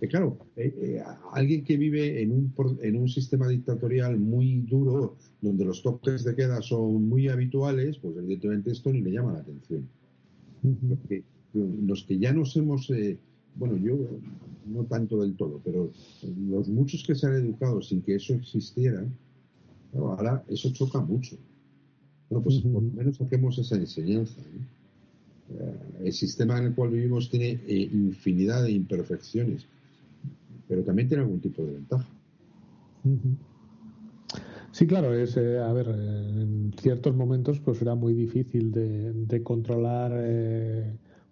claro, 0.10 0.38
eh, 0.56 0.74
eh, 0.82 1.04
alguien 1.32 1.64
que 1.64 1.78
vive 1.78 2.22
en 2.22 2.32
un, 2.32 2.54
en 2.82 2.96
un 2.98 3.08
sistema 3.08 3.48
dictatorial 3.48 4.18
muy 4.18 4.62
duro, 4.62 5.16
donde 5.42 5.66
los 5.66 5.82
toques 5.82 6.24
de 6.24 6.36
queda 6.36 6.62
son 6.62 7.08
muy 7.08 7.30
habituales, 7.30 7.98
pues 8.00 8.18
evidentemente 8.18 8.72
esto 8.72 8.92
ni 8.92 9.02
le 9.02 9.12
llama 9.12 9.34
la 9.34 9.40
atención. 9.40 9.88
los 11.54 12.04
que 12.04 12.18
ya 12.18 12.34
nos 12.34 12.56
hemos 12.58 12.92
bueno, 13.56 13.78
yo 13.78 13.98
no 14.66 14.84
tanto 14.86 15.22
del 15.22 15.36
todo, 15.36 15.62
pero 15.64 15.92
los 16.50 16.68
muchos 16.68 17.04
que 17.04 17.16
se 17.16 17.28
han 17.28 17.36
educado 17.36 17.82
sin 17.82 18.02
que 18.02 18.16
eso 18.16 18.34
existiera, 18.34 19.06
ahora 19.94 20.44
eso 20.48 20.72
choca 20.72 21.00
mucho. 21.00 21.38
Bueno, 22.30 22.44
pues 22.44 22.60
por 22.62 22.84
lo 22.84 22.92
menos 22.92 23.18
saquemos 23.18 23.58
esa 23.58 23.76
enseñanza. 23.76 24.42
Eh, 25.50 26.06
el 26.06 26.14
sistema 26.14 26.58
en 26.58 26.66
el 26.66 26.76
cual 26.76 26.90
vivimos 26.90 27.30
tiene 27.30 27.62
eh, 27.68 27.90
infinidad 27.94 28.64
de 28.64 28.72
imperfecciones, 28.72 29.66
pero 30.68 30.84
también 30.84 31.08
tiene 31.08 31.24
algún 31.24 31.40
tipo 31.40 31.64
de 31.64 31.74
ventaja. 31.74 32.08
Sí, 34.72 34.88
claro, 34.88 35.14
es, 35.14 35.38
eh, 35.38 35.60
a 35.60 35.72
ver, 35.72 35.88
en 35.88 36.74
ciertos 36.82 37.16
momentos 37.16 37.60
pues 37.60 37.80
era 37.82 37.94
muy 37.94 38.14
difícil 38.14 38.72
de, 38.72 39.14
de 39.14 39.44
controlar 39.44 40.12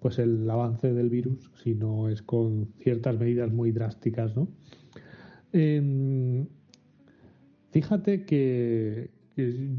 pues 0.04 0.20
el 0.20 0.50
avance 0.50 0.92
del 0.92 1.10
virus, 1.10 1.50
sino 1.64 2.10
es 2.10 2.22
con 2.22 2.74
ciertas 2.80 3.18
medidas 3.18 3.54
muy 3.54 3.72
drásticas, 3.72 4.36
¿no? 4.36 4.50
Em, 5.54 6.46
fíjate 7.72 8.26
que, 8.26 9.12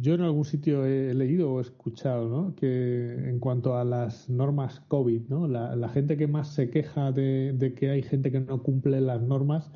yo 0.00 0.14
en 0.14 0.22
algún 0.22 0.46
sitio 0.46 0.86
he 0.86 1.12
leído 1.12 1.52
o 1.52 1.60
escuchado, 1.60 2.30
¿no? 2.30 2.54
Que 2.56 3.28
en 3.28 3.38
cuanto 3.38 3.76
a 3.76 3.84
las 3.84 4.30
normas 4.30 4.80
COVID, 4.88 5.28
¿no? 5.28 5.46
La, 5.46 5.88
gente 5.90 6.16
que 6.16 6.26
más 6.26 6.54
se 6.54 6.70
queja 6.70 7.12
de, 7.12 7.74
que 7.76 7.90
hay 7.90 8.02
gente 8.02 8.32
que 8.32 8.40
no 8.40 8.62
cumple 8.62 9.02
las 9.02 9.20
normas 9.20 9.70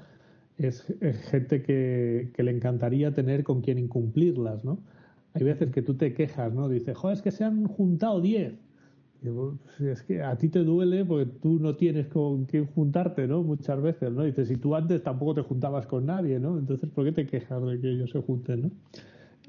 es, 0.57 0.83
gente 1.31 1.63
que, 1.63 2.31
que, 2.35 2.43
le 2.43 2.53
encantaría 2.53 3.13
tener 3.13 3.45
con 3.45 3.61
quien 3.61 3.77
incumplirlas, 3.79 4.65
¿no? 4.65 4.79
Hay 5.35 5.45
veces 5.45 5.71
que 5.73 5.83
tú 5.83 5.95
te 5.95 6.15
quejas, 6.15 6.55
¿no? 6.55 6.71
Dices, 6.71 6.97
joder, 6.97 7.19
es 7.19 7.23
que 7.23 7.33
se 7.33 7.45
han 7.45 7.67
juntado 7.67 8.23
10 8.23 8.68
es 9.81 10.03
que 10.03 10.23
a 10.23 10.37
ti 10.37 10.49
te 10.49 10.65
duele 10.65 11.05
porque 11.05 11.31
tú 11.41 11.59
no 11.59 11.77
tienes 11.77 12.07
con 12.07 12.45
quién 12.45 12.67
juntarte, 12.67 13.27
¿no? 13.27 13.43
Muchas 13.43 13.81
veces, 13.83 14.13
¿no? 14.13 14.25
Dices, 14.25 14.49
si 14.49 14.57
tú 14.57 14.75
antes 14.75 15.03
tampoco 15.03 15.35
te 15.35 15.43
juntabas 15.43 15.87
con 15.87 16.07
nadie, 16.07 16.39
¿no? 16.39 16.59
Entonces, 16.59 16.89
¿por 16.91 17.05
qué 17.05 17.13
te 17.13 17.27
quejas 17.27 17.65
de 17.65 17.81
que 17.81 17.91
ellos 17.91 18.11
se 18.11 18.21
junten, 18.21 18.63
¿no? 18.63 18.71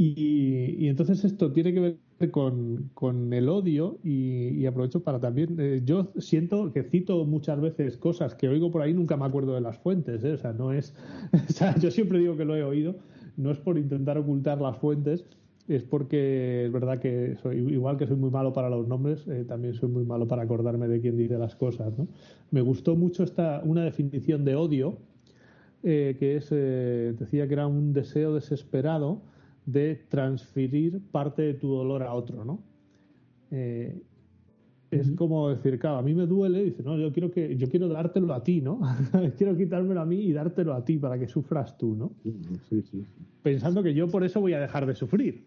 Y, 0.01 0.87
entonces 0.87 1.25
esto 1.25 1.51
tiene 1.51 1.73
que 1.73 1.79
ver 1.81 2.31
con, 2.31 3.33
el 3.33 3.49
odio 3.49 3.97
y, 4.01 4.65
aprovecho 4.65 5.03
para 5.03 5.19
también, 5.19 5.57
eh, 5.59 5.81
yo 5.83 6.13
siento 6.19 6.71
que 6.71 6.83
cito 6.83 7.25
muchas 7.25 7.59
veces 7.59 7.97
cosas 7.97 8.33
que 8.33 8.47
oigo 8.47 8.71
por 8.71 8.81
ahí, 8.81 8.93
nunca 8.93 9.17
me 9.17 9.25
acuerdo 9.25 9.55
de 9.55 9.61
las 9.61 9.77
fuentes, 9.77 10.23
¿eh? 10.23 10.33
O 10.33 10.37
sea, 10.37 10.53
no 10.53 10.71
es, 10.71 10.95
o 11.49 11.51
sea, 11.51 11.77
yo 11.77 11.91
siempre 11.91 12.19
digo 12.19 12.37
que 12.37 12.45
lo 12.45 12.55
he 12.55 12.63
oído, 12.63 12.95
no 13.35 13.51
es 13.51 13.57
por 13.57 13.77
intentar 13.77 14.17
ocultar 14.17 14.61
las 14.61 14.77
fuentes, 14.77 15.25
es 15.69 15.83
porque 15.83 16.65
es 16.65 16.71
verdad 16.71 16.99
que 16.99 17.35
soy 17.43 17.57
igual 17.57 17.97
que 17.97 18.07
soy 18.07 18.17
muy 18.17 18.31
malo 18.31 18.53
para 18.53 18.69
los 18.69 18.87
nombres, 18.87 19.27
eh, 19.27 19.45
también 19.47 19.75
soy 19.75 19.89
muy 19.89 20.03
malo 20.03 20.27
para 20.27 20.41
acordarme 20.41 20.87
de 20.87 20.99
quién 20.99 21.15
dice 21.15 21.37
las 21.37 21.55
cosas. 21.55 21.95
¿no? 21.97 22.07
Me 22.49 22.61
gustó 22.61 22.95
mucho 22.95 23.23
esta 23.23 23.61
una 23.63 23.83
definición 23.83 24.43
de 24.45 24.55
odio 24.55 24.97
eh, 25.83 26.15
que 26.19 26.37
es 26.37 26.49
eh, 26.51 27.13
decía 27.17 27.47
que 27.47 27.53
era 27.53 27.67
un 27.67 27.93
deseo 27.93 28.33
desesperado 28.33 29.21
de 29.67 29.95
transferir 30.09 31.01
parte 31.11 31.43
de 31.43 31.53
tu 31.53 31.69
dolor 31.69 32.01
a 32.01 32.13
otro, 32.13 32.43
¿no? 32.43 32.63
es 34.91 35.11
como 35.11 35.49
decir, 35.49 35.79
claro, 35.79 35.97
a 35.97 36.01
mí 36.01 36.13
me 36.13 36.25
duele, 36.25 36.63
dice, 36.63 36.83
no, 36.83 36.97
yo 36.97 37.11
quiero 37.11 37.31
que, 37.31 37.55
yo 37.57 37.67
quiero 37.67 37.87
dártelo 37.87 38.31
a 38.33 38.43
ti, 38.43 38.61
¿no? 38.61 38.79
quiero 39.37 39.55
quitármelo 39.55 40.01
a 40.01 40.05
mí 40.05 40.17
y 40.17 40.33
dártelo 40.33 40.73
a 40.73 40.85
ti 40.85 40.97
para 40.97 41.17
que 41.17 41.27
sufras 41.27 41.77
tú, 41.77 41.95
¿no? 41.95 42.11
Sí, 42.69 42.81
sí, 42.83 43.05
Pensando 43.41 43.81
que 43.83 43.93
yo 43.93 44.07
por 44.07 44.23
eso 44.23 44.39
voy 44.39 44.53
a 44.53 44.59
dejar 44.59 44.85
de 44.85 44.95
sufrir. 44.95 45.45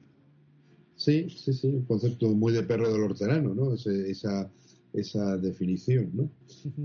Sí, 0.97 1.29
sí, 1.31 1.53
sí, 1.53 1.69
un 1.69 1.83
concepto 1.83 2.29
muy 2.29 2.53
de 2.53 2.63
perro 2.63 2.93
del 2.93 3.03
hortelano, 3.03 3.55
¿no? 3.55 3.75
esa, 3.75 4.51
esa 4.93 5.37
definición, 5.37 6.11
¿no? 6.13 6.31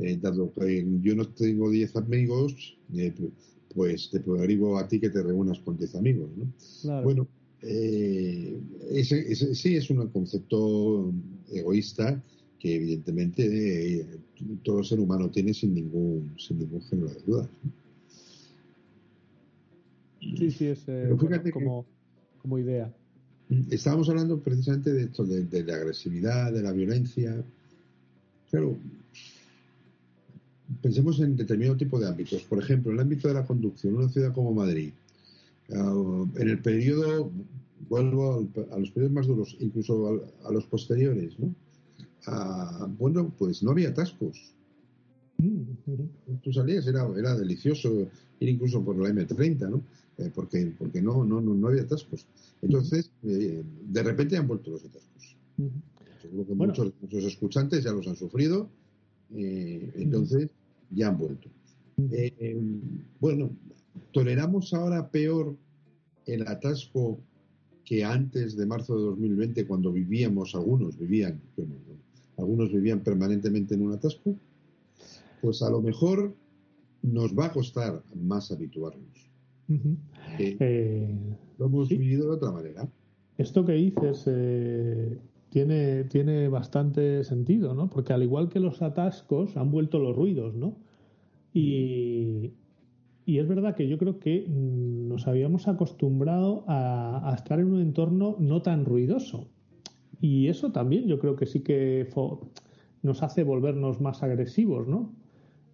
Eh, 0.02 0.18
dado 0.22 0.52
que 0.54 0.86
yo 1.02 1.16
no 1.16 1.28
tengo 1.28 1.70
10 1.70 1.96
amigos, 1.96 2.78
eh, 2.96 3.14
pues 3.74 4.10
te 4.10 4.20
prohíbo 4.20 4.78
a 4.78 4.88
ti 4.88 5.00
que 5.00 5.10
te 5.10 5.22
reúnas 5.22 5.60
con 5.60 5.78
10 5.78 5.96
amigos, 5.96 6.30
¿no? 6.36 7.02
Bueno, 7.04 7.28
eh, 7.62 8.60
ese, 8.92 9.36
sí 9.36 9.76
es 9.76 9.90
un 9.90 10.08
concepto 10.08 11.14
egoísta 11.52 12.22
que 12.60 12.76
evidentemente 12.76 14.06
todo 14.64 14.84
ser 14.84 15.00
humano 15.00 15.30
tiene 15.30 15.54
sin 15.54 15.76
ningún, 15.76 16.34
sin 16.38 16.60
ningún 16.60 16.82
género 16.82 17.10
de 17.10 17.22
dudas. 17.22 17.50
Sí, 20.20 20.52
sí, 20.52 20.66
es 20.68 20.86
como, 21.52 21.86
como 22.42 22.58
idea. 22.58 22.94
Estábamos 23.70 24.10
hablando 24.10 24.40
precisamente 24.40 24.92
de 24.92 25.04
esto, 25.04 25.24
de, 25.24 25.64
la 25.64 25.76
agresividad, 25.76 26.52
de 26.52 26.62
la 26.62 26.74
violencia. 26.74 27.42
Claro, 28.50 28.78
pensemos 30.82 31.20
en 31.22 31.38
determinado 31.38 31.78
tipo 31.78 31.98
de 31.98 32.08
ámbitos. 32.08 32.44
Por 32.44 32.60
ejemplo, 32.60 32.92
en 32.92 32.98
el 32.98 33.04
ámbito 33.04 33.30
de 33.30 33.36
la 33.36 33.46
conducción, 33.46 33.96
una 33.96 34.10
ciudad 34.10 34.34
como 34.34 34.54
Madrid, 34.54 34.92
ah, 35.72 36.26
en 36.36 36.50
el 36.50 36.60
periodo, 36.60 37.32
vuelvo 37.88 38.46
a 38.72 38.80
los 38.80 38.92
periodos 38.92 39.14
más 39.14 39.28
duros, 39.28 39.56
incluso 39.62 40.22
a, 40.44 40.52
los 40.52 40.66
posteriores, 40.66 41.40
¿no? 41.40 41.56
Ah, 42.26 42.86
bueno, 43.00 43.32
pues 43.38 43.64
no 43.64 43.72
había 43.72 43.90
atascos. 43.90 44.54
Tú 46.44 46.52
salías, 46.52 46.86
era, 46.88 47.08
era 47.18 47.36
delicioso 47.36 48.10
ir 48.40 48.50
incluso 48.50 48.84
por 48.84 48.98
la 48.98 49.10
M30, 49.10 49.70
¿no? 49.70 49.82
Eh, 50.18 50.32
porque, 50.34 50.74
porque 50.78 51.02
no, 51.02 51.24
no, 51.24 51.42
no, 51.42 51.68
había 51.68 51.84
atascos. 51.84 52.26
Entonces, 52.62 53.12
eh, 53.24 53.64
de 53.88 54.04
repente 54.04 54.36
han 54.36 54.48
vuelto 54.48 54.72
los 54.72 54.84
atascos. 54.84 55.38
Seguro 56.22 56.48
que 56.48 56.56
muchos 56.56 56.86
de 56.86 56.94
nuestros 57.02 57.24
escuchantes 57.26 57.84
ya 57.84 57.92
los 57.92 58.08
han 58.08 58.16
sufrido, 58.16 58.68
eh, 59.36 59.92
entonces 59.96 60.50
ya 60.90 61.10
han 61.10 61.18
vuelto. 61.18 61.50
bueno, 63.20 63.52
¿toleramos 64.12 64.74
ahora 64.74 65.10
peor 65.10 65.56
el 66.26 66.48
atasco 66.48 67.20
que 67.86 68.04
antes 68.04 68.58
de 68.58 68.66
marzo 68.66 68.98
de 68.98 69.04
2020, 69.04 69.68
cuando 69.68 69.92
vivíamos, 69.92 70.56
algunos 70.56 70.98
vivían, 70.98 71.40
algunos 72.38 72.72
vivían 72.72 73.02
permanentemente 73.02 73.76
en 73.76 73.84
un 73.84 73.94
atasco? 73.94 74.36
Pues 75.42 75.62
a 75.62 75.70
lo 75.70 75.82
mejor 75.82 76.34
nos 77.04 77.38
va 77.38 77.46
a 77.46 77.54
costar 77.54 78.04
más 78.16 78.52
habituarnos. 78.52 79.28
Eh, 80.40 81.16
lo 81.58 81.66
hemos 81.66 81.90
vivido 81.90 82.30
de 82.30 82.36
otra 82.36 82.52
manera. 82.52 82.88
Esto 83.38 83.66
que 83.66 83.74
dices 83.74 84.24
eh, 84.28 85.18
tiene, 85.50 86.06
tiene 86.06 86.48
bastante 86.48 87.24
sentido, 87.24 87.74
¿no? 87.74 87.90
Porque 87.90 88.14
al 88.14 88.24
igual 88.24 88.50
que 88.50 88.60
los 88.60 88.82
atascos, 88.82 89.58
han 89.58 89.72
vuelto 89.72 90.00
los 90.00 90.16
ruidos, 90.16 90.56
¿no? 90.56 90.76
Y, 91.54 92.52
y 93.28 93.40
es 93.40 93.48
verdad 93.50 93.76
que 93.76 93.90
yo 93.90 93.98
creo 93.98 94.20
que 94.20 94.48
mm, 94.48 95.10
nos 95.10 95.28
habíamos 95.28 95.68
acostumbrado 95.68 96.64
a, 96.66 97.34
estar 97.36 97.60
en 97.60 97.74
un 97.74 97.82
entorno 97.82 98.38
no 98.40 98.62
tan 98.62 98.86
ruidoso. 98.86 99.50
Y 100.22 100.48
eso 100.48 100.72
también 100.72 101.08
yo 101.08 101.20
creo 101.20 101.36
que 101.36 101.46
sí 101.46 101.60
que 101.60 102.08
nos 103.04 103.24
hace 103.24 103.44
volvernos 103.44 104.00
más 104.00 104.24
agresivos, 104.24 104.88
¿no? 104.88 105.12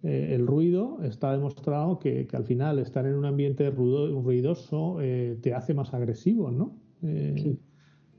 Eh, 0.04 0.34
el 0.34 0.46
ruido 0.46 0.98
está 1.02 1.32
demostrado 1.32 1.98
que, 1.98 2.28
al 2.34 2.44
final 2.44 2.78
estar 2.78 3.06
en 3.06 3.14
un 3.14 3.24
ambiente 3.24 3.70
ruidoso 3.70 4.98
eh, 5.00 5.38
te 5.40 5.54
hace 5.54 5.72
más 5.72 5.94
agresivo, 5.94 6.50
¿no? 6.50 6.76
Eh, 7.02 7.56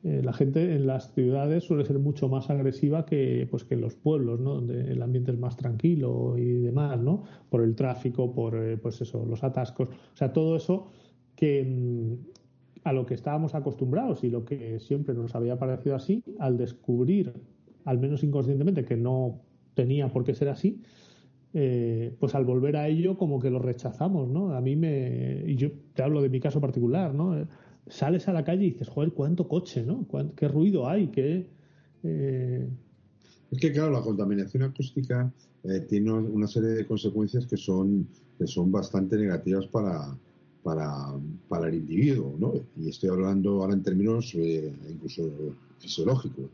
la 0.03 0.33
gente 0.33 0.75
en 0.75 0.85
las 0.85 1.13
ciudades 1.13 1.63
suele 1.63 1.83
ser 1.83 1.97
mucho 1.97 2.27
más 2.27 2.49
agresiva 2.49 3.05
que, 3.05 3.47
pues, 3.49 3.63
que 3.63 3.73
en 3.75 3.81
los 3.81 3.95
pueblos, 3.95 4.39
¿no? 4.39 4.55
Donde 4.55 4.91
el 4.91 5.01
ambiente 5.01 5.31
es 5.31 5.39
más 5.39 5.57
tranquilo 5.57 6.37
y 6.37 6.45
demás, 6.45 6.99
¿no? 6.99 7.23
Por 7.49 7.61
el 7.61 7.75
tráfico, 7.75 8.33
por 8.33 8.79
pues 8.81 9.01
eso, 9.01 9.25
los 9.25 9.43
atascos. 9.43 9.89
O 9.89 10.15
sea, 10.15 10.33
todo 10.33 10.55
eso 10.55 10.87
que 11.35 11.63
mm, 11.63 12.13
a 12.83 12.93
lo 12.93 13.05
que 13.05 13.15
estábamos 13.15 13.55
acostumbrados 13.55 14.23
y 14.23 14.29
lo 14.29 14.45
que 14.45 14.79
siempre 14.79 15.15
nos 15.15 15.35
había 15.35 15.57
parecido 15.57 15.95
así, 15.95 16.23
al 16.39 16.57
descubrir, 16.57 17.33
al 17.83 17.99
menos 17.99 18.23
inconscientemente, 18.23 18.85
que 18.85 18.95
no 18.95 19.41
tenía 19.73 20.07
por 20.09 20.23
qué 20.23 20.35
ser 20.35 20.49
así, 20.49 20.81
eh, 21.55 22.13
pues 22.19 22.35
al 22.35 22.45
volver 22.45 22.75
a 22.75 22.87
ello 22.87 23.17
como 23.17 23.39
que 23.39 23.49
lo 23.49 23.59
rechazamos, 23.59 24.27
¿no? 24.27 24.53
A 24.53 24.61
mí 24.61 24.75
me, 24.75 25.43
y 25.47 25.55
yo 25.55 25.69
te 25.93 26.03
hablo 26.03 26.21
de 26.21 26.29
mi 26.29 26.39
caso 26.39 26.61
particular, 26.61 27.15
¿no? 27.15 27.47
sales 27.87 28.27
a 28.27 28.33
la 28.33 28.43
calle 28.43 28.65
y 28.65 28.71
dices, 28.71 28.89
joder, 28.89 29.11
cuánto 29.13 29.47
coche, 29.47 29.83
¿no? 29.83 30.05
¿Qué 30.35 30.47
ruido 30.47 30.87
hay? 30.87 31.07
¿Qué, 31.07 31.47
eh, 32.03 32.67
Es 33.51 33.59
que, 33.59 33.71
claro, 33.71 33.91
la 33.91 34.01
contaminación 34.01 34.63
acústica 34.63 35.31
eh, 35.63 35.81
tiene 35.81 36.11
una 36.11 36.47
serie 36.47 36.69
de 36.69 36.85
consecuencias 36.85 37.45
que 37.45 37.57
son, 37.57 38.07
que 38.37 38.47
son 38.47 38.71
bastante 38.71 39.17
negativas 39.17 39.67
para, 39.67 40.17
para, 40.63 41.67
el 41.67 41.75
individuo, 41.75 42.35
¿no? 42.39 42.53
Y 42.75 42.89
estoy 42.89 43.09
hablando 43.09 43.61
ahora 43.61 43.73
en 43.73 43.83
términos 43.83 44.33
eh, 44.35 44.73
incluso 44.89 45.55
fisiológicos, 45.79 46.49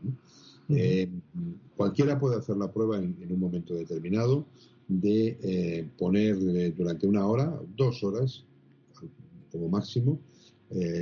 cualquiera 1.76 2.18
puede 2.18 2.36
hacer 2.36 2.56
la 2.56 2.72
prueba 2.72 2.96
en, 2.96 3.16
un 3.30 3.40
momento 3.40 3.74
determinado 3.74 4.46
de 4.88 5.88
poner 5.98 6.74
durante 6.74 7.06
una 7.06 7.26
hora, 7.26 7.60
dos 7.76 8.02
horas 8.04 8.44
como 9.50 9.68
máximo, 9.68 10.18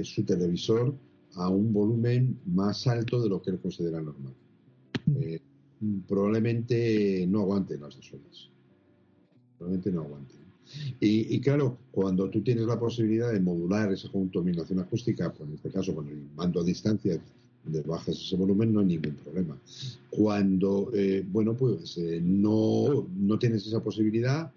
su 0.03 0.24
televisor 0.24 0.95
a 1.35 1.49
un 1.49 1.72
volumen 1.72 2.39
más 2.47 2.87
alto 2.87 3.22
de 3.22 3.28
lo 3.28 3.41
que 3.41 3.51
él 3.51 3.61
considera 3.61 4.01
normal. 4.01 4.35
Eh, 5.20 5.41
probablemente 6.07 7.26
no 7.28 7.41
aguante 7.41 7.78
las 7.78 7.97
dos 7.97 8.12
horas. 8.12 8.49
Probablemente 9.59 9.93
no 9.93 10.03
aguante. 10.03 10.35
Y, 11.01 11.41
claro, 11.41 11.78
cuando 11.91 12.31
tú 12.31 12.43
tienes 12.43 12.64
la 12.64 12.78
posibilidad 12.78 13.33
de 13.33 13.41
modular 13.41 13.93
esa 13.93 14.09
contaminación 14.09 14.78
acústica, 14.78 15.33
pues 15.33 15.49
en 15.49 15.57
este 15.57 15.70
caso 15.70 15.95
con 15.95 16.07
el 16.07 16.22
mando 16.37 16.61
a 16.61 16.64
distancia, 16.64 17.20
de 17.65 17.83
bajas 17.83 18.17
ese 18.17 18.37
volumen, 18.37 18.73
no 18.73 18.81
hay 18.81 18.87
ningún 18.87 19.15
problema. 19.15 19.59
Cuando, 20.11 20.91
eh, 20.95 21.25
bueno, 21.31 21.55
pues 21.55 21.97
eh, 21.99 22.21
no, 22.23 23.07
no 23.17 23.39
tienes 23.39 23.67
esa 23.67 23.83
posibilidad, 23.83 24.51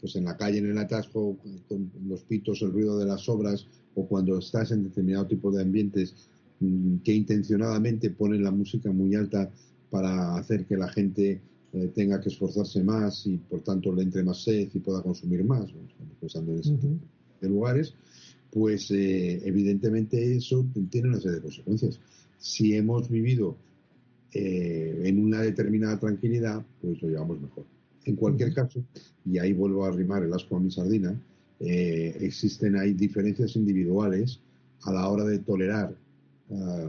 pues 0.00 0.16
en 0.16 0.24
la 0.24 0.36
calle, 0.36 0.58
en 0.58 0.70
el 0.70 0.78
atasco, 0.78 1.36
con 1.68 1.90
los 2.08 2.20
pitos, 2.22 2.62
el 2.62 2.72
ruido 2.72 2.98
de 2.98 3.06
las 3.06 3.28
obras, 3.28 3.66
o 3.94 4.06
cuando 4.06 4.38
estás 4.38 4.70
en 4.70 4.84
determinado 4.84 5.26
tipo 5.26 5.50
de 5.50 5.62
ambientes 5.62 6.14
mm, 6.60 6.98
que 6.98 7.14
intencionadamente 7.14 8.10
ponen 8.10 8.42
la 8.42 8.50
música 8.50 8.90
muy 8.92 9.14
alta 9.14 9.50
para 9.90 10.36
hacer 10.36 10.66
que 10.66 10.76
la 10.76 10.88
gente 10.88 11.40
eh, 11.72 11.90
tenga 11.94 12.20
que 12.20 12.28
esforzarse 12.28 12.82
más 12.82 13.26
y 13.26 13.36
por 13.36 13.60
tanto 13.60 13.92
le 13.92 14.02
entre 14.02 14.22
más 14.22 14.42
sed 14.42 14.68
y 14.72 14.78
pueda 14.78 15.02
consumir 15.02 15.44
más, 15.44 15.66
pensando 16.20 16.52
en 16.52 16.60
ese 16.60 16.76
de 17.40 17.48
lugares, 17.48 17.94
pues 18.52 18.90
eh, 18.90 19.40
evidentemente 19.44 20.36
eso 20.36 20.66
tiene 20.90 21.08
una 21.08 21.20
serie 21.20 21.36
de 21.36 21.42
consecuencias. 21.42 22.00
Si 22.38 22.74
hemos 22.74 23.08
vivido 23.08 23.56
eh, 24.32 25.02
en 25.04 25.24
una 25.24 25.40
determinada 25.40 25.98
tranquilidad, 25.98 26.64
pues 26.80 27.00
lo 27.02 27.08
llevamos 27.08 27.40
mejor. 27.40 27.64
En 28.04 28.16
cualquier 28.16 28.54
caso, 28.54 28.82
y 29.24 29.38
ahí 29.38 29.52
vuelvo 29.52 29.84
a 29.84 29.88
arrimar 29.88 30.22
el 30.22 30.32
asco 30.32 30.56
a 30.56 30.60
mi 30.60 30.70
sardina, 30.70 31.20
eh, 31.60 32.16
existen 32.20 32.76
ahí 32.76 32.94
diferencias 32.94 33.56
individuales 33.56 34.40
a 34.82 34.92
la 34.92 35.08
hora 35.08 35.24
de 35.24 35.40
tolerar, 35.40 35.94
ah, 36.50 36.88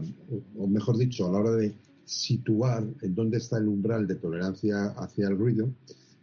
o 0.56 0.66
mejor 0.66 0.96
dicho, 0.96 1.28
a 1.28 1.32
la 1.32 1.38
hora 1.38 1.52
de 1.52 1.74
situar 2.04 2.84
en 3.02 3.14
dónde 3.14 3.38
está 3.38 3.58
el 3.58 3.68
umbral 3.68 4.06
de 4.06 4.16
tolerancia 4.16 4.86
hacia 4.96 5.28
el 5.28 5.38
ruido, 5.38 5.70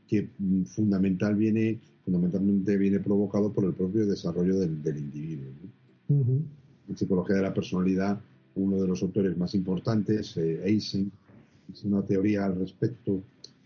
que 0.08 0.30
mm, 0.38 0.64
fundamental 0.64 1.36
viene, 1.36 1.80
fundamentalmente 2.10 2.76
viene 2.76 3.00
provocado 3.00 3.52
por 3.52 3.66
el 3.66 3.74
propio 3.74 4.08
desarrollo 4.08 4.58
del, 4.58 4.98
individuo. 4.98 5.52
En 6.10 6.98
psicología 6.98 7.36
de 7.36 7.44
la 7.44 7.54
personalidad, 7.54 8.20
uno 8.56 8.82
de 8.82 8.88
los 8.88 9.04
autores 9.04 9.38
más 9.38 9.54
importantes, 9.54 10.36
eh, 10.38 10.60
Eisen, 10.66 11.12
hizo 11.72 11.88
una 11.88 12.02
teoría 12.02 12.46
al 12.46 12.58
respecto 12.58 13.22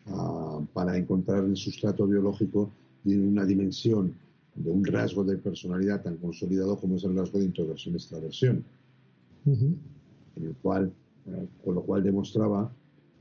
ah, 0.08 0.60
para 0.74 0.98
encontrar 0.98 1.46
el 1.46 1.56
sustrato 1.56 2.06
biológico 2.06 2.70
de 3.06 3.18
una 3.18 3.46
dimensión 3.46 4.14
de 4.56 4.70
un 4.70 4.84
rasgo 4.84 5.24
de 5.24 5.38
personalidad 5.38 6.04
tan 6.04 6.18
consolidado 6.18 6.78
como 6.78 6.98
es 6.98 7.04
el 7.06 7.16
rasgo 7.16 7.40
de 7.40 7.46
introversión-extraversión, 7.46 8.64
en 9.46 9.80
el 10.36 10.54
cual, 10.62 10.92
eh, 11.28 11.48
con 11.64 11.76
lo 11.76 11.82
cual 11.82 12.04
demostraba 12.04 12.70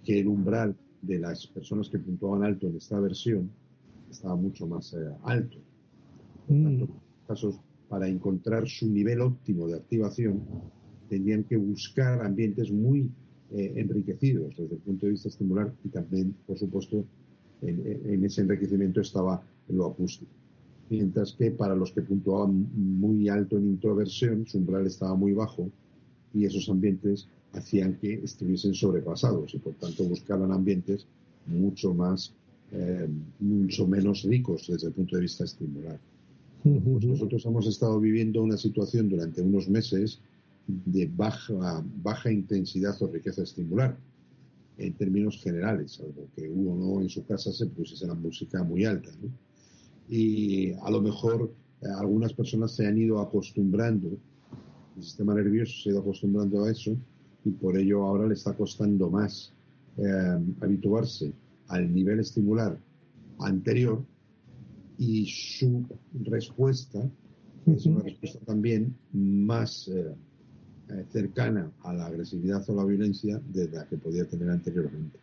que 0.04 0.18
el 0.18 0.26
umbral 0.26 0.74
de 1.00 1.18
las 1.20 1.46
personas 1.46 1.88
que 1.88 2.00
puntuaban 2.00 2.42
alto 2.42 2.66
en 2.66 2.76
esta 2.76 2.98
versión 2.98 3.50
estaba 4.12 4.36
mucho 4.36 4.66
más 4.66 4.92
eh, 4.94 4.98
alto. 5.24 5.58
Por 6.46 6.56
mm. 6.56 6.64
tanto, 6.64 6.84
en 6.84 6.90
casos, 7.26 7.60
para 7.88 8.08
encontrar 8.08 8.68
su 8.68 8.88
nivel 8.88 9.20
óptimo 9.20 9.66
de 9.66 9.74
activación, 9.74 10.42
tenían 11.08 11.44
que 11.44 11.56
buscar 11.56 12.24
ambientes 12.24 12.70
muy 12.70 13.10
eh, 13.50 13.74
enriquecidos 13.76 14.56
desde 14.56 14.76
el 14.76 14.80
punto 14.80 15.06
de 15.06 15.12
vista 15.12 15.28
estimular 15.28 15.72
y 15.84 15.88
también, 15.88 16.34
por 16.46 16.58
supuesto, 16.58 17.04
en, 17.60 17.82
en 18.06 18.24
ese 18.24 18.40
enriquecimiento 18.40 19.00
estaba 19.00 19.42
lo 19.68 19.86
acústico 19.86 20.32
mientras 20.92 21.32
que 21.32 21.50
para 21.50 21.74
los 21.74 21.90
que 21.92 22.02
puntuaban 22.02 22.68
muy 22.74 23.26
alto 23.30 23.56
en 23.56 23.64
introversión, 23.64 24.46
su 24.46 24.58
umbral 24.58 24.86
estaba 24.86 25.14
muy 25.14 25.32
bajo 25.32 25.70
y 26.34 26.44
esos 26.44 26.68
ambientes 26.68 27.28
hacían 27.54 27.96
que 27.96 28.14
estuviesen 28.22 28.74
sobrepasados 28.74 29.54
y 29.54 29.58
por 29.58 29.72
tanto 29.74 30.04
buscaban 30.04 30.52
ambientes 30.52 31.06
mucho 31.46 31.94
más, 31.94 32.34
eh, 32.72 33.08
mucho 33.40 33.86
menos 33.86 34.22
ricos 34.24 34.66
desde 34.68 34.88
el 34.88 34.92
punto 34.92 35.16
de 35.16 35.22
vista 35.22 35.44
estimular. 35.44 35.98
Pues 36.62 37.04
nosotros 37.04 37.44
hemos 37.44 37.66
estado 37.66 37.98
viviendo 38.00 38.42
una 38.42 38.56
situación 38.56 39.08
durante 39.08 39.42
unos 39.42 39.68
meses 39.68 40.20
de 40.66 41.10
baja, 41.16 41.84
baja 42.02 42.30
intensidad 42.30 43.00
o 43.02 43.08
riqueza 43.08 43.42
estimular 43.42 43.96
en 44.78 44.92
términos 44.94 45.40
generales, 45.42 46.00
algo 46.00 46.28
que 46.36 46.48
uno 46.48 47.00
en 47.00 47.08
su 47.08 47.24
casa 47.24 47.52
se 47.52 47.66
pusiese 47.66 48.06
la 48.06 48.14
música 48.14 48.62
muy 48.62 48.84
alta. 48.84 49.10
¿no? 49.20 49.28
y 50.08 50.72
a 50.72 50.90
lo 50.90 51.00
mejor 51.00 51.50
eh, 51.80 51.86
algunas 51.98 52.32
personas 52.34 52.72
se 52.72 52.86
han 52.86 52.98
ido 52.98 53.20
acostumbrando, 53.20 54.08
el 54.96 55.02
sistema 55.02 55.34
nervioso 55.34 55.72
se 55.82 55.88
ha 55.88 55.92
ido 55.92 56.00
acostumbrando 56.00 56.64
a 56.64 56.70
eso 56.70 56.94
y 57.44 57.50
por 57.50 57.76
ello 57.78 58.04
ahora 58.04 58.26
le 58.26 58.34
está 58.34 58.52
costando 58.52 59.08
más 59.08 59.52
eh, 59.96 60.38
habituarse 60.60 61.32
al 61.72 61.92
nivel 61.92 62.20
estimular 62.20 62.78
anterior 63.40 64.04
y 64.98 65.26
su 65.26 65.84
respuesta 66.22 67.10
es 67.66 67.86
una 67.86 68.02
respuesta 68.02 68.38
también 68.44 68.94
más 69.12 69.88
eh, 69.88 70.14
cercana 71.10 71.70
a 71.82 71.94
la 71.94 72.06
agresividad 72.06 72.68
o 72.68 72.74
la 72.74 72.84
violencia 72.84 73.40
de 73.52 73.68
la 73.70 73.86
que 73.86 73.96
podía 73.96 74.26
tener 74.26 74.50
anteriormente. 74.50 75.18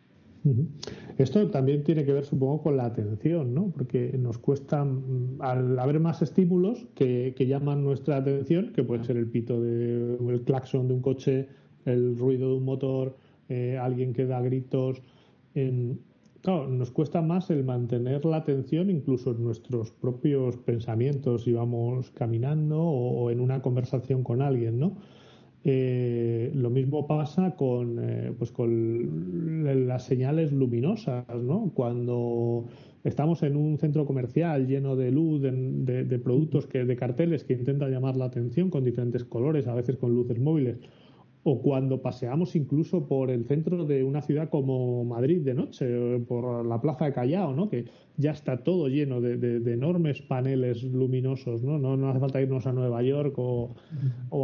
Esto 1.18 1.50
también 1.50 1.84
tiene 1.84 2.04
que 2.04 2.14
ver, 2.14 2.24
supongo, 2.24 2.62
con 2.62 2.76
la 2.78 2.86
atención, 2.86 3.52
¿no? 3.52 3.70
Porque 3.70 4.16
nos 4.18 4.38
cuesta, 4.38 4.82
mm, 4.84 5.36
al 5.40 5.78
haber 5.78 6.00
más 6.00 6.22
estímulos 6.22 6.86
que, 6.94 7.34
llaman 7.38 7.84
nuestra 7.84 8.16
atención, 8.16 8.72
que 8.72 8.82
puede 8.82 9.04
ser 9.04 9.18
el 9.18 9.26
pito 9.26 9.60
de 9.60 10.16
el 10.16 10.40
claxon 10.42 10.88
de 10.88 10.94
un 10.94 11.02
coche, 11.02 11.48
el 11.84 12.16
ruido 12.16 12.48
de 12.48 12.56
un 12.56 12.64
motor, 12.64 13.16
eh, 13.50 13.76
alguien 13.76 14.14
que 14.14 14.24
da 14.24 14.40
gritos. 14.40 15.02
Claro, 16.42 16.68
nos 16.68 16.90
cuesta 16.90 17.22
más 17.22 17.50
el 17.50 17.64
mantener 17.64 18.24
la 18.24 18.38
atención 18.38 18.90
incluso 18.90 19.32
en 19.32 19.44
nuestros 19.44 19.90
propios 19.90 20.56
pensamientos 20.56 21.44
si 21.44 21.52
vamos 21.52 22.10
caminando 22.10 22.82
o 22.82 23.30
en 23.30 23.40
una 23.40 23.62
conversación 23.62 24.22
con 24.22 24.42
alguien, 24.42 24.78
¿no? 24.78 24.96
Eh, 25.62 26.50
lo 26.54 26.70
mismo 26.70 27.06
pasa 27.06 27.54
con, 27.54 27.98
eh, 28.00 28.32
pues 28.38 28.50
con 28.50 29.86
las 29.86 30.04
señales 30.06 30.52
luminosas, 30.52 31.26
¿no? 31.42 31.70
Cuando 31.74 32.64
estamos 33.04 33.42
en 33.42 33.56
un 33.56 33.76
centro 33.76 34.06
comercial 34.06 34.66
lleno 34.66 34.96
de 34.96 35.10
luz, 35.10 35.42
de, 35.42 36.04
de, 36.04 36.18
productos 36.18 36.66
que, 36.66 36.84
de 36.84 36.96
carteles 36.96 37.44
que 37.44 37.52
intentan 37.52 37.90
llamar 37.90 38.16
la 38.16 38.26
atención 38.26 38.70
con 38.70 38.84
diferentes 38.84 39.24
colores, 39.24 39.66
a 39.66 39.74
veces 39.74 39.96
con 39.96 40.14
luces 40.14 40.40
móviles, 40.40 40.78
o 41.42 41.62
cuando 41.62 42.02
paseamos 42.02 42.54
incluso 42.54 43.06
por 43.06 43.30
el 43.30 43.46
centro 43.46 43.86
de 43.86 44.04
una 44.04 44.20
ciudad 44.20 44.50
como 44.50 45.04
Madrid 45.04 45.40
de 45.40 45.54
noche, 45.54 46.18
por 46.28 46.66
la 46.66 46.80
plaza 46.80 47.06
de 47.06 47.12
Callao, 47.12 47.54
¿no? 47.54 47.70
que 47.70 47.86
ya 48.16 48.32
está 48.32 48.62
todo 48.62 48.88
lleno 48.88 49.20
de, 49.20 49.56
enormes 49.72 50.20
paneles 50.20 50.82
luminosos, 50.82 51.62
¿no? 51.62 51.78
¿no? 51.78 52.10
hace 52.10 52.20
falta 52.20 52.42
irnos 52.42 52.66
a 52.66 52.72
Nueva 52.72 53.02
York 53.02 53.34
o, 53.38 53.74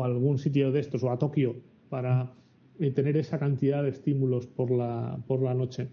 algún 0.02 0.38
sitio 0.38 0.72
de 0.72 0.80
estos, 0.80 1.02
o 1.02 1.10
a 1.10 1.18
Tokio, 1.18 1.56
para 1.90 2.32
eh, 2.78 2.90
tener 2.90 3.16
esa 3.18 3.38
cantidad 3.38 3.82
de 3.82 3.90
estímulos 3.90 4.46
por 4.46 4.70
la, 4.70 5.18
por 5.26 5.42
la 5.42 5.52
noche. 5.52 5.88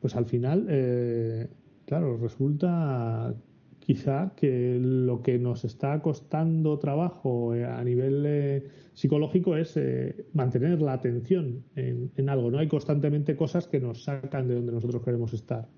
Pues 0.00 0.16
al 0.16 0.24
final, 0.24 0.66
eh, 0.70 1.48
claro, 1.84 2.16
resulta 2.16 3.34
quizá 3.86 4.32
que 4.34 4.80
lo 4.82 5.22
que 5.22 5.38
nos 5.38 5.64
está 5.64 6.02
costando 6.02 6.76
trabajo 6.80 7.54
eh, 7.54 7.64
a 7.64 7.84
nivel 7.84 8.64
psicológico 8.94 9.56
es 9.56 9.78
mantener 10.32 10.82
la 10.82 10.94
atención 10.94 11.62
en, 11.76 12.28
algo. 12.28 12.50
No 12.50 12.58
hay 12.58 12.66
constantemente 12.66 13.36
cosas 13.36 13.68
que 13.68 13.78
nos 13.78 14.02
sacan 14.02 14.48
de 14.48 14.56
donde 14.56 14.72
nosotros 14.72 15.04
queremos 15.04 15.32
estar. 15.34 15.68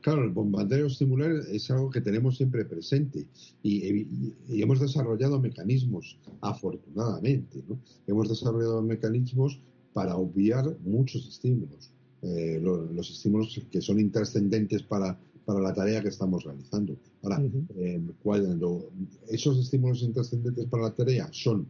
Claro, 0.00 0.22
el 0.22 0.30
bombardeo 0.30 0.86
estimular 0.86 1.32
es 1.50 1.70
algo 1.72 1.90
que 1.90 2.00
tenemos 2.00 2.36
siempre 2.36 2.64
presente 2.66 3.26
y, 3.62 4.06
hemos 4.48 4.78
desarrollado 4.78 5.40
mecanismos, 5.40 6.18
afortunadamente, 6.40 7.64
¿no? 7.68 7.80
hemos 8.06 8.28
desarrollado 8.28 8.80
mecanismos 8.82 9.58
para 9.92 10.16
obviar 10.16 10.76
muchos 10.84 11.26
estímulos, 11.26 11.90
eh, 12.22 12.60
los, 12.62 13.10
estímulos 13.10 13.60
que 13.70 13.80
son 13.80 13.98
intrascendentes 13.98 14.82
para, 14.82 15.18
para 15.44 15.60
la 15.60 15.74
tarea 15.74 16.02
que 16.02 16.08
estamos 16.08 16.44
realizando. 16.44 16.96
Ahora, 17.22 17.42
eh, 17.76 18.00
cuando 18.22 18.90
esos 19.28 19.58
estímulos 19.58 20.02
intrascendentes 20.02 20.66
para 20.66 20.84
la 20.84 20.94
tarea 20.94 21.28
son 21.32 21.66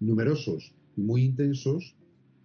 numerosos 0.00 0.72
y 0.96 1.00
muy 1.00 1.24
intensos, 1.24 1.94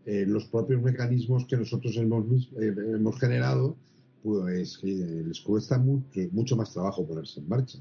eh, 0.06 0.26
los 0.28 0.46
propios 0.46 0.82
mecanismos 0.82 1.46
que 1.46 1.58
nosotros 1.58 1.96
hemos, 1.96 2.26
eh, 2.60 2.74
hemos 2.96 3.20
generado, 3.20 3.76
pues 4.24 4.80
eh, 4.84 5.24
les 5.28 5.40
cuesta 5.42 5.78
mucho, 5.78 6.20
mucho, 6.32 6.56
más 6.56 6.74
trabajo 6.74 7.06
ponerse 7.06 7.40
en 7.40 7.48
marcha. 7.48 7.80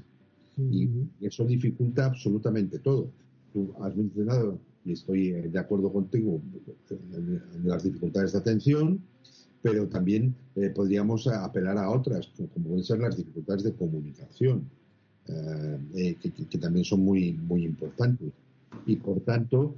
Y 0.57 0.87
eso 1.21 1.45
dificulta 1.45 2.05
absolutamente 2.05 2.77
todo. 2.79 3.09
Tú 3.51 3.73
has 3.81 3.95
mencionado, 3.95 4.59
y 4.85 4.91
estoy 4.91 5.31
de 5.31 5.59
acuerdo 5.59 5.91
contigo, 5.91 6.39
en, 6.89 7.41
las 7.63 7.83
dificultades 7.83 8.33
de 8.33 8.39
atención, 8.39 9.01
pero 9.61 9.87
también 9.87 10.35
podríamos 10.75 11.27
apelar 11.27 11.77
a 11.77 11.89
otras, 11.89 12.31
como 12.53 12.67
pueden 12.67 12.83
ser 12.83 12.99
las 12.99 13.17
dificultades 13.17 13.63
de 13.63 13.73
comunicación, 13.73 14.69
que, 15.25 16.15
que, 16.49 16.57
también 16.57 16.83
son 16.83 17.01
muy, 17.01 17.33
muy 17.33 17.63
importantes. 17.65 18.31
Y 18.85 18.95
por 18.95 19.19
tanto, 19.21 19.75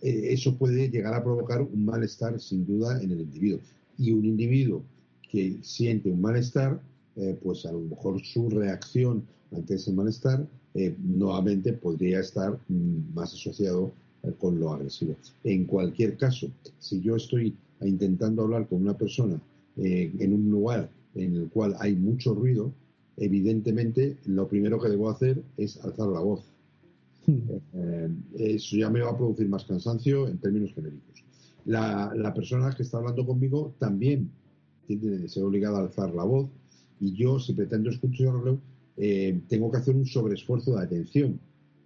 eh, 0.00 0.32
eso 0.32 0.56
puede 0.56 0.88
llegar 0.88 1.14
a 1.14 1.24
provocar 1.24 1.62
un 1.62 1.84
malestar 1.84 2.40
sin 2.40 2.64
duda 2.66 3.02
en 3.02 3.10
el 3.10 3.20
individuo. 3.20 3.60
Y 3.98 4.12
un 4.12 4.24
individuo 4.24 4.82
que 5.30 5.58
siente 5.62 6.10
un 6.10 6.20
malestar, 6.20 6.80
eh, 7.16 7.36
pues 7.42 7.66
a 7.66 7.72
lo 7.72 7.80
mejor 7.80 8.22
su 8.24 8.48
reacción 8.48 9.24
ante 9.52 9.74
ese 9.74 9.92
malestar 9.92 10.46
eh, 10.74 10.94
nuevamente 10.98 11.72
podría 11.72 12.20
estar 12.20 12.58
mm, 12.68 13.14
más 13.14 13.32
asociado 13.34 13.92
con 14.38 14.58
lo 14.58 14.72
agresivo. 14.72 15.16
En 15.44 15.64
cualquier 15.64 16.16
caso, 16.16 16.48
si 16.80 17.00
yo 17.00 17.16
estoy 17.16 17.54
intentando 17.86 18.42
hablar 18.42 18.66
con 18.68 18.82
una 18.82 18.96
persona 18.96 19.40
en 19.76 20.32
un 20.32 20.50
lugar 20.50 20.90
en 21.14 21.36
el 21.36 21.48
cual 21.48 21.76
hay 21.78 21.94
mucho 21.94 22.34
ruido, 22.34 22.72
evidentemente 23.16 24.16
lo 24.26 24.48
primero 24.48 24.80
que 24.80 24.88
debo 24.88 25.08
hacer 25.08 25.42
es 25.56 25.76
alzar 25.84 26.08
la 26.08 26.20
voz 26.20 26.42
eh, 27.74 28.08
eso 28.38 28.76
ya 28.76 28.88
me 28.88 29.00
va 29.00 29.10
a 29.10 29.16
producir 29.16 29.48
más 29.48 29.64
cansancio 29.64 30.28
en 30.28 30.38
términos 30.38 30.72
genéricos. 30.74 31.24
La, 31.66 32.32
persona 32.34 32.74
que 32.74 32.82
está 32.82 32.98
hablando 32.98 33.26
conmigo 33.26 33.74
también 33.78 34.30
tiene 34.86 35.20
que 35.20 35.28
ser 35.28 35.42
obligada 35.42 35.78
a 35.78 35.82
alzar 35.82 36.14
la 36.14 36.24
voz 36.24 36.48
y 37.00 37.12
yo, 37.12 37.38
si 37.38 37.52
pretendo 37.52 37.90
escucharlo, 37.90 38.58
eh, 38.96 39.38
tengo 39.48 39.70
que 39.70 39.76
hacer 39.76 39.94
un 39.94 40.06
sobreesfuerzo 40.06 40.76
de 40.76 40.82
atención. 40.82 41.38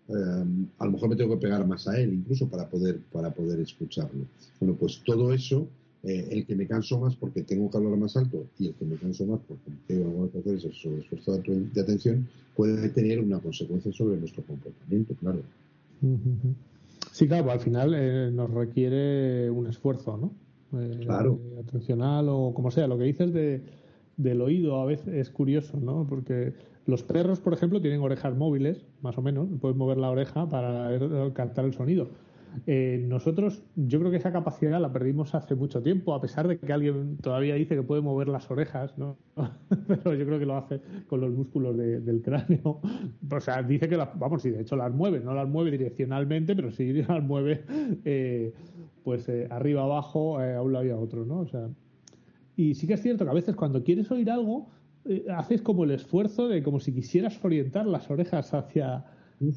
Eh, 0.08 0.44
a 0.78 0.84
lo 0.84 0.92
mejor 0.92 1.08
me 1.08 1.16
tengo 1.16 1.34
que 1.34 1.42
pegar 1.42 1.66
más 1.66 1.88
a 1.88 1.98
él 1.98 2.12
incluso 2.14 2.48
para 2.48 2.68
poder, 2.68 3.00
para 3.12 3.34
poder 3.34 3.58
escucharlo. 3.60 4.24
Bueno, 4.60 4.76
pues 4.76 5.02
todo 5.04 5.32
eso 5.32 5.66
eh, 6.04 6.28
el 6.32 6.44
que 6.44 6.56
me 6.56 6.66
canso 6.66 6.98
más 6.98 7.14
porque 7.14 7.42
tengo 7.42 7.70
que 7.70 7.76
hablar 7.76 7.96
más 7.96 8.16
alto 8.16 8.46
y 8.58 8.66
el 8.66 8.74
que 8.74 8.84
me 8.84 8.96
canso 8.96 9.24
más 9.24 9.38
porque 9.46 9.70
tengo 9.86 10.28
que 10.32 10.38
hacer 10.38 10.56
ese 10.56 10.68
esfuerzo 10.68 11.38
de 11.38 11.80
atención 11.80 12.26
puede 12.56 12.88
tener 12.88 13.20
una 13.20 13.38
consecuencia 13.38 13.92
sobre 13.92 14.16
nuestro 14.16 14.42
comportamiento, 14.42 15.14
claro. 15.14 15.38
Sí, 17.12 17.28
claro, 17.28 17.52
al 17.52 17.60
final 17.60 17.94
eh, 17.94 18.30
nos 18.32 18.50
requiere 18.50 19.48
un 19.50 19.68
esfuerzo, 19.68 20.16
¿no? 20.16 20.32
Eh, 20.80 21.02
claro. 21.04 21.38
atencional 21.60 22.26
o 22.28 22.52
como 22.52 22.72
sea. 22.72 22.88
Lo 22.88 22.98
que 22.98 23.04
dices 23.04 23.32
de, 23.32 23.62
del 24.16 24.40
oído 24.40 24.80
a 24.80 24.86
veces 24.86 25.14
es 25.14 25.30
curioso, 25.30 25.78
¿no? 25.78 26.04
Porque 26.08 26.52
los 26.86 27.04
perros, 27.04 27.38
por 27.38 27.54
ejemplo, 27.54 27.80
tienen 27.80 28.00
orejas 28.00 28.36
móviles, 28.36 28.84
más 29.02 29.16
o 29.18 29.22
menos, 29.22 29.48
pueden 29.60 29.78
mover 29.78 29.98
la 29.98 30.10
oreja 30.10 30.48
para 30.48 30.98
captar 31.32 31.64
el 31.64 31.74
sonido 31.74 32.08
eh, 32.66 33.04
nosotros, 33.08 33.62
yo 33.76 33.98
creo 33.98 34.10
que 34.10 34.18
esa 34.18 34.32
capacidad 34.32 34.80
la 34.80 34.92
perdimos 34.92 35.34
hace 35.34 35.54
mucho 35.54 35.82
tiempo, 35.82 36.14
a 36.14 36.20
pesar 36.20 36.46
de 36.48 36.58
que 36.58 36.72
alguien 36.72 37.16
todavía 37.18 37.54
dice 37.54 37.74
que 37.74 37.82
puede 37.82 38.02
mover 38.02 38.28
las 38.28 38.50
orejas, 38.50 38.96
¿no? 38.98 39.16
Pero 39.88 40.14
yo 40.14 40.26
creo 40.26 40.38
que 40.38 40.46
lo 40.46 40.56
hace 40.56 40.80
con 41.08 41.20
los 41.20 41.32
músculos 41.32 41.76
del 41.76 42.22
cráneo. 42.22 42.80
O 43.30 43.40
sea, 43.40 43.62
dice 43.62 43.88
que, 43.88 43.96
vamos, 43.96 44.42
sí, 44.42 44.50
de 44.50 44.62
hecho 44.62 44.76
las 44.76 44.92
mueve, 44.92 45.20
no 45.20 45.34
las 45.34 45.48
mueve 45.48 45.70
direccionalmente, 45.72 46.54
pero 46.54 46.70
sí 46.70 46.92
las 47.08 47.22
mueve, 47.22 47.64
eh, 48.04 48.52
pues 49.02 49.28
eh, 49.28 49.48
arriba, 49.50 49.82
abajo, 49.82 50.38
a 50.38 50.62
un 50.62 50.72
lado 50.72 50.84
y 50.84 50.90
a 50.90 50.96
otro, 50.96 51.24
¿no? 51.24 51.40
O 51.40 51.46
sea, 51.46 51.68
y 52.56 52.74
sí 52.74 52.86
que 52.86 52.94
es 52.94 53.02
cierto 53.02 53.24
que 53.24 53.30
a 53.30 53.34
veces 53.34 53.56
cuando 53.56 53.82
quieres 53.82 54.10
oír 54.10 54.30
algo, 54.30 54.68
haces 55.34 55.62
como 55.62 55.84
el 55.84 55.90
esfuerzo 55.90 56.48
de 56.48 56.62
como 56.62 56.78
si 56.78 56.92
quisieras 56.92 57.42
orientar 57.44 57.86
las 57.86 58.08
orejas 58.10 58.54
hacia, 58.54 59.04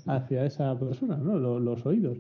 hacia 0.08 0.46
esa 0.46 0.80
persona, 0.80 1.18
¿no? 1.18 1.38
los 1.38 1.86
oídos. 1.86 2.18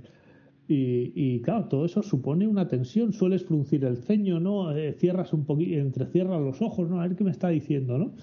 Y, 0.67 1.41
claro, 1.41 1.65
todo 1.65 1.85
eso 1.85 2.01
supone 2.01 2.47
una 2.47 2.67
tensión. 2.67 3.13
Sueles 3.13 3.45
fruncir 3.45 3.85
el 3.85 3.97
ceño, 3.97 4.39
¿no? 4.39 4.75
Eh, 4.75 4.93
cierras 4.93 5.31
un 5.33 5.45
poquito, 5.45 5.75
entrecierras 5.75 6.41
los 6.41 6.61
ojos, 6.61 6.89
¿no? 6.89 6.99
A 6.99 7.07
ver 7.07 7.15
qué 7.15 7.23
me 7.23 7.31
está 7.31 7.49
diciendo, 7.49 7.97
¿no? 7.97 8.13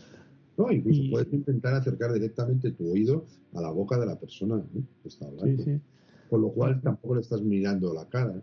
No, 0.59 0.71
incluso 0.71 1.03
puedes 1.11 1.33
intentar 1.33 1.75
acercar 1.75 2.13
directamente 2.13 2.73
tu 2.73 2.91
oído 2.91 3.27
a 3.55 3.61
la 3.61 3.71
boca 3.71 3.99
de 3.99 4.07
la 4.07 4.19
persona 4.19 4.63
que 5.03 5.09
está 5.09 5.27
hablando. 5.27 5.63
Sí, 5.63 5.73
sí. 5.73 5.81
Con 6.29 6.43
lo 6.43 6.51
cual 6.51 6.81
tampoco 6.81 7.15
le 7.15 7.21
estás 7.21 7.43
mirando 7.43 7.95
la 7.95 8.09
cara. 8.09 8.43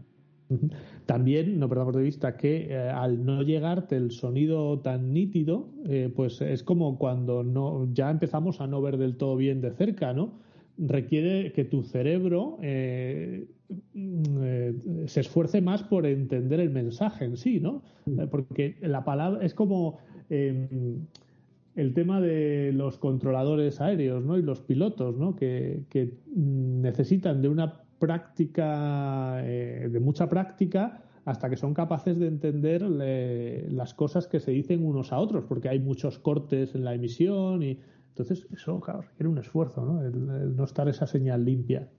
También, 1.06 1.60
no 1.60 1.70
perdamos 1.70 1.96
de 1.96 2.02
vista 2.02 2.36
que 2.36 2.68
eh, 2.70 2.90
al 2.90 3.24
no 3.24 3.44
llegarte 3.44 3.96
el 3.96 4.12
sonido 4.12 4.80
tan 4.80 5.14
nítido, 5.14 5.70
eh, 5.86 6.12
pues 6.16 6.42
es 6.42 6.64
como 6.64 6.98
cuando 6.98 7.44
no, 7.44 7.88
ya 7.94 8.10
empezamos 8.10 8.60
a 8.60 8.66
no 8.66 8.82
ver 8.82 8.98
del 8.98 9.16
todo 9.16 9.36
bien 9.36 9.62
de 9.62 9.72
cerca, 9.72 10.14
¿no? 10.14 10.40
Requiere 10.80 11.52
que 11.52 11.66
tu 11.66 11.84
cerebro 11.84 12.58
eh, 12.62 13.48
eh, 13.94 14.74
se 15.08 15.20
esfuerce 15.20 15.62
más 15.62 15.84
por 15.84 16.06
entender 16.06 16.60
el 16.60 16.70
mensaje 16.70 17.26
en 17.26 17.38
sí, 17.38 17.60
¿no? 17.60 17.84
Mm. 18.06 18.20
Eh, 18.22 18.28
porque 18.28 18.78
la 18.82 19.04
palabra 19.04 19.46
es 19.46 19.54
como 19.54 19.98
em, 20.30 21.06
el 21.76 21.94
tema 21.94 22.22
de 22.22 22.72
los 22.74 22.98
controladores 22.98 23.82
aéreos, 23.82 24.24
¿no? 24.24 24.38
Y 24.38 24.42
los 24.42 24.62
pilotos, 24.62 25.18
¿no? 25.18 25.36
Que, 25.36 25.84
necesitan 26.36 27.42
de 27.42 27.50
una 27.50 27.82
práctica, 28.00 29.42
de 29.44 30.00
mucha 30.00 30.30
práctica, 30.30 31.04
hasta 31.26 31.50
que 31.50 31.58
son 31.58 31.74
capaces 31.74 32.18
de 32.18 32.28
entender 32.28 32.82
las 32.82 33.94
cosas 33.94 34.26
que 34.28 34.40
se 34.40 34.52
dicen 34.52 34.86
unos 34.86 35.12
a 35.12 35.20
otros, 35.20 35.44
porque 35.46 35.68
hay 35.68 35.80
muchos 35.80 36.18
cortes 36.18 36.76
en 36.76 36.86
la 36.86 36.94
emisión 36.94 37.62
y 37.62 37.78
entonces, 38.20 38.46
eso, 38.52 38.82
claro, 38.82 39.02
requiere 39.02 39.30
un 39.30 39.38
esfuerzo, 39.38 39.86
¿no? 39.86 40.04
El, 40.04 40.54
no 40.54 40.66
estar 40.66 40.90
esa 40.90 41.08
señal 41.08 41.46
limpia. 41.46 41.90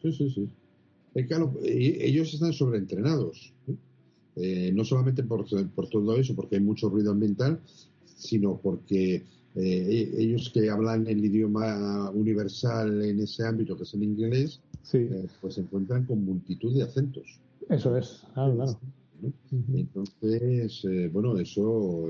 Sí, 0.00 0.12
sí, 0.12 0.30
sí. 0.30 1.24
claro, 1.24 1.54
ellos 1.60 2.32
están 2.32 2.52
sobreentrenados. 2.52 3.52
Eh, 4.36 4.70
no 4.72 4.84
solamente 4.84 5.24
por, 5.24 5.44
todo 5.44 6.16
eso, 6.16 6.36
porque 6.36 6.54
hay 6.54 6.62
mucho 6.62 6.88
ruido 6.88 7.10
ambiental, 7.10 7.58
sino 8.04 8.60
porque 8.62 9.24
eh, 9.56 10.14
ellos 10.16 10.50
que 10.50 10.70
hablan 10.70 11.08
el 11.08 11.24
idioma 11.24 12.10
universal 12.10 13.02
en 13.02 13.18
ese 13.18 13.44
ámbito, 13.44 13.76
que 13.76 13.82
es 13.82 13.94
el 13.94 14.04
inglés, 14.04 14.60
eh, 14.92 15.26
pues 15.40 15.54
se 15.54 15.62
encuentran 15.62 16.04
con 16.06 16.24
multitud 16.24 16.76
de 16.76 16.84
acentos. 16.84 17.40
Eso 17.68 17.96
es, 17.96 18.22
claro, 18.34 18.54
claro. 18.54 18.78
Entonces, 19.74 20.86
bueno, 21.12 21.36
eso 21.38 22.08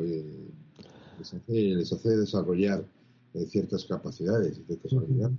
les 1.19 1.33
hace, 1.33 1.53
les 1.53 1.91
hace 1.91 2.17
desarrollar 2.19 2.85
ciertas 3.47 3.85
capacidades 3.85 4.59
y 4.59 4.63
ciertas 4.65 4.93
habilidades. 4.93 5.37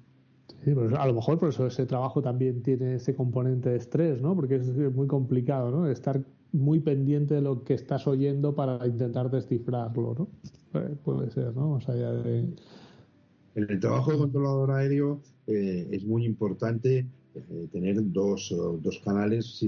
Sí, 0.64 0.74
pues 0.74 0.94
a 0.94 1.06
lo 1.06 1.14
mejor 1.14 1.38
por 1.40 1.50
eso 1.50 1.68
ese 1.68 1.86
trabajo 1.86 2.22
también 2.22 2.62
tiene 2.62 2.96
ese 2.96 3.16
componente 3.16 3.70
de 3.70 3.78
estrés, 3.78 4.22
¿no? 4.22 4.36
Porque 4.36 4.56
es 4.56 4.68
muy 4.94 5.08
complicado, 5.08 5.72
¿no? 5.72 5.90
Estar 5.90 6.24
muy 6.52 6.80
pendiente 6.80 7.36
de 7.36 7.42
lo 7.42 7.64
que 7.64 7.74
estás 7.74 8.08
oyendo 8.08 8.56
para 8.56 8.86
intentar 8.88 9.30
descifrarlo, 9.30 10.16
¿no? 10.18 10.28
Eh, 10.80 10.96
puede 11.04 11.30
ser, 11.32 11.56
¿no? 11.56 11.72
Más 11.72 11.88
allá 11.90 12.12
de... 12.12 12.40
En 13.56 13.70
el 13.70 13.80
trabajo 13.80 14.12
de 14.12 14.18
controlador 14.18 14.72
aéreo 14.72 15.22
eh, 15.48 15.88
es 15.92 16.06
muy 16.06 16.26
importante 16.26 17.06
eh, 17.36 17.68
tener 17.72 17.98
dos, 18.12 18.56
dos 18.82 19.00
canales 19.04 19.66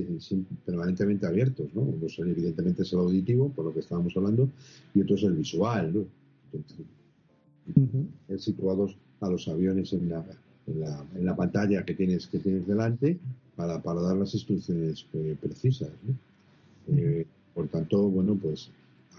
permanentemente 0.65 1.25
abiertos, 1.25 1.67
¿no? 1.73 1.81
Uno 1.81 2.07
evidentemente 2.19 2.83
es 2.83 2.93
el 2.93 2.99
auditivo, 2.99 3.49
por 3.49 3.65
lo 3.65 3.73
que 3.73 3.79
estábamos 3.79 4.15
hablando, 4.15 4.49
y 4.93 5.01
otro 5.01 5.15
es 5.15 5.23
el 5.23 5.33
visual, 5.33 5.93
¿no? 5.93 6.05
Situados 8.37 8.95
a 9.21 9.29
los 9.29 9.47
aviones 9.47 9.93
en 9.93 10.09
la, 10.09 10.23
en 10.67 11.25
la, 11.25 11.35
pantalla 11.35 11.83
que 11.83 11.93
tienes, 11.93 12.27
que 12.27 12.39
tienes 12.39 12.67
delante 12.67 13.17
para, 13.55 13.81
para 13.81 14.01
dar 14.01 14.17
las 14.17 14.33
instrucciones 14.33 15.05
eh, 15.13 15.35
precisas. 15.41 15.89
Eh, 16.87 17.25
por 17.53 17.67
tanto, 17.67 18.09
bueno, 18.09 18.35
pues 18.35 18.69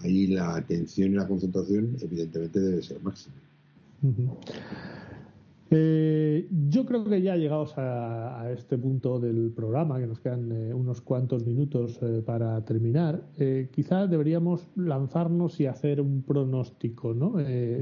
ahí 0.01 0.27
la 0.27 0.55
atención 0.55 1.11
y 1.11 1.15
la 1.15 1.27
concentración 1.27 1.95
evidentemente 2.01 2.59
debe 2.59 2.81
ser 2.81 3.01
máxima. 3.01 3.35
Eh, 5.73 6.49
yo 6.67 6.85
creo 6.85 7.05
que 7.05 7.21
ya 7.21 7.37
llegados 7.37 7.77
a, 7.77 8.51
este 8.51 8.77
punto 8.77 9.21
del 9.21 9.53
programa, 9.55 10.01
que 10.01 10.07
nos 10.07 10.19
quedan 10.19 10.51
eh, 10.51 10.73
unos 10.73 10.99
cuantos 10.99 11.45
minutos 11.45 11.97
eh, 12.01 12.21
para 12.25 12.63
terminar, 12.65 13.23
quizás 13.71 14.09
deberíamos 14.09 14.67
lanzarnos 14.75 15.61
y 15.61 15.67
hacer 15.67 16.01
un 16.01 16.23
pronóstico, 16.23 17.13
¿no? 17.13 17.35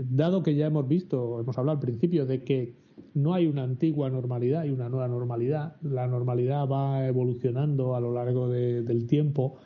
dado 0.10 0.44
que 0.44 0.54
ya 0.56 0.68
hemos 0.68 0.88
visto, 0.88 1.40
hemos 1.40 1.58
hablado 1.58 1.78
al 1.78 1.82
principio 1.82 2.28
de 2.28 2.44
que 2.44 2.76
no 3.16 3.34
hay 3.34 3.48
una 3.48 3.64
antigua 3.64 4.10
normalidad 4.12 4.66
y 4.66 4.70
una 4.70 4.88
nueva 4.88 5.08
normalidad, 5.08 5.76
la 5.82 6.06
normalidad 6.06 6.70
va 6.70 7.08
evolucionando 7.08 7.96
a 7.96 8.00
lo 8.00 8.14
largo 8.14 8.48
del 8.50 9.08
tiempo 9.08 9.58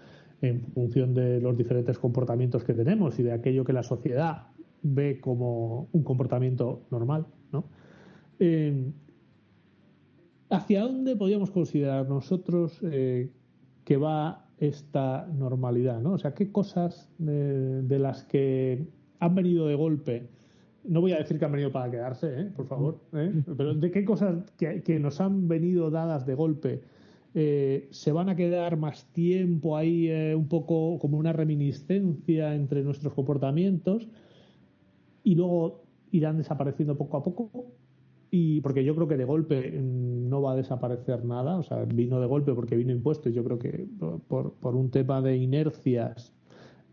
en 0.42 0.62
función 0.74 1.14
de 1.14 1.42
los 1.42 1.58
diferentes 1.58 2.00
comportamientos 2.00 2.64
que 2.64 2.74
tenemos 2.74 3.20
y 3.20 3.24
de 3.24 3.34
aquello 3.34 3.66
que 3.66 3.74
la 3.74 3.84
sociedad 3.84 4.48
ve 4.82 5.20
como 5.20 5.90
un 5.92 6.04
comportamiento 6.04 6.86
normal, 6.90 7.26
¿no? 7.52 7.66
Eh, 8.40 8.92
¿hacia 10.50 10.82
dónde 10.82 11.16
podríamos 11.16 11.52
considerar 11.52 12.08
nosotros 12.08 12.80
eh, 12.84 13.30
que 13.84 13.98
va 13.98 14.46
esta 14.58 15.28
normalidad? 15.28 16.02
¿no? 16.02 16.14
O 16.14 16.18
sea, 16.18 16.34
¿qué 16.34 16.52
cosas 16.52 17.10
de 17.18 18.00
las 18.00 18.24
que 18.24 18.88
han 19.20 19.36
venido 19.36 19.68
de 19.68 19.76
golpe? 19.76 20.30
No 20.84 21.02
voy 21.02 21.14
a 21.14 21.18
decir 21.18 21.40
que 21.40 21.46
han 21.46 21.52
venido 21.52 21.72
para 21.72 21.90
quedarse, 21.90 22.42
¿eh? 22.42 22.52
por 22.56 22.68
favor, 22.68 23.00
pero 23.12 23.74
¿de 23.74 23.92
qué 23.92 24.04
cosas 24.04 24.44
que, 24.58 25.00
nos 25.00 25.22
han 25.22 25.48
venido 25.48 25.90
dadas 25.90 26.26
de 26.26 26.36
golpe 26.36 26.82
se 27.34 28.12
van 28.12 28.30
a 28.30 28.36
quedar 28.36 28.78
más 28.78 29.06
tiempo 29.14 29.76
ahí, 29.76 30.12
un 30.36 30.48
poco 30.48 31.00
como 31.00 31.18
una 31.18 31.34
reminiscencia 31.34 32.54
entre 32.54 32.84
nuestros 32.84 33.14
comportamientos? 33.14 34.08
y 35.24 35.36
luego 35.36 35.84
irán 36.12 36.38
desapareciendo 36.38 36.98
poco 36.98 37.18
a 37.18 37.24
poco 37.24 37.66
y 38.36 38.62
porque 38.62 38.84
yo 38.84 38.96
creo 38.96 39.08
que 39.08 39.16
de 39.16 39.26
golpe 39.26 39.80
mm, 39.80 40.28
no 40.28 40.42
va 40.42 40.54
a 40.54 40.56
desaparecer 40.56 41.24
nada, 41.24 41.56
o 41.56 41.62
sea, 41.62 41.86
vino 41.86 42.20
de 42.20 42.26
golpe 42.26 42.52
porque 42.56 42.76
vino 42.76 42.92
impuesto 42.92 43.30
y 43.30 43.34
yo 43.34 43.44
creo 43.44 43.60
que 43.60 43.88
por, 44.28 44.54
por 44.54 44.76
un 44.76 44.90
tema 44.90 45.22
de 45.22 45.38
inercias 45.38 46.34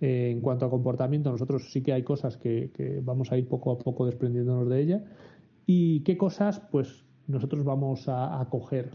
eh, 0.03 0.29
en 0.31 0.43
cuanto 0.43 0.67
a 0.67 0.71
comportamiento, 0.71 1.31
nosotros 1.33 1.73
sí 1.73 1.81
que 1.81 1.95
hay 1.95 2.03
cosas 2.03 2.37
que, 2.37 3.01
vamos 3.03 3.33
a 3.33 3.39
ir 3.39 3.49
poco 3.49 3.71
a 3.73 3.79
poco 3.79 4.05
desprendiéndonos 4.05 4.69
de 4.69 4.83
ella 4.83 5.05
y 5.65 6.01
qué 6.01 6.19
cosas 6.19 6.61
pues 6.71 7.07
nosotros 7.27 7.65
vamos 7.65 8.05
a, 8.07 8.47
coger 8.51 8.91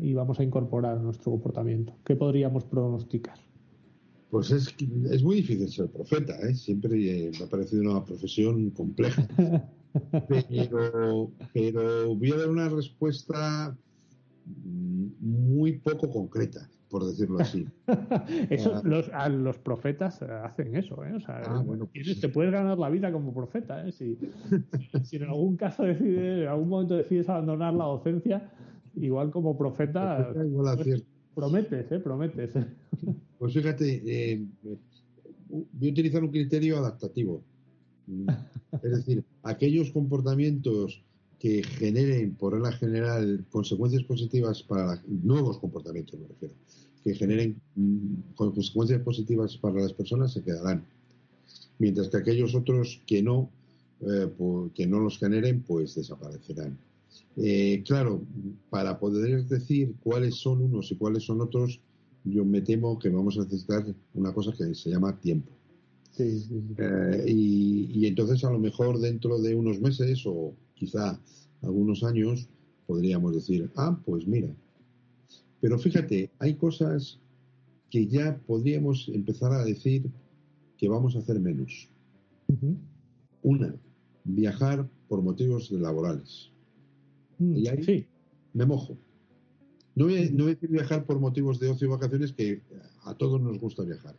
y 0.00 0.14
vamos 0.14 0.40
a 0.40 0.42
incorporar 0.42 0.96
a 0.96 1.02
nuestro 1.02 1.32
comportamiento. 1.32 1.92
¿Qué 2.02 2.16
podríamos 2.16 2.64
pronosticar? 2.64 3.36
Pues 4.30 4.50
es, 4.52 4.74
es 5.10 5.22
muy 5.22 5.36
difícil 5.36 5.68
ser 5.68 5.88
profeta, 5.88 6.34
¿eh? 6.48 6.54
siempre 6.54 7.30
me 7.38 7.44
ha 7.44 7.46
parecido 7.50 7.82
una 7.82 8.02
profesión 8.02 8.70
compleja. 8.70 9.28
Pero, 10.48 11.30
pero 11.52 12.14
voy 12.16 12.32
a 12.32 12.36
dar 12.36 12.48
una 12.48 12.68
respuesta 12.68 13.76
muy 15.20 15.78
poco 15.78 16.10
concreta, 16.10 16.68
por 16.88 17.04
decirlo 17.06 17.38
así. 17.40 17.66
eso, 18.50 18.82
los, 18.84 19.10
los, 19.30 19.58
profetas 19.58 20.20
hacen 20.22 20.76
eso, 20.76 21.04
¿eh? 21.04 21.12
O 21.14 21.20
sea, 21.20 21.42
ah, 21.46 21.64
pues 21.64 22.20
te 22.20 22.28
puedes 22.28 22.52
ganar 22.52 22.78
la 22.78 22.90
vida 22.90 23.12
como 23.12 23.32
profeta, 23.32 23.86
¿eh? 23.86 23.92
Si, 23.92 24.18
si, 25.04 25.16
en 25.16 25.24
algún 25.24 25.56
caso 25.56 25.84
decides, 25.84 26.42
en 26.42 26.48
algún 26.48 26.68
momento 26.68 26.96
decides 26.96 27.28
abandonar 27.28 27.74
la 27.74 27.84
docencia, 27.84 28.50
igual 28.96 29.30
como 29.30 29.56
profeta, 29.56 30.30
pues, 30.32 31.04
prometes, 31.34 31.90
¿eh? 31.92 31.98
Prometes. 32.00 32.54
Pues 33.38 33.52
fíjate, 33.52 34.02
eh, 34.06 34.46
voy 35.48 35.88
a 35.88 35.92
utilizar 35.92 36.22
un 36.22 36.30
criterio 36.30 36.78
adaptativo. 36.78 37.42
Es 38.82 38.90
decir, 38.90 39.24
aquellos 39.42 39.90
comportamientos 39.92 41.00
que 41.38 41.62
generen, 41.62 42.34
por 42.34 42.54
regla 42.54 42.72
general, 42.72 43.44
consecuencias 43.50 44.02
positivas 44.04 44.62
para 44.62 45.02
nuevos 45.06 45.58
comportamientos, 45.58 46.18
me 46.18 46.28
refiero, 46.28 46.54
que 47.04 47.14
generen 47.14 47.60
mm, 47.76 48.34
consecuencias 48.34 49.02
positivas 49.02 49.56
para 49.58 49.80
las 49.80 49.92
personas 49.92 50.32
se 50.32 50.42
quedarán. 50.42 50.84
Mientras 51.78 52.08
que 52.08 52.16
aquellos 52.16 52.54
otros 52.54 53.02
que 53.06 53.22
no, 53.22 53.50
eh, 54.00 54.30
que 54.74 54.86
no 54.86 55.00
los 55.00 55.18
generen, 55.18 55.62
pues 55.62 55.94
desaparecerán. 55.94 56.78
Eh, 57.36 57.82
claro, 57.84 58.22
para 58.70 58.98
poder 58.98 59.44
decir 59.46 59.94
cuáles 60.02 60.36
son 60.36 60.62
unos 60.62 60.90
y 60.92 60.96
cuáles 60.96 61.24
son 61.24 61.40
otros, 61.40 61.80
yo 62.24 62.44
me 62.44 62.62
temo 62.62 62.98
que 62.98 63.10
vamos 63.10 63.36
a 63.36 63.42
necesitar 63.42 63.84
una 64.14 64.32
cosa 64.32 64.52
que 64.56 64.74
se 64.74 64.90
llama 64.90 65.18
tiempo. 65.20 65.50
Eh, 66.18 67.24
y, 67.26 68.06
entonces 68.06 68.44
a 68.44 68.50
lo 68.50 68.58
mejor 68.58 69.00
dentro 69.00 69.40
de 69.40 69.54
unos 69.54 69.80
meses 69.80 70.22
o 70.26 70.54
quizá 70.74 71.20
algunos 71.62 72.04
años 72.04 72.48
podríamos 72.86 73.34
decir, 73.34 73.70
ah, 73.76 73.98
pues 74.04 74.26
mira. 74.26 74.54
Pero 75.60 75.78
fíjate, 75.78 76.30
hay 76.38 76.54
cosas 76.54 77.18
que 77.90 78.06
ya 78.06 78.38
podríamos 78.46 79.08
empezar 79.08 79.52
a 79.52 79.64
decir 79.64 80.10
que 80.76 80.88
vamos 80.88 81.16
a 81.16 81.20
hacer 81.20 81.40
menos. 81.40 81.88
Una, 83.42 83.74
viajar 84.24 84.88
por 85.08 85.22
motivos 85.22 85.70
laborales. 85.70 86.50
Mm, 87.38 87.56
y 87.56 87.68
ahí 87.68 88.06
me 88.52 88.66
mojo. 88.66 88.96
No 89.94 90.06
voy, 90.06 90.16
a, 90.18 90.30
no 90.30 90.46
decir 90.46 90.70
viajar 90.70 91.04
por 91.06 91.20
motivos 91.20 91.60
de 91.60 91.68
ocio 91.68 91.86
y 91.86 91.90
vacaciones, 91.90 92.32
que 92.32 92.62
a 93.04 93.14
todos 93.14 93.40
nos 93.40 93.58
gusta 93.58 93.84
viajar. 93.84 94.16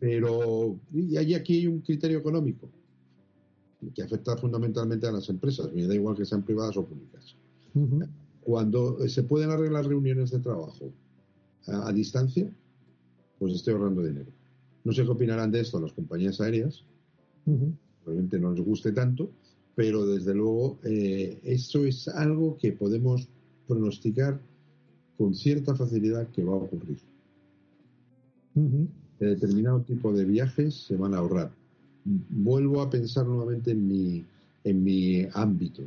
Pero 0.00 0.78
y 0.92 1.16
hay 1.16 1.34
aquí 1.34 1.58
hay 1.58 1.66
un 1.66 1.80
criterio 1.80 2.18
económico 2.18 2.68
que 3.94 4.02
afecta 4.02 4.36
fundamentalmente 4.36 5.06
a 5.06 5.12
las 5.12 5.28
empresas, 5.28 5.72
me 5.72 5.86
da 5.86 5.94
igual 5.94 6.16
que 6.16 6.24
sean 6.24 6.42
privadas 6.42 6.76
o 6.76 6.84
públicas. 6.84 7.36
Cuando 8.40 9.06
se 9.08 9.22
pueden 9.22 9.50
arreglar 9.50 9.86
reuniones 9.86 10.30
de 10.30 10.40
trabajo 10.40 10.90
a, 11.66 11.92
distancia, 11.92 12.50
pues 13.38 13.54
estoy 13.54 13.74
ahorrando 13.74 14.02
dinero. 14.02 14.30
No 14.84 14.92
sé 14.92 15.04
qué 15.04 15.10
opinarán 15.10 15.52
de 15.52 15.60
esto 15.60 15.80
las 15.80 15.92
compañías 15.92 16.40
aéreas, 16.40 16.82
probablemente 17.44 18.40
no 18.40 18.52
les 18.52 18.64
guste 18.64 18.92
tanto, 18.92 19.30
pero 19.74 20.06
desde 20.06 20.34
luego 20.34 20.78
eh, 20.82 21.38
eso 21.44 21.84
es 21.84 22.08
algo 22.08 22.56
que 22.56 22.72
podemos 22.72 23.28
pronosticar 23.68 24.40
con 25.16 25.34
cierta 25.34 25.74
facilidad 25.74 26.28
que 26.28 26.42
va 26.42 26.54
a 26.54 26.56
ocurrir. 26.56 26.98
Determinado 29.26 29.80
tipo 29.80 30.12
de 30.12 30.24
viajes 30.24 30.74
se 30.74 30.96
van 30.96 31.14
a 31.14 31.18
ahorrar. 31.18 31.50
Vuelvo 32.04 32.80
a 32.80 32.90
pensar 32.90 33.26
nuevamente 33.26 33.72
en 33.72 33.86
mi, 33.86 34.24
en 34.64 34.84
mi 34.84 35.26
ámbito. 35.32 35.82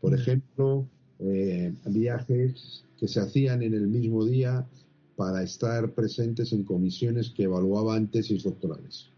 Por 0.00 0.14
ejemplo, 0.14 0.86
eh, 1.18 1.72
viajes 1.86 2.84
que 2.98 3.08
se 3.08 3.20
hacían 3.20 3.62
en 3.62 3.74
el 3.74 3.86
mismo 3.86 4.24
día 4.24 4.66
para 5.16 5.42
estar 5.42 5.92
presentes 5.92 6.52
en 6.52 6.64
comisiones 6.64 7.30
que 7.30 7.44
evaluaban 7.44 8.08
tesis 8.08 8.42
doctorales 8.42 9.10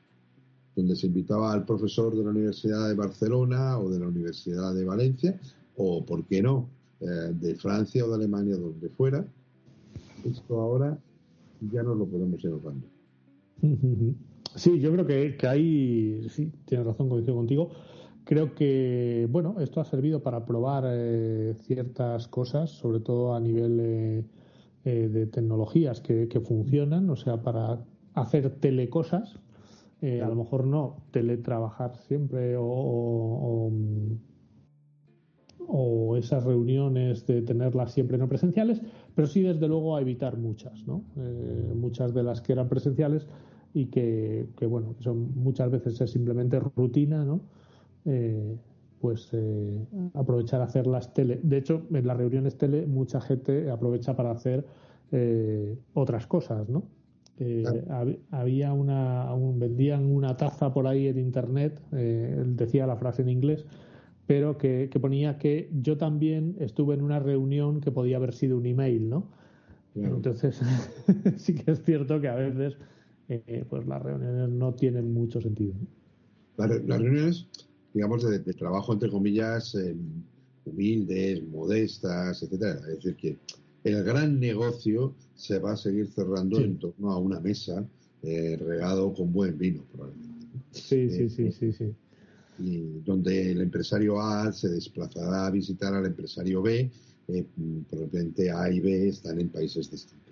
donde 0.79 0.95
se 0.95 1.09
invitaba 1.09 1.53
al 1.53 1.65
profesor 1.65 2.17
de 2.17 2.23
la 2.23 2.31
Universidad 2.31 2.89
de 2.89 2.95
Barcelona 2.95 3.79
o 3.81 3.91
de 3.91 3.99
la 3.99 4.07
Universidad 4.07 4.73
de 4.73 4.85
Valencia, 4.85 5.39
o, 5.77 6.05
¿por 6.05 6.25
qué 6.25 6.41
no?, 6.41 6.69
eh, 7.01 7.33
de 7.33 7.57
Francia 7.57 8.05
o 8.05 8.09
de 8.09 8.15
Alemania, 8.15 8.57
donde 8.57 8.89
fuera. 8.91 9.27
Esto 10.25 10.61
ahora 10.61 10.97
ya 11.73 11.83
no 11.83 11.97
lo 11.97 12.07
podemos 12.07 12.43
ir 12.45 12.51
ahorrando. 12.51 12.87
Sí, 14.55 14.81
yo 14.81 14.91
creo 14.93 15.07
que, 15.07 15.37
que 15.37 15.47
ahí, 15.47 16.27
sí, 16.31 16.53
tienes 16.65 16.87
razón, 16.87 17.09
coincido 17.09 17.37
contigo. 17.37 17.71
Creo 18.25 18.55
que, 18.55 19.27
bueno, 19.31 19.57
esto 19.61 19.81
ha 19.81 19.85
servido 19.85 20.23
para 20.23 20.45
probar 20.45 20.85
eh, 20.87 21.55
ciertas 21.61 22.29
cosas, 22.29 22.71
sobre 22.71 23.01
todo 23.01 23.35
a 23.35 23.41
nivel 23.41 24.25
eh, 24.85 25.09
de 25.09 25.27
tecnologías 25.27 26.01
que, 26.01 26.29
que 26.29 26.41
funcionan, 26.41 27.09
o 27.11 27.17
sea, 27.17 27.43
para 27.43 27.85
hacer 28.15 28.51
telecosas, 28.61 29.39
eh, 30.01 30.23
a 30.23 30.29
lo 30.29 30.37
mejor 30.37 30.65
no 30.65 31.03
teletrabajar 31.11 31.97
siempre 31.97 32.57
o, 32.57 33.73
o, 35.67 36.17
esas 36.17 36.45
reuniones 36.45 37.27
de 37.27 37.43
tenerlas 37.43 37.93
siempre 37.93 38.19
no 38.19 38.29
presenciales, 38.29 38.81
pero 39.15 39.27
sí 39.29 39.43
desde 39.43 39.69
luego 39.69 39.97
a 39.97 40.01
evitar 40.01 40.37
muchas, 40.37 40.87
¿no? 40.87 41.05
Eh, 41.17 41.73
muchas 41.75 42.15
de 42.15 42.23
las 42.23 42.41
que 42.41 42.53
eran 42.53 42.69
presenciales 42.69 43.27
y 43.81 43.87
que, 43.87 44.49
bueno, 44.69 44.95
que 44.97 45.05
son 45.05 45.35
muchas 45.35 45.71
veces 45.71 46.01
es 46.01 46.11
simplemente 46.11 46.59
rutina, 46.59 47.25
¿no? 47.25 47.41
Eh, 48.05 48.57
pues 49.01 49.31
aprovechar 50.15 50.61
a 50.61 50.65
hacer 50.65 50.89
las 50.89 51.15
tele. 51.15 51.39
De 51.43 51.59
hecho, 51.59 51.87
en 51.93 52.05
las 52.05 52.17
reuniones 52.17 52.59
tele 52.59 52.85
mucha 52.87 53.21
gente 53.21 53.71
aprovecha 53.71 54.17
para 54.17 54.33
hacer 54.33 54.67
otras 55.95 56.27
cosas, 56.27 56.69
¿no? 56.69 56.83
había 58.31 58.73
una, 58.73 59.33
vendían 59.55 60.07
una 60.07 60.37
taza 60.37 60.73
por 60.73 60.87
ahí 60.87 61.07
en 61.07 61.19
internet, 61.19 61.81
eh, 61.93 62.43
decía 62.47 62.87
la 62.87 62.97
frase 62.97 63.23
en 63.23 63.29
inglés, 63.29 63.65
pero 64.27 64.59
que, 64.59 64.91
ponía 65.01 65.39
que 65.39 65.71
yo 65.81 65.97
también 65.97 66.57
estuve 66.59 66.95
en 66.95 67.03
una 67.03 67.19
reunión 67.19 67.81
que 67.81 67.93
podía 67.93 68.17
haber 68.17 68.35
sido 68.35 68.59
un 68.59 68.67
email, 68.67 69.09
¿no? 69.09 69.27
Entonces, 69.95 70.61
sí 71.37 71.55
que 71.55 71.73
es 71.73 71.83
cierto 71.83 72.21
que 72.21 72.29
a 72.29 72.35
veces 72.35 72.77
eh, 73.29 73.65
pues 73.69 73.87
las 73.87 74.03
reuniones 74.03 74.49
no 74.49 74.75
tienen 74.75 75.13
mucho 75.13 75.41
sentido. 75.41 75.75
Las, 76.57 76.71
reuniones, 76.71 77.47
digamos, 77.95 78.29
de, 78.29 78.41
trabajo, 78.55 78.93
entre 78.93 79.11
comillas, 79.11 79.77
humildes, 80.65 81.43
modestas, 81.45 82.43
etcétera. 82.43 82.81
Es 82.89 82.97
decir, 82.97 83.17
que 83.17 83.39
el 83.85 84.03
gran 84.05 84.41
negocio 84.41 85.15
se 85.35 85.59
va 85.59 85.73
a 85.73 85.77
seguir 85.77 86.09
cerrando 86.09 86.59
en 86.59 86.79
torno 86.79 87.13
a 87.13 87.19
una 87.19 87.41
mesa 87.41 87.87
eh, 88.23 88.57
regado 88.61 89.15
con 89.15 89.33
buen 89.33 89.57
vino, 89.57 89.85
probablemente. 89.93 90.47
Sí, 90.73 91.09
sí, 91.09 91.29
sí, 91.29 91.53
sí, 91.53 91.73
sí. 91.73 91.95
Y 92.59 93.01
donde 93.05 93.53
el 93.53 93.61
empresario 93.61 94.21
A 94.21 94.53
se 94.53 94.69
desplazará 94.69 95.47
a 95.47 95.51
visitar 95.51 95.95
al 95.95 96.07
empresario 96.07 96.61
B, 96.61 96.91
eh, 97.29 97.47
probablemente 97.89 98.51
A 98.51 98.71
y 98.71 98.81
B 98.81 99.09
están 99.09 99.41
en 99.41 99.49
países 99.49 99.91
distintos. 99.91 100.28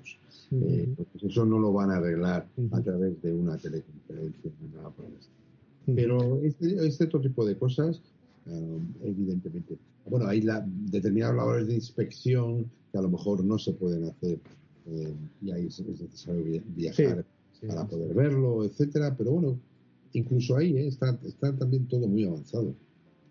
Eh, 0.52 0.94
eso 1.22 1.44
no 1.44 1.58
lo 1.58 1.72
van 1.72 1.90
a 1.90 1.96
arreglar 1.96 2.48
a 2.72 2.80
través 2.80 3.20
de 3.22 3.32
una 3.32 3.56
teleconferencia. 3.56 4.50
Nada 4.74 4.90
por 4.90 5.06
Pero 5.94 6.40
este, 6.42 6.86
este, 6.86 7.04
otro 7.04 7.20
tipo 7.20 7.44
de 7.44 7.56
cosas 7.56 8.02
evidentemente. 9.02 9.76
Bueno, 10.08 10.28
hay 10.28 10.40
la, 10.40 10.64
determinadas 10.64 11.34
labores 11.34 11.66
de 11.66 11.74
inspección 11.74 12.70
que 12.92 12.98
a 12.98 13.02
lo 13.02 13.08
mejor 13.08 13.44
no 13.44 13.58
se 13.58 13.72
pueden 13.72 14.04
hacer 14.04 14.38
y 15.42 15.50
ahí 15.50 15.66
es, 15.66 15.84
necesario 15.84 16.62
viajar 16.76 17.24
para 17.66 17.86
poder 17.88 18.14
verlo, 18.14 18.64
etcétera, 18.64 19.16
pero 19.16 19.32
bueno, 19.32 19.58
incluso 20.12 20.56
ahí 20.56 20.76
está, 20.76 21.18
está 21.24 21.56
también 21.56 21.86
todo 21.86 22.06
muy 22.06 22.24
avanzado. 22.24 22.74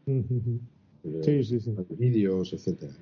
Sí, 0.06 1.44
sí, 1.44 1.60
sí. 1.60 1.72
Vídeos, 1.98 2.52
etcétera. 2.54 2.94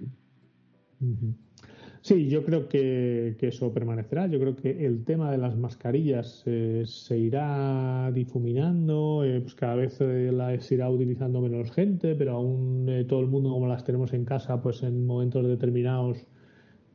Sí, 2.04 2.28
yo 2.28 2.44
creo 2.44 2.68
que, 2.68 3.38
eso 3.40 3.74
permanecerá. 3.74 4.28
Yo 4.28 4.38
creo 4.40 4.56
que 4.56 4.86
el 4.86 5.06
tema 5.06 5.32
de 5.32 5.38
las 5.38 5.56
mascarillas 5.56 6.44
eh, 6.46 6.84
se 6.86 7.18
irá 7.18 8.12
difuminando, 8.14 9.24
eh, 9.24 9.40
pues 9.40 9.56
cada 9.56 9.76
vez 9.76 10.02
eh, 10.02 10.30
las 10.34 10.70
irá 10.70 10.90
utilizando 10.90 11.40
menos 11.40 11.72
gente, 11.72 12.14
pero 12.16 12.34
aún 12.34 13.06
todo 13.08 13.22
el 13.22 13.28
mundo 13.28 13.52
como 13.52 13.68
las 13.68 13.86
tenemos 13.86 14.12
en 14.14 14.26
casa, 14.26 14.62
pues 14.62 14.84
en 14.84 15.06
momentos 15.06 15.48
determinados 15.48 16.28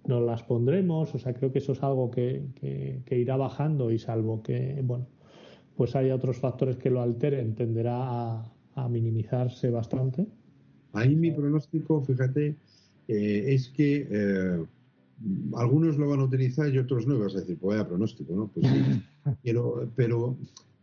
nos 0.06 0.22
las 0.22 0.42
pondremos. 0.42 1.14
O 1.14 1.18
sea, 1.18 1.32
creo 1.32 1.52
que 1.52 1.60
eso 1.60 1.72
es 1.72 1.82
algo 1.82 2.10
que, 2.10 3.00
irá 3.10 3.36
bajando 3.36 3.90
y 3.90 3.98
salvo 3.98 4.42
que, 4.42 4.80
bueno, 4.84 5.06
pues 5.74 5.96
haya 5.96 6.14
otros 6.14 6.36
factores 6.36 6.76
que 6.76 6.90
lo 6.90 7.00
alteren, 7.00 7.54
tenderá 7.54 8.44
a 8.74 8.88
minimizarse 8.90 9.70
bastante. 9.70 10.26
Ahí 10.92 11.16
mi 11.16 11.30
pronóstico, 11.30 12.02
fíjate, 12.02 12.56
eh, 13.08 13.54
es 13.54 13.70
que 13.70 14.06
eh, 14.10 14.64
algunos 15.56 15.98
lo 15.98 16.08
van 16.08 16.20
a 16.20 16.24
utilizar 16.24 16.72
y 16.72 16.78
otros 16.78 17.06
no. 17.06 17.18
Vas 17.18 17.34
a 17.34 17.40
decir, 17.40 17.58
pues 17.58 17.76
vaya 17.76 17.88
pronóstico, 17.88 18.34
¿no? 18.34 18.48
Pues 18.48 18.66
sí, 18.66 19.02
pero, 19.42 19.90
pero 19.96 20.36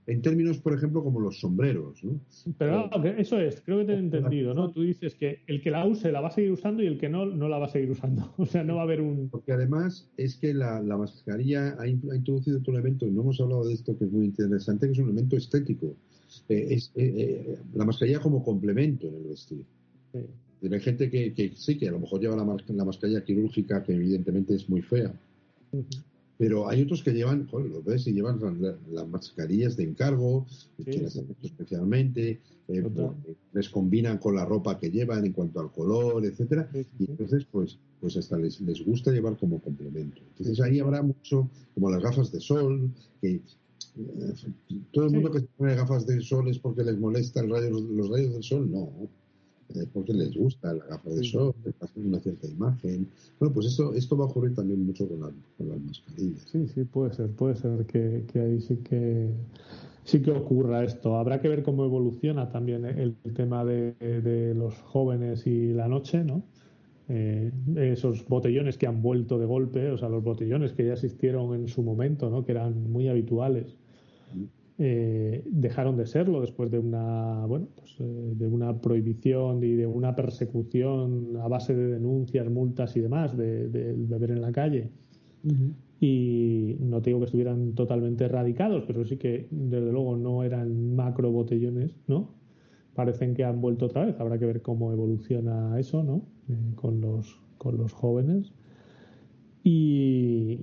en 0.07 0.21
términos, 0.21 0.59
por 0.59 0.73
ejemplo, 0.73 1.03
como 1.03 1.19
los 1.19 1.39
sombreros, 1.39 2.03
¿no? 2.03 2.19
Pero 2.57 2.89
eso 3.17 3.39
es, 3.39 3.61
creo 3.61 3.79
que 3.79 3.85
te 3.85 3.93
he 3.93 3.97
entendido, 3.97 4.53
¿no? 4.53 4.71
Tú 4.71 4.83
dices 4.83 5.15
que 5.15 5.39
el 5.47 5.61
que 5.61 5.71
la 5.71 5.85
use 5.85 6.11
la 6.11 6.21
va 6.21 6.27
a 6.27 6.31
seguir 6.31 6.51
usando 6.51 6.83
y 6.83 6.87
el 6.87 6.99
que 6.99 7.09
no, 7.09 7.25
no 7.25 7.49
la 7.49 7.57
va 7.57 7.65
a 7.65 7.69
seguir 7.69 7.91
usando. 7.91 8.33
O 8.37 8.45
sea, 8.45 8.63
no 8.63 8.75
va 8.75 8.81
a 8.81 8.83
haber 8.83 9.01
un... 9.01 9.29
Porque 9.29 9.53
además 9.53 10.07
es 10.17 10.35
que 10.35 10.53
la, 10.53 10.81
mascarilla 10.81 11.75
ha, 11.79 11.87
introducido 11.87 12.59
otro 12.59 12.73
elemento, 12.73 13.07
y 13.07 13.11
no 13.11 13.21
hemos 13.21 13.41
hablado 13.41 13.65
de 13.65 13.73
esto, 13.73 13.97
que 13.97 14.05
es 14.05 14.11
muy 14.11 14.25
interesante, 14.25 14.85
que 14.85 14.93
es 14.93 14.99
un 14.99 15.05
elemento 15.05 15.37
estético. 15.37 15.95
Eh, 16.49 16.67
es, 16.69 16.91
la 17.73 17.85
mascarilla 17.85 18.19
como 18.19 18.43
complemento 18.43 19.07
en 19.07 19.15
el 19.15 19.23
vestir. 19.23 19.65
Hay 20.61 20.79
gente 20.79 21.09
que, 21.09 21.53
sí, 21.55 21.77
que 21.77 21.89
a 21.89 21.91
lo 21.91 21.99
mejor 21.99 22.21
lleva 22.21 22.35
la, 22.35 22.57
la, 22.69 22.85
mascarilla 22.85 23.23
quirúrgica, 23.23 23.83
que 23.83 23.93
evidentemente 23.93 24.55
es 24.55 24.69
muy 24.69 24.81
fea. 24.81 25.13
Pero 26.37 26.67
hay 26.67 26.81
otros 26.81 27.03
que 27.03 27.13
llevan, 27.13 27.47
joder, 27.47 27.69
lo 27.69 27.81
ves, 27.81 28.07
y 28.07 28.13
llevan 28.13 28.39
las 28.91 29.07
mascarillas 29.07 29.77
de 29.77 29.83
encargo, 29.83 30.45
que 30.83 31.01
las 31.01 31.17
han 31.17 31.25
hecho 31.25 31.45
especialmente, 31.47 32.41
eh, 32.67 32.83
les 33.53 33.69
combinan 33.69 34.17
con 34.17 34.35
la 34.35 34.43
ropa 34.43 34.77
que 34.77 34.91
llevan 34.91 35.25
en 35.25 35.33
cuanto 35.33 35.59
al 35.59 35.71
color, 35.71 36.25
etcétera, 36.25 36.69
y 36.73 37.09
entonces 37.09 37.45
pues, 37.49 37.77
pues 38.01 38.17
hasta 38.17 38.37
les, 38.37 38.59
les 38.61 38.83
gusta 38.83 39.11
llevar 39.11 39.37
como 39.37 39.61
complemento. 39.61 40.21
Entonces 40.31 40.59
ahí 40.61 40.79
habrá 40.79 41.01
mucho, 41.01 41.49
como 41.73 41.89
las 41.89 42.03
gafas 42.03 42.31
de 42.31 42.41
sol, 42.41 42.89
que 43.21 43.35
eh, 43.35 44.33
todo 44.91 45.05
el 45.05 45.11
mundo 45.11 45.31
que 45.31 45.39
se 45.39 45.47
pone 45.57 45.75
gafas 45.75 46.05
de 46.05 46.21
sol 46.21 46.49
es 46.49 46.59
porque 46.59 46.83
les 46.83 46.97
molesta 46.97 47.39
el 47.39 47.49
rayo, 47.49 47.69
los 47.69 48.09
rayos 48.09 48.33
del 48.33 48.43
sol, 48.43 48.69
no 48.69 48.89
porque 49.93 50.13
les 50.13 50.35
gusta 50.35 50.73
la 50.73 50.85
gafa 50.85 51.09
de 51.09 51.23
sol, 51.23 51.53
pasa 51.79 51.93
una 51.95 52.19
cierta 52.19 52.47
imagen. 52.47 53.07
Bueno, 53.39 53.53
pues 53.53 53.67
esto, 53.67 53.93
esto 53.93 54.17
va 54.17 54.25
a 54.25 54.27
ocurrir 54.27 54.55
también 54.55 54.85
mucho 54.85 55.07
con, 55.07 55.19
con 55.19 55.69
las 55.69 55.79
mascarillas. 55.81 56.45
Sí, 56.51 56.67
sí, 56.67 56.83
puede 56.83 57.13
ser, 57.13 57.29
puede 57.31 57.55
ser 57.55 57.85
que, 57.85 58.23
que, 58.31 58.39
ahí 58.39 58.61
sí 58.61 58.77
que 58.77 59.29
sí 60.03 60.21
que 60.21 60.31
ocurra 60.31 60.83
esto. 60.83 61.17
Habrá 61.17 61.41
que 61.41 61.49
ver 61.49 61.63
cómo 61.63 61.83
evoluciona 61.85 62.49
también 62.49 62.85
el, 62.85 63.15
tema 63.33 63.65
de, 63.65 63.93
de, 63.99 64.53
los 64.53 64.75
jóvenes 64.81 65.45
y 65.47 65.73
la 65.73 65.87
noche, 65.87 66.23
¿no? 66.23 66.43
Eh, 67.07 67.51
esos 67.75 68.27
botellones 68.27 68.77
que 68.77 68.87
han 68.87 69.01
vuelto 69.01 69.37
de 69.37 69.45
golpe, 69.45 69.91
o 69.91 69.97
sea, 69.97 70.09
los 70.09 70.23
botellones 70.23 70.73
que 70.73 70.85
ya 70.85 70.93
existieron 70.93 71.53
en 71.53 71.67
su 71.67 71.83
momento, 71.83 72.29
¿no? 72.29 72.45
Que 72.45 72.51
eran 72.51 72.91
muy 72.91 73.07
habituales 73.07 73.75
eh, 74.77 75.43
dejaron 75.45 75.95
de 75.95 76.05
serlo 76.05 76.41
después 76.41 76.69
de 76.69 76.79
una 76.79 77.45
bueno 77.45 77.67
pues, 77.75 77.95
eh, 77.99 78.33
de 78.35 78.47
una 78.47 78.81
prohibición 78.81 79.63
y 79.63 79.71
de 79.71 79.87
una 79.87 80.15
persecución 80.15 81.37
a 81.41 81.47
base 81.47 81.73
de 81.73 81.87
denuncias 81.87 82.49
multas 82.49 82.97
y 82.97 82.99
demás 82.99 83.37
de, 83.37 83.67
beber 83.67 84.31
en 84.31 84.41
la 84.41 84.51
calle. 84.51 84.89
Y 86.01 86.75
no 86.79 86.99
digo 86.99 87.19
que 87.19 87.25
estuvieran 87.25 87.73
totalmente 87.73 88.25
erradicados 88.25 88.83
pero 88.85 89.05
sí 89.05 89.17
que 89.17 89.47
desde 89.49 89.91
luego 89.91 90.17
no 90.17 90.43
eran 90.43 90.95
macro 90.95 91.31
botellones 91.31 91.95
no 92.07 92.33
parecen 92.95 93.33
que 93.33 93.43
han 93.43 93.61
vuelto 93.61 93.85
otra 93.85 94.05
vez. 94.05 94.19
Habrá 94.19 94.39
que 94.39 94.45
ver 94.45 94.61
cómo 94.61 94.91
evoluciona 94.91 95.79
eso 95.79 96.03
no 96.03 96.23
eh, 96.49 96.73
con 96.75 97.01
los 97.01 97.39
con 97.57 97.77
los 97.77 97.93
jóvenes. 97.93 98.53
Y, 99.63 100.59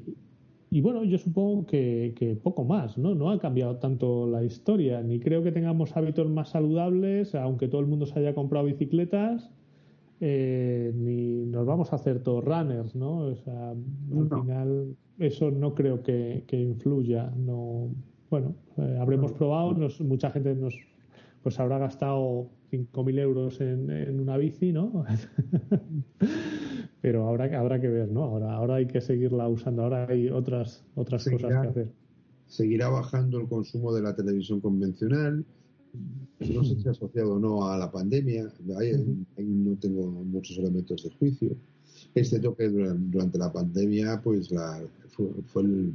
y 0.72 0.80
bueno, 0.80 1.04
yo 1.04 1.18
supongo 1.18 1.66
que, 1.66 2.38
poco 2.42 2.64
más, 2.64 2.96
¿no? 2.96 3.14
No 3.14 3.28
ha 3.28 3.38
cambiado 3.38 3.76
tanto 3.76 4.26
la 4.26 4.42
historia, 4.42 5.02
ni 5.02 5.20
creo 5.20 5.42
que 5.42 5.52
tengamos 5.52 5.94
hábitos 5.98 6.30
más 6.30 6.48
saludables, 6.48 7.34
aunque 7.34 7.68
todo 7.68 7.82
el 7.82 7.88
mundo 7.88 8.06
se 8.06 8.18
haya 8.18 8.34
comprado 8.34 8.64
bicicletas, 8.64 9.50
eh, 10.20 10.90
ni 10.94 11.44
nos 11.44 11.66
vamos 11.66 11.92
a 11.92 11.96
hacer 11.96 12.22
todos 12.22 12.42
runners, 12.42 12.94
¿no? 12.94 13.18
O 13.18 13.34
sea, 13.34 13.72
al 13.72 14.28
final 14.30 14.96
eso 15.18 15.50
no 15.50 15.74
creo 15.74 16.02
que, 16.02 16.42
influya, 16.52 17.30
no... 17.36 17.90
Bueno, 18.30 18.54
eh, 18.78 18.96
habremos 18.98 19.32
probado, 19.32 19.76
mucha 20.00 20.30
gente 20.30 20.54
nos 20.54 20.74
pues 21.42 21.60
habrá 21.60 21.76
gastado 21.76 22.48
5.000 22.72 23.18
euros 23.18 23.60
en, 23.60 23.90
en 23.90 24.18
una 24.18 24.38
bici, 24.38 24.72
¿no? 24.72 25.04
pero 27.02 27.28
habrá, 27.28 27.58
habrá 27.58 27.80
que 27.80 27.88
ver, 27.88 28.08
¿no? 28.10 28.22
Ahora, 28.22 28.54
ahora 28.54 28.76
hay 28.76 28.86
que 28.86 29.00
seguirla 29.00 29.46
usando, 29.46 29.82
ahora 29.82 30.06
hay 30.08 30.30
otras, 30.30 30.82
otras 30.94 31.28
cosas 31.28 31.50
que 31.50 31.68
hacer. 31.68 31.88
Seguirá 32.46 32.88
bajando 32.88 33.40
el 33.40 33.48
consumo 33.48 33.92
de 33.92 34.02
la 34.02 34.14
televisión 34.14 34.60
convencional, 34.60 35.44
no 36.40 36.64
sé 36.64 36.80
si 36.80 36.88
asociado 36.88 37.34
o 37.34 37.38
no 37.38 37.68
a 37.68 37.76
la 37.76 37.90
pandemia, 37.90 38.50
ahí, 38.78 38.92
no 39.36 39.76
tengo 39.76 40.06
muchos 40.06 40.56
elementos 40.56 41.02
de 41.02 41.10
juicio. 41.10 41.56
Este 42.14 42.40
toque 42.40 42.68
durante 42.68 43.38
la 43.38 43.52
pandemia, 43.52 44.20
pues 44.22 44.50
la, 44.50 44.82
fue, 45.08 45.62
el 45.62 45.94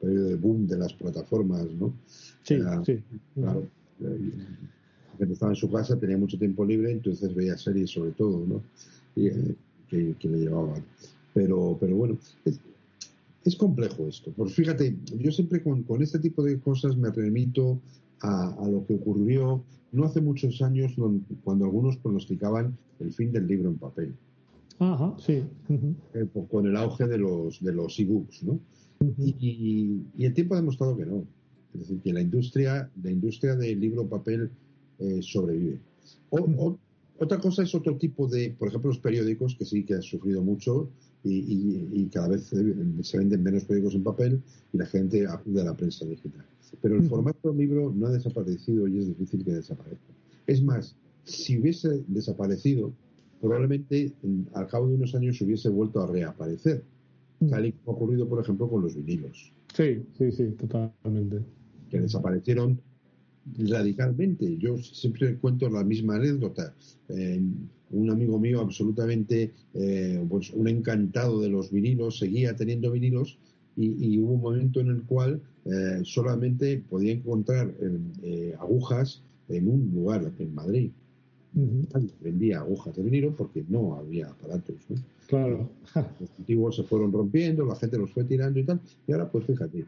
periodo 0.00 0.28
de 0.28 0.34
boom 0.36 0.66
de 0.66 0.78
las 0.78 0.92
plataformas, 0.94 1.66
¿no? 1.74 1.94
Sí, 2.42 2.58
sí. 2.84 3.02
Claro. 3.34 3.68
La 5.16 5.20
gente 5.20 5.34
estaba 5.34 5.52
en 5.52 5.56
su 5.56 5.70
casa, 5.70 5.98
tenía 5.98 6.18
mucho 6.18 6.38
tiempo 6.38 6.64
libre, 6.64 6.92
entonces 6.92 7.34
veía 7.34 7.56
series 7.56 7.90
sobre 7.90 8.10
todo, 8.12 8.44
¿no? 8.46 8.62
Y, 9.14 9.28
eh, 9.28 9.54
que, 9.88 10.28
le 10.28 10.38
llevaban. 10.38 10.84
Pero, 11.32 11.76
pero 11.80 11.96
bueno, 11.96 12.18
es, 12.44 13.56
complejo 13.56 14.06
esto. 14.08 14.32
Pues 14.36 14.54
fíjate, 14.54 14.96
yo 15.18 15.30
siempre 15.30 15.62
con, 15.62 15.84
este 16.02 16.18
tipo 16.18 16.42
de 16.42 16.58
cosas 16.58 16.96
me 16.96 17.10
remito 17.10 17.78
a, 18.20 18.68
lo 18.70 18.84
que 18.86 18.94
ocurrió 18.94 19.62
no 19.92 20.04
hace 20.04 20.20
muchos 20.20 20.60
años 20.60 20.94
cuando 21.44 21.64
algunos 21.64 21.96
pronosticaban 21.96 22.76
el 23.00 23.12
fin 23.12 23.32
del 23.32 23.46
libro 23.46 23.70
en 23.70 23.78
papel. 23.78 24.14
Ajá, 24.78 25.14
sí. 25.18 25.42
Eh, 26.14 26.26
con 26.50 26.66
el 26.66 26.76
auge 26.76 27.06
de 27.06 27.16
los 27.16 27.62
de 27.62 27.72
los 27.72 27.98
e-books, 27.98 28.42
¿no? 28.42 28.58
y, 29.18 30.02
el 30.18 30.34
tiempo 30.34 30.54
ha 30.54 30.58
demostrado 30.58 30.96
que 30.96 31.06
no. 31.06 31.24
Es 31.72 31.80
decir, 31.80 32.00
que 32.00 32.12
la 32.12 32.20
industria, 32.20 32.90
la 33.02 33.10
industria 33.10 33.54
del 33.54 33.80
libro 33.80 34.06
papel 34.06 34.50
eh, 34.98 35.20
sobrevive. 35.22 35.78
O, 36.30 36.78
otra 37.18 37.38
cosa 37.38 37.62
es 37.62 37.74
otro 37.74 37.96
tipo 37.96 38.28
de, 38.28 38.54
por 38.58 38.68
ejemplo, 38.68 38.90
los 38.90 38.98
periódicos, 38.98 39.54
que 39.56 39.64
sí 39.64 39.84
que 39.84 39.94
han 39.94 40.02
sufrido 40.02 40.42
mucho 40.42 40.90
y, 41.24 42.08
cada 42.12 42.28
vez 42.28 42.44
se 42.44 43.18
venden 43.18 43.42
menos 43.42 43.64
periódicos 43.64 43.94
en 43.94 44.04
papel 44.04 44.42
y 44.72 44.78
la 44.78 44.86
gente 44.86 45.26
acude 45.26 45.62
a 45.62 45.64
la 45.64 45.76
prensa 45.76 46.04
digital. 46.04 46.44
Pero 46.82 46.96
el 46.96 47.08
formato 47.08 47.52
libro 47.52 47.92
no 47.94 48.06
ha 48.06 48.10
desaparecido 48.10 48.86
y 48.86 48.98
es 48.98 49.08
difícil 49.08 49.44
que 49.44 49.54
desaparezca. 49.54 50.12
Es 50.46 50.62
más, 50.62 50.94
si 51.24 51.58
hubiese 51.58 52.04
desaparecido, 52.06 52.92
probablemente 53.40 54.12
al 54.54 54.66
cabo 54.68 54.88
de 54.88 54.94
unos 54.94 55.14
años 55.14 55.40
hubiese 55.40 55.68
vuelto 55.68 56.00
a 56.00 56.06
reaparecer, 56.06 56.84
tal 57.48 57.66
y 57.66 57.72
como 57.72 57.92
ha 57.92 57.94
ocurrido, 57.96 58.28
por 58.28 58.42
ejemplo, 58.42 58.68
con 58.68 58.82
los 58.82 58.94
vinilos. 58.94 59.52
Sí, 59.74 60.02
sí, 60.16 60.32
sí, 60.32 60.44
totalmente. 60.52 61.40
Que 61.90 62.00
desaparecieron 62.00 62.80
radicalmente. 63.58 64.56
Yo 64.58 64.78
siempre 64.78 65.36
cuento 65.36 65.68
la 65.68 65.84
misma 65.84 66.16
anécdota. 66.16 66.74
Eh, 67.08 67.40
un 67.90 68.10
amigo 68.10 68.38
mío 68.38 68.60
absolutamente, 68.60 69.52
eh, 69.74 70.24
pues 70.28 70.50
un 70.50 70.68
encantado 70.68 71.40
de 71.40 71.48
los 71.48 71.70
vinilos, 71.70 72.18
seguía 72.18 72.56
teniendo 72.56 72.90
vinilos 72.90 73.38
y, 73.76 74.18
hubo 74.18 74.32
un 74.32 74.40
momento 74.40 74.80
en 74.80 74.88
el 74.88 75.02
cual 75.02 75.40
eh, 75.66 76.00
solamente 76.02 76.82
podía 76.88 77.12
encontrar 77.12 77.74
agujas 78.58 79.22
en 79.48 79.68
un 79.68 79.92
lugar, 79.94 80.32
en 80.38 80.54
Madrid. 80.54 80.90
Vendía 82.20 82.60
agujas 82.60 82.96
de 82.96 83.02
vinilo 83.02 83.36
porque 83.36 83.64
no 83.68 83.94
había 83.96 84.28
aparatos. 84.28 84.76
Claro. 85.26 85.70
Los 86.20 86.30
antiguos 86.38 86.76
se 86.76 86.84
fueron 86.84 87.12
rompiendo, 87.12 87.66
la 87.66 87.76
gente 87.76 87.98
los 87.98 88.10
fue 88.12 88.24
tirando 88.24 88.58
y 88.58 88.64
tal. 88.64 88.80
Y 89.06 89.12
ahora, 89.12 89.30
pues 89.30 89.44
fíjate, 89.44 89.84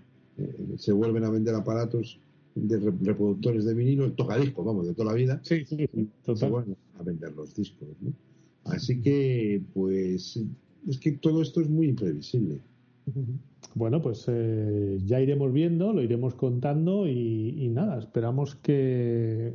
se 0.76 0.92
vuelven 0.92 1.24
a 1.24 1.30
vender 1.30 1.54
aparatos 1.54 2.20
de 2.54 2.78
reproductores 2.78 3.64
de 3.64 3.74
vinilo, 3.74 4.04
el 4.04 4.12
tocadiscos, 4.12 4.64
vamos, 4.64 4.86
de 4.86 4.94
toda 4.94 5.12
la 5.12 5.14
vida. 5.16 5.40
Sí, 5.42 5.64
sí, 5.64 5.88
sí 5.92 6.08
total. 6.24 6.76
a 6.98 7.02
vender 7.02 7.32
los 7.34 7.54
discos, 7.54 7.88
¿no? 8.00 8.12
Así 8.64 9.00
que, 9.00 9.62
pues, 9.74 10.42
es 10.86 10.98
que 10.98 11.12
todo 11.12 11.42
esto 11.42 11.60
es 11.60 11.68
muy 11.68 11.88
imprevisible. 11.88 12.60
Bueno, 13.74 14.02
pues 14.02 14.26
eh, 14.28 14.98
ya 15.04 15.20
iremos 15.20 15.52
viendo, 15.52 15.92
lo 15.92 16.02
iremos 16.02 16.34
contando 16.34 17.08
y, 17.08 17.68
nada, 17.72 17.98
esperamos 17.98 18.54
que 18.56 19.52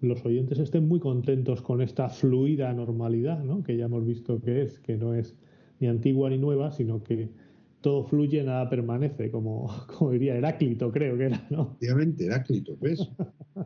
los 0.00 0.24
oyentes 0.24 0.58
estén 0.58 0.88
muy 0.88 1.00
contentos 1.00 1.62
con 1.62 1.80
esta 1.80 2.08
fluida 2.08 2.72
normalidad, 2.72 3.42
¿no? 3.42 3.62
Que 3.62 3.76
ya 3.76 3.86
hemos 3.86 4.04
visto 4.04 4.40
que 4.40 4.62
es, 4.62 4.78
que 4.80 4.96
no 4.96 5.14
es 5.14 5.34
ni 5.80 5.88
antigua 5.88 6.30
ni 6.30 6.38
nueva, 6.38 6.70
sino 6.70 7.02
que 7.02 7.28
todo 7.82 8.04
fluye, 8.04 8.42
nada 8.42 8.70
permanece, 8.70 9.30
como, 9.30 9.68
como 9.98 10.12
diría 10.12 10.36
Heráclito, 10.36 10.90
creo 10.90 11.18
que 11.18 11.24
era, 11.24 11.46
¿no? 11.50 11.62
Efectivamente, 11.62 12.24
Heráclito, 12.24 12.76
¿ves? 12.80 13.10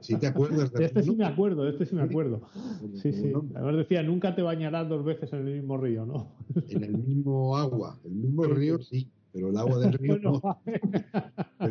Si 0.01 0.17
te 0.17 0.27
acuerdas 0.27 0.73
de 0.73 0.87
Este 0.87 1.03
sí 1.03 1.15
me 1.15 1.27
acuerdo, 1.27 1.69
este 1.69 1.87
sí 1.87 1.95
me 1.95 2.03
acuerdo. 2.03 2.43
Sí, 2.95 3.13
sí. 3.13 3.33
Además 3.55 3.77
decía, 3.77 4.03
nunca 4.03 4.35
te 4.35 4.43
bañarás 4.43 4.89
dos 4.89 5.05
veces 5.05 5.33
en 5.33 5.47
el 5.47 5.55
mismo 5.55 5.77
río, 5.77 6.05
¿no? 6.05 6.33
En 6.69 6.83
el 6.83 6.97
mismo 6.97 7.57
agua, 7.57 7.99
el 8.05 8.13
mismo 8.13 8.45
río 8.45 8.81
sí, 8.81 9.09
pero 9.33 9.51
el 9.51 9.57
agua 9.57 9.79
del 9.79 9.93
río 9.93 10.19
no. 10.19 10.41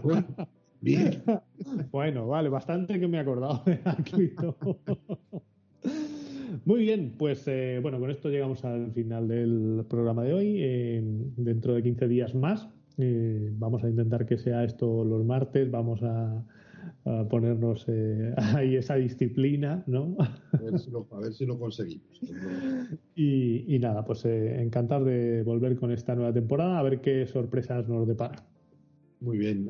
bueno, 0.03 0.25
bien. 0.79 1.23
Bueno, 1.91 2.27
vale, 2.27 2.49
bastante 2.49 2.99
que 2.99 3.07
me 3.07 3.17
he 3.17 3.21
acordado 3.21 3.63
de 3.65 3.73
Heráclito. 3.73 4.55
Muy 6.63 6.79
bien, 6.79 7.15
pues 7.17 7.47
eh, 7.47 7.79
bueno, 7.81 7.99
con 7.99 8.09
esto 8.09 8.29
llegamos 8.29 8.63
al 8.63 8.91
final 8.91 9.27
del 9.27 9.85
programa 9.89 10.23
de 10.23 10.33
hoy. 10.33 10.57
Eh, 10.59 11.01
dentro 11.37 11.73
de 11.73 11.83
15 11.83 12.07
días 12.07 12.35
más 12.35 12.69
eh, 12.97 13.49
vamos 13.53 13.83
a 13.83 13.89
intentar 13.89 14.25
que 14.25 14.37
sea 14.37 14.63
esto 14.63 15.03
los 15.03 15.25
martes, 15.25 15.69
vamos 15.69 16.01
a, 16.03 16.43
ponernos 17.29 17.85
ahí 18.55 18.75
esa 18.75 18.95
disciplina, 18.95 19.83
¿no? 19.85 20.15
A 20.19 20.59
ver 20.59 20.79
si 20.79 21.45
lo, 21.45 21.59
conseguimos. 21.59 22.19
Y, 23.15 23.77
nada, 23.79 24.03
pues 24.03 24.25
encantar 24.25 25.03
de 25.03 25.43
volver 25.43 25.75
con 25.75 25.91
esta 25.91 26.15
nueva 26.15 26.33
temporada, 26.33 26.79
a 26.79 26.83
ver 26.83 27.01
qué 27.01 27.25
sorpresas 27.27 27.87
nos 27.87 28.07
depara. 28.07 28.43
Muy 29.19 29.37
bien, 29.37 29.69